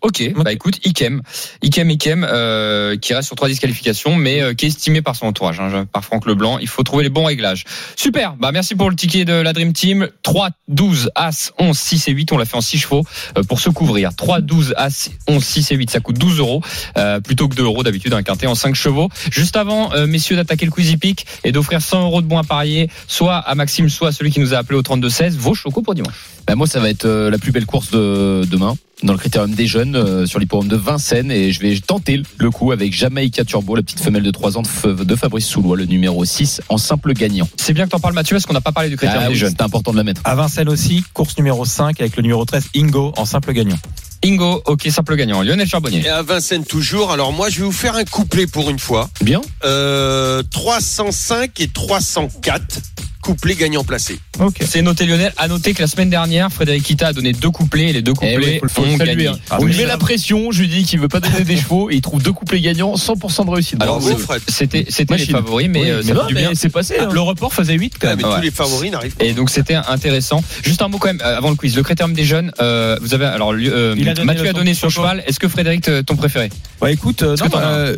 Ok, 0.00 0.32
bah 0.36 0.52
écoute, 0.52 0.78
Ikem, 0.84 1.22
Ikem, 1.62 1.90
Ikem, 1.90 2.26
euh, 2.28 2.96
qui 2.96 3.14
reste 3.14 3.26
sur 3.26 3.36
trois 3.36 3.48
disqualifications, 3.48 4.14
mais 4.14 4.40
euh, 4.40 4.54
qui 4.54 4.66
est 4.66 4.68
estimé 4.68 5.02
par 5.02 5.16
son 5.16 5.26
entourage, 5.26 5.58
hein, 5.58 5.86
par 5.92 6.04
Franck 6.04 6.26
Leblanc. 6.26 6.58
Il 6.58 6.68
faut 6.68 6.82
trouver 6.84 7.02
les 7.02 7.08
bons 7.10 7.24
réglages. 7.24 7.64
Super, 7.96 8.36
bah 8.36 8.52
merci 8.52 8.74
pour 8.74 8.90
le 8.90 8.96
ticket 8.96 9.24
de 9.24 9.32
la 9.32 9.52
Dream 9.52 9.72
Team. 9.72 10.08
3, 10.22 10.50
12, 10.68 11.10
As, 11.14 11.52
11, 11.58 11.76
6 11.76 12.08
et 12.08 12.12
8. 12.12 12.32
On 12.32 12.38
l'a 12.38 12.44
fait 12.44 12.56
en 12.56 12.60
6 12.60 12.78
chevaux 12.78 13.04
euh, 13.36 13.42
pour 13.42 13.60
se 13.60 13.70
couvrir. 13.70 14.14
3, 14.14 14.40
12, 14.40 14.74
As, 14.76 15.10
11, 15.26 15.42
6 15.42 15.72
et 15.72 15.74
8. 15.74 15.90
Ça 15.90 16.00
coûte 16.00 16.18
12 16.18 16.38
euros, 16.38 16.62
euh, 16.96 17.20
plutôt 17.20 17.48
que 17.48 17.56
2 17.56 17.64
euros 17.64 17.82
d'habitude 17.82 18.14
un 18.14 18.22
quintet 18.22 18.46
en 18.46 18.54
5 18.54 18.74
chevaux. 18.74 19.08
Juste 19.30 19.56
avant, 19.56 19.92
euh, 19.92 20.06
messieurs, 20.06 20.36
d'attaquer 20.36 20.66
le 20.66 20.70
Quizy 20.70 20.96
Peak 20.96 21.26
et 21.44 21.52
d'offrir 21.52 21.82
100 21.82 22.02
euros 22.02 22.22
de 22.22 22.26
bons 22.26 22.38
à 22.38 22.44
parier, 22.44 22.88
soit 23.06 23.36
à 23.36 23.54
Maxime, 23.54 23.88
soit 23.88 24.08
à 24.08 24.12
celui 24.12 24.30
qui 24.30 24.40
nous 24.40 24.54
a 24.54 24.58
appelé 24.58 24.78
au 24.78 24.82
32-16, 24.82 25.36
vos 25.36 25.54
chocos 25.54 25.82
pour 25.82 25.94
dimanche. 25.94 26.26
Bah, 26.46 26.54
moi, 26.54 26.66
ça 26.66 26.80
va 26.80 26.88
être 26.88 27.04
euh, 27.04 27.30
la 27.30 27.38
plus 27.38 27.52
belle 27.52 27.66
course 27.66 27.90
de 27.90 28.44
demain 28.50 28.76
dans 29.02 29.12
le 29.12 29.18
critérium 29.18 29.54
des 29.54 29.66
jeunes 29.66 29.94
euh, 29.96 30.26
sur 30.26 30.38
l'hippodrome 30.40 30.68
de 30.68 30.76
Vincennes 30.76 31.30
et 31.30 31.52
je 31.52 31.60
vais 31.60 31.78
tenter 31.78 32.22
le 32.38 32.50
coup 32.50 32.72
avec 32.72 32.92
Jamaïca 32.92 33.44
Turbo, 33.44 33.76
la 33.76 33.82
petite 33.82 34.00
femelle 34.00 34.22
de 34.24 34.30
3 34.30 34.58
ans 34.58 34.62
de, 34.62 35.04
de 35.04 35.16
Fabrice 35.16 35.46
Soulois, 35.46 35.76
le 35.76 35.86
numéro 35.86 36.24
6 36.24 36.62
en 36.68 36.78
simple 36.78 37.12
gagnant. 37.12 37.48
C'est 37.56 37.72
bien 37.72 37.84
que 37.84 37.90
t'en 37.90 38.00
parles 38.00 38.14
Mathieu, 38.14 38.34
parce 38.34 38.46
qu'on 38.46 38.54
n'a 38.54 38.60
pas 38.60 38.72
parlé 38.72 38.88
du 38.90 38.96
critérium 38.96 39.24
Ah 39.24 39.28
des 39.28 39.34
oui, 39.34 39.38
jeunes. 39.38 39.54
c'est 39.56 39.62
important 39.62 39.92
de 39.92 39.96
la 39.96 40.04
mettre. 40.04 40.20
À 40.24 40.34
Vincennes 40.34 40.68
aussi, 40.68 41.04
course 41.14 41.36
numéro 41.38 41.64
5 41.64 42.00
avec 42.00 42.16
le 42.16 42.22
numéro 42.22 42.44
13, 42.44 42.70
Ingo, 42.76 43.12
en 43.16 43.24
simple 43.24 43.52
gagnant. 43.52 43.78
Ingo, 44.24 44.62
ok, 44.66 44.88
simple 44.90 45.14
gagnant. 45.14 45.42
Lionel 45.42 45.68
Charbonnier. 45.68 46.02
Et 46.04 46.08
à 46.08 46.22
Vincennes 46.22 46.64
toujours. 46.64 47.12
Alors 47.12 47.32
moi, 47.32 47.50
je 47.50 47.60
vais 47.60 47.64
vous 47.66 47.70
faire 47.72 47.94
un 47.94 48.04
couplet 48.04 48.48
pour 48.48 48.68
une 48.68 48.80
fois. 48.80 49.08
Bien. 49.20 49.40
Euh, 49.64 50.42
305 50.50 51.60
et 51.60 51.68
304. 51.68 52.80
Couplets 53.22 53.54
gagnants 53.54 53.84
placés. 53.84 54.18
C'est 54.60 54.82
noté 54.82 55.06
Lionel. 55.06 55.32
À 55.36 55.48
noter 55.48 55.74
que 55.74 55.80
la 55.82 55.86
semaine 55.88 56.10
dernière, 56.10 56.52
Frédéric 56.52 56.84
Kita 56.84 57.08
a 57.08 57.12
donné 57.12 57.32
deux 57.32 57.50
couplets 57.50 57.90
et 57.90 57.92
les 57.92 58.02
deux 58.02 58.12
Eh 58.22 58.34
couplets 58.34 58.60
ouais, 58.62 58.68
faut 58.68 58.84
le 58.84 58.90
ont 58.92 58.96
saluer, 58.98 59.14
gagné. 59.16 59.26
hein. 59.28 59.38
Ah, 59.50 59.58
On 59.60 59.64
lui 59.64 59.76
met 59.76 59.84
la 59.86 59.98
pression, 59.98 60.50
je 60.52 60.60
lui 60.60 60.68
dis 60.68 60.84
qu'il 60.84 61.00
veut 61.00 61.08
pas 61.08 61.20
donner 61.20 61.42
des 61.44 61.56
chevaux 61.60 61.90
et 61.90 61.96
il 61.96 62.00
trouve 62.00 62.22
deux 62.22 62.32
couplets 62.32 62.60
gagnants, 62.60 62.94
100% 62.94 63.46
de 63.46 63.50
réussite. 63.50 63.82
Alors, 63.82 64.00
Fred. 64.02 64.40
C'était 64.48 64.86
c'était 64.88 65.16
les 65.16 65.26
favoris, 65.26 65.68
mais 65.68 65.80
Oui, 65.80 65.90
euh, 65.90 65.96
mais 66.02 66.08
ça 66.08 66.14
non, 66.14 66.20
fait 66.22 66.28
du 66.28 66.34
mais 66.34 66.40
bien. 66.42 66.50
c'est 66.54 66.68
passé. 66.68 66.94
hein. 67.00 67.08
Le 67.12 67.20
report 67.20 67.52
faisait 67.52 67.74
8 67.74 67.94
quand 68.00 68.08
Ouais, 68.08 68.16
même. 68.16 68.24
mais 68.24 68.28
Ouais. 68.30 68.36
tous 68.36 68.42
les 68.42 68.50
favoris 68.50 68.90
n'arrivent 68.92 69.14
pas. 69.16 69.24
Et 69.24 69.32
donc 69.32 69.50
c'était 69.50 69.74
intéressant. 69.74 70.42
Juste 70.62 70.82
un 70.82 70.88
mot 70.88 70.98
quand 70.98 71.08
même 71.08 71.20
euh, 71.24 71.36
avant 71.36 71.50
le 71.50 71.56
quiz. 71.56 71.76
Le 71.76 71.82
critérium 71.82 72.14
des 72.14 72.24
jeunes. 72.24 72.52
euh, 72.60 72.96
vous 73.02 73.14
avez 73.14 73.24
alors 73.26 73.52
euh, 73.52 73.94
Il 73.98 74.08
a 74.08 74.14
donné 74.14 74.26
Mathieu 74.26 74.48
a 74.48 74.52
donné 74.52 74.74
son 74.74 74.88
cheval. 74.88 75.22
Est-ce 75.26 75.40
que 75.40 75.48
Frédéric 75.48 75.88
ton 76.06 76.16
préféré? 76.16 76.50
Ouais, 76.80 76.92
écoute, 76.92 77.22
euh, 77.22 77.36
euh, 77.56 77.96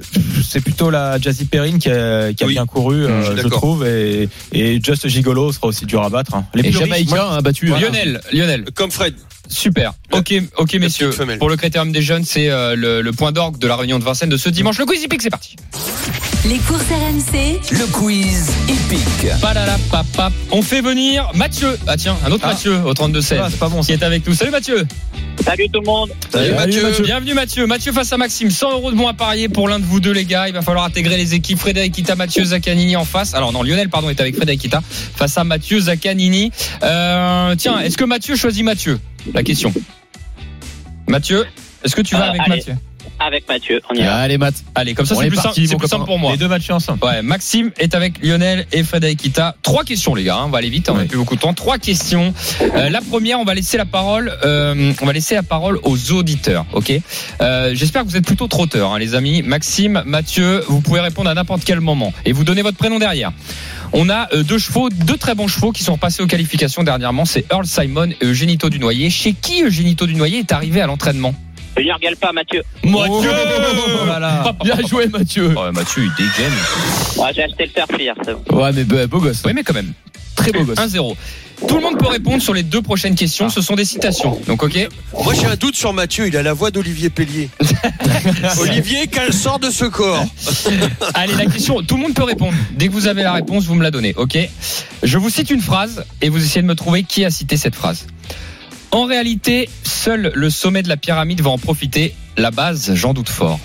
c'est 0.49 0.61
plutôt 0.61 0.91
la 0.91 1.19
Jazzy 1.21 1.45
Perrine 1.45 1.79
qui 1.79 1.91
a, 1.91 2.29
Oui. 2.43 2.55
bien 2.55 2.65
couru, 2.67 3.05
euh, 3.05 3.37
je 3.37 3.47
trouve, 3.49 3.87
et, 3.87 4.29
et 4.53 4.81
Just 4.83 5.07
Gigolo 5.11 5.53
sera 5.53 5.67
aussi 5.67 5.85
dur 5.87 6.03
à 6.03 6.09
battre. 6.09 6.35
hein. 6.35 6.47
Les 6.55 6.61
Et 6.61 6.63
plus 6.65 6.79
riches, 6.79 6.81
Jamaïcain 6.89 7.15
moi- 7.17 7.37
a 7.37 7.41
battu. 7.41 7.67
Voilà. 7.69 7.87
Lionel, 7.89 8.21
Lionel, 8.33 8.65
Comme 8.75 8.91
Fred. 8.91 9.15
super. 9.49 9.93
Ok, 10.13 10.33
ok 10.57 10.75
messieurs. 10.75 11.11
Pour 11.39 11.49
le 11.51 11.57
critérium 11.57 11.93
des 11.93 12.03
jeunes, 12.03 12.25
c'est 12.25 12.49
euh, 12.51 12.75
le, 12.77 13.03
le 13.03 13.13
point 13.13 13.33
d'orgue 13.33 13.59
de 13.59 13.67
la 13.67 13.77
réunion 13.77 13.99
de 13.99 14.05
Vincennes 14.05 14.29
de 14.31 14.37
ce 14.37 14.49
dimanche. 14.49 14.79
Le 14.79 14.87
quiz 14.87 15.03
hippique, 15.03 15.23
c'est 15.23 15.31
parti. 15.31 15.57
Les 16.49 16.59
courses 16.59 16.83
RMC, 16.89 17.61
Le 17.73 17.87
quiz. 17.93 18.51
Padalapapap. 19.43 20.33
On 20.51 20.63
fait 20.63 20.81
venir 20.81 21.31
Mathieu. 21.35 21.79
Ah 21.87 21.97
tiens, 21.99 22.17
un 22.27 22.31
autre 22.31 22.45
Ah. 22.47 22.53
Mathieu 22.53 22.81
au 22.85 22.95
32 22.95 23.21
16 23.21 23.39
Ah, 23.43 23.49
c'est 23.51 23.59
pas 23.59 23.69
bon, 23.69 23.83
qui 23.83 23.93
est 23.93 24.03
avec 24.03 24.27
nous. 24.27 24.33
Salut 24.35 24.51
Mathieu. 24.51 24.87
Salut 25.45 25.69
tout 25.73 25.81
le 25.81 25.87
monde. 25.87 26.11
Salut, 26.31 26.53
Mathieu. 26.55 26.93
Bienvenue 27.03 27.35
Mathieu. 27.35 27.67
Mathieu 27.67 27.93
face 27.93 28.13
à 28.13 28.17
Maxime. 28.17 28.51
100 28.51 28.73
euros 28.73 28.91
de 28.91 28.97
bons 28.97 29.07
à 29.09 29.13
parier 29.15 29.49
pour 29.49 29.69
l'un 29.69 29.79
de 29.79 29.85
vous 29.85 30.01
deux 30.01 30.13
les 30.13 30.25
gars. 30.25 30.49
Il 30.49 30.55
va 30.55 30.63
falloir 30.63 30.85
intégrer 30.87 31.17
les 31.19 31.35
équipes. 31.35 31.59
Frédéric 31.59 31.93
Kita, 31.93 32.17
Mathieu 32.17 32.45
Zaccanini 32.45 32.97
en 32.97 33.05
face. 33.05 33.35
Alors 33.35 33.53
non, 33.53 33.63
Lionel 33.63 33.89
pardon 33.91 34.09
est 34.09 34.21
avec 34.21 34.35
Frédéric 34.37 34.63
Kita 34.63 34.83
face 35.17 35.37
à 35.37 35.45
Mathieu 35.45 35.79
Zaccanini. 35.81 36.51
Euh, 36.83 37.55
tiens, 37.57 37.81
est-ce 37.81 37.99
que 37.99 38.05
Mathieu 38.05 38.35
choisit 38.37 38.65
Mathieu? 38.65 38.99
La 39.35 39.43
question. 39.43 39.73
Mathieu, 41.07 41.45
est-ce 41.85 41.95
que 41.95 42.03
tu 42.03 42.15
vas 42.15 42.27
Euh, 42.27 42.31
avec 42.31 42.41
allez. 42.43 42.57
Mathieu? 42.57 42.75
Avec 43.23 43.47
Mathieu, 43.49 43.81
on 43.91 43.95
y 43.95 44.03
va. 44.03 44.17
Allez, 44.17 44.39
Matt. 44.39 44.55
Allez, 44.75 44.95
comme 44.95 45.05
ça 45.05 45.15
c'est 45.15 45.27
est 45.27 45.29
plus, 45.29 45.37
parti, 45.37 45.61
simple, 45.67 45.69
c'est 45.69 45.77
plus 45.77 45.89
simple 45.89 46.07
pour 46.07 46.19
moi. 46.19 46.33
Les 46.33 46.39
deux 46.39 46.49
matchs 46.49 46.71
ensemble. 46.71 47.05
Ouais, 47.05 47.21
Maxime 47.21 47.71
est 47.79 47.95
avec 47.95 48.25
Lionel 48.25 48.67
et 48.73 48.83
Frédéric 48.83 49.19
Kita. 49.21 49.57
Trois 49.63 49.85
questions, 49.85 50.15
les 50.15 50.25
gars. 50.25 50.37
hein. 50.37 50.45
On 50.47 50.49
va 50.49 50.59
aller 50.59 50.71
vite. 50.71 50.89
On 50.89 50.95
n'a 50.95 51.05
plus 51.05 51.19
beaucoup 51.19 51.37
de 51.37 51.41
temps. 51.41 51.53
Trois 51.53 51.77
questions. 51.79 52.33
Euh, 52.63 52.89
la 52.89 53.01
première, 53.03 53.39
on 53.39 53.45
va 53.45 53.55
laisser 53.55 53.77
la 53.77 53.85
parole. 53.85 54.33
euh, 54.45 54.93
on 55.03 55.07
va 55.07 55.13
laisser 55.13 55.35
la 55.35 55.43
parole 55.43 55.79
aux 55.83 56.13
auditeurs. 56.13 56.65
Ok? 56.73 56.93
Euh, 57.43 57.75
J'espère 57.75 58.03
que 58.05 58.09
vous 58.09 58.17
êtes 58.17 58.25
plutôt 58.27 58.47
trotteurs, 58.49 58.93
hein, 58.95 58.99
les 58.99 59.15
amis. 59.15 59.43
Maxime, 59.43 60.03
Mathieu, 60.07 60.65
vous 60.69 60.81
pouvez 60.81 61.01
répondre 61.01 61.29
à 61.29 61.35
n'importe 61.35 61.63
quel 61.65 61.81
moment 61.81 62.13
et 62.25 62.33
vous 62.33 62.45
donnez 62.45 62.63
votre 62.63 62.79
prénom 62.79 62.99
derrière. 62.99 63.33
On 63.93 64.09
a 64.09 64.29
euh, 64.33 64.43
deux 64.45 64.59
chevaux, 64.59 64.89
deux 64.89 65.17
très 65.17 65.35
bons 65.35 65.49
chevaux 65.49 65.73
qui 65.73 65.83
sont 65.85 65.99
passés 65.99 66.23
aux 66.23 66.27
qualifications 66.27 66.85
dernièrement. 66.85 67.25
C'est 67.27 67.45
Earl 67.53 67.67
Simon 67.67 68.09
et 68.21 68.25
Eugénito 68.25 68.71
Dunoyer. 68.71 69.11
Chez 69.11 69.35
qui 69.35 69.63
Eugénito 69.63 70.07
Dunoyer 70.07 70.39
est 70.39 70.53
arrivé 70.53 70.81
à 70.81 70.87
l'entraînement? 70.87 71.35
Ne 71.87 71.95
regarde 71.95 72.17
pas 72.17 72.33
Mathieu. 72.33 72.63
Mathieu 72.85 73.31
Voilà. 74.05 74.55
Bien 74.63 74.77
joué, 74.87 75.07
Mathieu. 75.09 75.55
Oh, 75.57 75.73
Mathieu, 75.73 76.05
il 76.05 76.11
dégaine. 76.17 76.53
Ouais, 77.17 77.31
j'ai 77.35 77.43
acheté 77.45 77.67
le 77.67 78.15
c'est 78.25 78.35
bon. 78.35 78.63
Ouais, 78.63 78.73
mais 78.73 78.85
beau, 78.85 79.07
beau 79.09 79.21
gosse. 79.21 79.43
Oui, 79.45 79.53
mais 79.55 79.63
quand 79.63 79.75
même. 79.75 79.93
Très 80.37 80.53
beau 80.53 80.65
gosse. 80.65 80.79
1-0. 80.79 81.17
Tout 81.69 81.77
le 81.77 81.83
monde 81.83 81.99
peut 81.99 82.07
répondre 82.09 82.43
sur 82.43 82.55
les 82.55 82.63
deux 82.63 82.81
prochaines 82.81 83.15
questions. 83.15 83.51
Ce 83.51 83.61
sont 83.61 83.75
des 83.75 83.85
citations. 83.85 84.41
Donc, 84.47 84.63
ok. 84.63 84.89
Moi, 85.25 85.35
j'ai 85.35 85.47
un 85.47 85.57
doute 85.57 85.77
sur 85.77 85.93
Mathieu. 85.93 86.27
Il 86.27 86.37
a 86.37 86.43
la 86.43 86.55
voix 86.55 86.71
d'Olivier 86.71 87.11
Pellier. 87.11 87.51
Olivier, 88.61 89.07
qu'elle 89.09 89.33
sort 89.33 89.59
de 89.59 89.71
ce 89.71 89.85
corps. 89.85 90.25
Allez, 91.15 91.35
la 91.35 91.47
question. 91.47 91.83
Tout 91.83 91.97
le 91.97 92.03
monde 92.03 92.15
peut 92.15 92.25
répondre. 92.25 92.55
Dès 92.73 92.89
que 92.89 92.93
vous 92.93 93.07
avez 93.09 93.23
la 93.23 93.33
réponse, 93.33 93.65
vous 93.65 93.75
me 93.75 93.83
la 93.83 93.91
donnez. 93.91 94.15
Ok. 94.17 94.39
Je 95.03 95.19
vous 95.19 95.29
cite 95.29 95.51
une 95.51 95.61
phrase 95.61 96.05
et 96.23 96.31
vous 96.31 96.43
essayez 96.43 96.63
de 96.63 96.67
me 96.67 96.75
trouver 96.75 97.03
qui 97.03 97.25
a 97.25 97.31
cité 97.31 97.57
cette 97.57 97.75
phrase. 97.75 98.07
En 98.93 99.05
réalité, 99.07 99.69
seul 99.85 100.33
le 100.35 100.51
sommet 100.51 100.83
de 100.83 100.89
la 100.89 100.97
pyramide 100.97 101.41
va 101.41 101.51
en 101.51 101.59
profiter. 101.59 102.15
La 102.37 102.51
base, 102.51 102.95
j'en 102.95 103.15
doute 103.15 103.29
fort. 103.29 103.61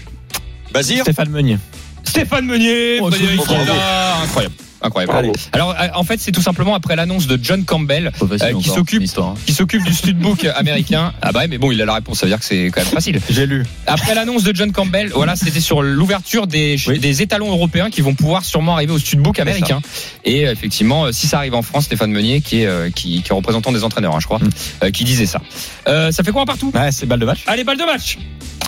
Basir. 0.71 1.01
Stéphane 1.03 1.29
Meunier. 1.29 1.57
Stéphane 2.03 2.45
Meunier, 2.45 2.99
Oh, 3.01 3.09
Frédéric 3.09 3.41
incroyable. 3.41 4.55
Incroyable. 4.85 5.11
Bravo. 5.13 5.33
Alors, 5.51 5.71
euh, 5.71 5.87
en 5.95 6.03
fait, 6.03 6.19
c'est 6.19 6.31
tout 6.31 6.41
simplement 6.41 6.75
après 6.75 6.95
l'annonce 6.95 7.27
de 7.27 7.39
John 7.41 7.65
Campbell, 7.65 8.11
facile 8.13 8.37
Euh, 8.55 8.59
qui 8.59 8.69
s'occupe- 8.69 9.03
hein. 9.17 9.33
qui 9.45 9.53
s'occupe 9.53 9.83
du 9.83 9.93
studbook 9.93 10.45
américain. 10.55 11.11
Ah 11.21 11.31
bah, 11.31 11.39
ouais, 11.41 11.47
mais 11.47 11.57
bon, 11.57 11.71
il 11.71 11.81
a 11.81 11.85
la 11.85 11.95
réponse, 11.95 12.19
ça 12.19 12.25
veut 12.25 12.29
dire 12.31 12.39
que 12.39 12.45
c'est 12.45 12.67
quand 12.73 12.81
même 12.81 12.91
facile. 12.93 13.19
J'ai 13.29 13.45
lu. 13.47 13.65
Après 13.87 14.13
l'annonce 14.15 14.43
de 14.43 14.55
John 14.55 14.71
Campbell, 14.71 15.09
voilà, 15.13 15.35
c'était 15.35 15.59
sur 15.59 15.81
l'ouverture 15.81 16.45
des, 16.47 16.75
Oui. 16.87 16.99
des 16.99 17.21
étalons 17.21 17.49
européens 17.51 17.89
qui 17.89 18.01
vont 18.01 18.13
pouvoir 18.13 18.45
sûrement 18.45 18.73
arriver 18.75 18.93
au 18.93 18.99
studbook 18.99 19.39
américain. 19.39 19.81
Et 20.23 20.47
euh, 20.47 20.51
effectivement, 20.51 21.11
si 21.11 21.27
ça 21.27 21.37
arrive 21.37 21.55
en 21.55 21.61
France, 21.61 21.85
Stéphane 21.85 22.11
Meunier, 22.11 22.41
qui 22.41 22.61
est, 22.61 22.93
qui, 22.93 23.21
qui 23.23 23.31
est 23.31 23.33
représentant 23.33 23.71
des 23.71 23.83
entraîneurs, 23.83 24.15
hein, 24.15 24.19
je 24.19 24.25
crois, 24.25 24.39
Mm. 24.39 24.49
euh, 24.83 24.91
qui 24.91 25.03
disait 25.03 25.25
ça. 25.25 25.41
Euh, 25.87 26.11
ça 26.11 26.23
fait 26.23 26.31
quoi 26.31 26.45
partout? 26.45 26.71
Ouais, 26.75 26.91
c'est 26.91 27.05
balle 27.05 27.19
de 27.19 27.25
match. 27.25 27.39
Allez, 27.47 27.63
balle 27.63 27.77
de 27.77 27.83
match. 27.85 28.17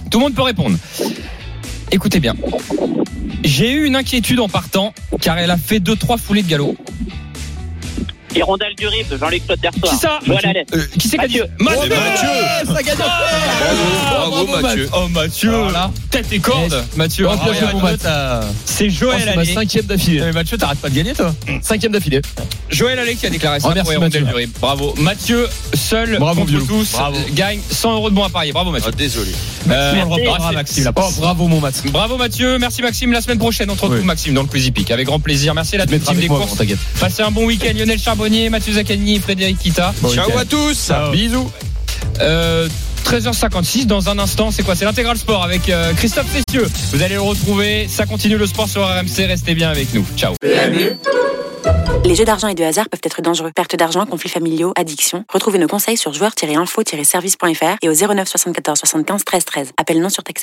Tout 0.09 0.19
le 0.19 0.23
monde 0.25 0.33
peut 0.33 0.41
répondre. 0.41 0.77
Écoutez 1.91 2.19
bien. 2.19 2.35
J'ai 3.43 3.71
eu 3.71 3.85
une 3.85 3.95
inquiétude 3.95 4.39
en 4.39 4.49
partant, 4.49 4.93
car 5.21 5.37
elle 5.37 5.51
a 5.51 5.57
fait 5.57 5.79
deux 5.79 5.95
trois 5.95 6.17
foulées 6.17 6.43
de 6.43 6.49
galop. 6.49 6.75
Hirondelle 8.37 8.75
du 8.77 8.87
Rip, 8.87 9.07
Jean-Luc 9.19 9.45
Claude. 9.45 9.59
Qui 9.83 9.95
ça 9.95 10.19
Joël 10.25 10.39
Allais. 10.45 10.65
Qui 10.99 11.07
c'est 11.07 11.17
Mathieu. 11.17 11.45
Mathieu 11.59 11.89
Mathieu. 11.89 12.73
Ça 12.75 12.83
gagne. 12.83 12.97
Bravo, 12.97 14.45
bravo, 14.45 14.61
Mathieu. 14.61 14.89
Oh 14.93 15.07
Mathieu 15.09 15.53
Alors 15.53 15.71
là. 15.71 15.91
Tête 16.11 16.27
et 16.31 16.39
corde 16.39 16.83
Mathieu 16.95 17.27
Oh, 17.29 17.77
Matt. 17.81 18.07
C'est 18.65 18.87
Oh, 18.87 18.89
Joël 18.89 19.27
Allais 19.29 19.53
cinquième 19.53 19.85
d'affilée. 19.85 20.21
Mais 20.21 20.31
Mathieu, 20.31 20.57
t'arrêtes 20.57 20.79
pas 20.79 20.89
de 20.89 20.95
gagner, 20.95 21.13
toi. 21.13 21.33
Cinquième 21.61 21.91
d'affilée. 21.91 22.21
Joël 22.69 22.99
Allais 22.99 23.15
qui 23.15 23.25
a 23.25 23.29
déclaré 23.29 23.59
ça 23.59 23.67
Oh, 23.69 23.71
merci, 23.73 23.83
pour 23.85 23.93
Hirondelle 23.93 24.23
Mathieu. 24.23 24.39
du 24.39 24.45
Rip. 24.45 24.59
Bravo 24.59 24.93
Mathieu 24.97 25.47
seul 25.73 26.17
Bravo, 26.19 26.41
contre 26.41 26.65
tous 26.67 26.91
Bravo. 26.93 27.17
gagne 27.33 27.59
100 27.69 27.93
euros 27.93 28.09
de 28.09 28.15
bons 28.15 28.23
à 28.23 28.29
parier 28.29 28.51
Bravo 28.51 28.71
Mathieu 28.71 28.91
Ah, 28.93 28.95
désolé. 28.97 29.31
Euh, 29.69 29.93
Oh, 30.95 31.09
bravo, 31.19 31.47
mon 31.47 31.59
Matt. 31.59 31.81
Bravo 31.87 32.17
Mathieu, 32.17 32.57
merci 32.57 32.81
Maxime. 32.81 33.11
La 33.11 33.21
semaine 33.21 33.37
prochaine, 33.37 33.69
on 33.69 33.75
te 33.75 33.81
retrouve. 33.81 34.03
Maxime 34.03 34.33
dans 34.33 34.41
le 34.43 34.47
Quizy 34.47 34.71
Peak. 34.71 34.91
Avec 34.91 35.07
grand 35.07 35.19
plaisir. 35.19 35.53
Merci 35.53 35.75
à 35.75 35.79
la 35.79 35.85
team 35.87 35.97
des 36.19 36.27
courses. 36.27 36.55
bon. 36.57 36.65
Passez 36.99 37.23
un 37.23 37.31
bon 37.31 37.45
week-end. 37.45 37.71
Lionel 37.75 37.99
Charbonnier, 37.99 38.26
Mathieu 38.27 38.73
Zaccani, 38.73 39.19
Frédéric 39.19 39.57
Kita. 39.57 39.93
Bon 40.01 40.09
Ciao 40.09 40.27
week-end. 40.27 40.39
à 40.39 40.45
tous. 40.45 40.87
Ciao. 40.87 41.11
Bisous. 41.11 41.49
Euh, 42.19 42.67
13h56 43.05 43.85
dans 43.85 44.09
un 44.09 44.19
instant, 44.19 44.51
c'est 44.51 44.63
quoi? 44.63 44.75
C'est 44.75 44.83
l'intégral 44.83 45.17
sport 45.17 45.43
avec 45.43 45.69
euh, 45.69 45.93
Christophe 45.93 46.27
Cessieux. 46.29 46.67
Vous 46.91 47.01
allez 47.01 47.15
le 47.15 47.21
retrouver. 47.21 47.87
Ça 47.87 48.05
continue 48.05 48.37
le 48.37 48.45
sport 48.45 48.67
sur 48.67 48.81
RMC. 48.85 49.25
Restez 49.27 49.55
bien 49.55 49.69
avec 49.69 49.93
nous. 49.93 50.05
Ciao. 50.17 50.33
Les 52.05 52.15
jeux 52.15 52.25
d'argent 52.25 52.47
et 52.47 52.55
de 52.55 52.63
hasard 52.63 52.87
peuvent 52.89 53.01
être 53.03 53.21
dangereux. 53.21 53.51
Perte 53.53 53.75
d'argent, 53.75 54.05
conflits 54.05 54.29
familiaux, 54.29 54.71
addiction. 54.77 55.25
Retrouvez 55.31 55.57
nos 55.57 55.67
conseils 55.67 55.97
sur 55.97 56.13
joueurs-info-service.fr 56.13 57.75
et 57.81 57.89
au 57.89 57.93
09 57.93 58.27
74 58.27 58.79
75 58.79 59.25
13 59.25 59.45
13. 59.45 59.71
Appel 59.77 59.99
non 60.01 60.09
surtaxé. 60.09 60.35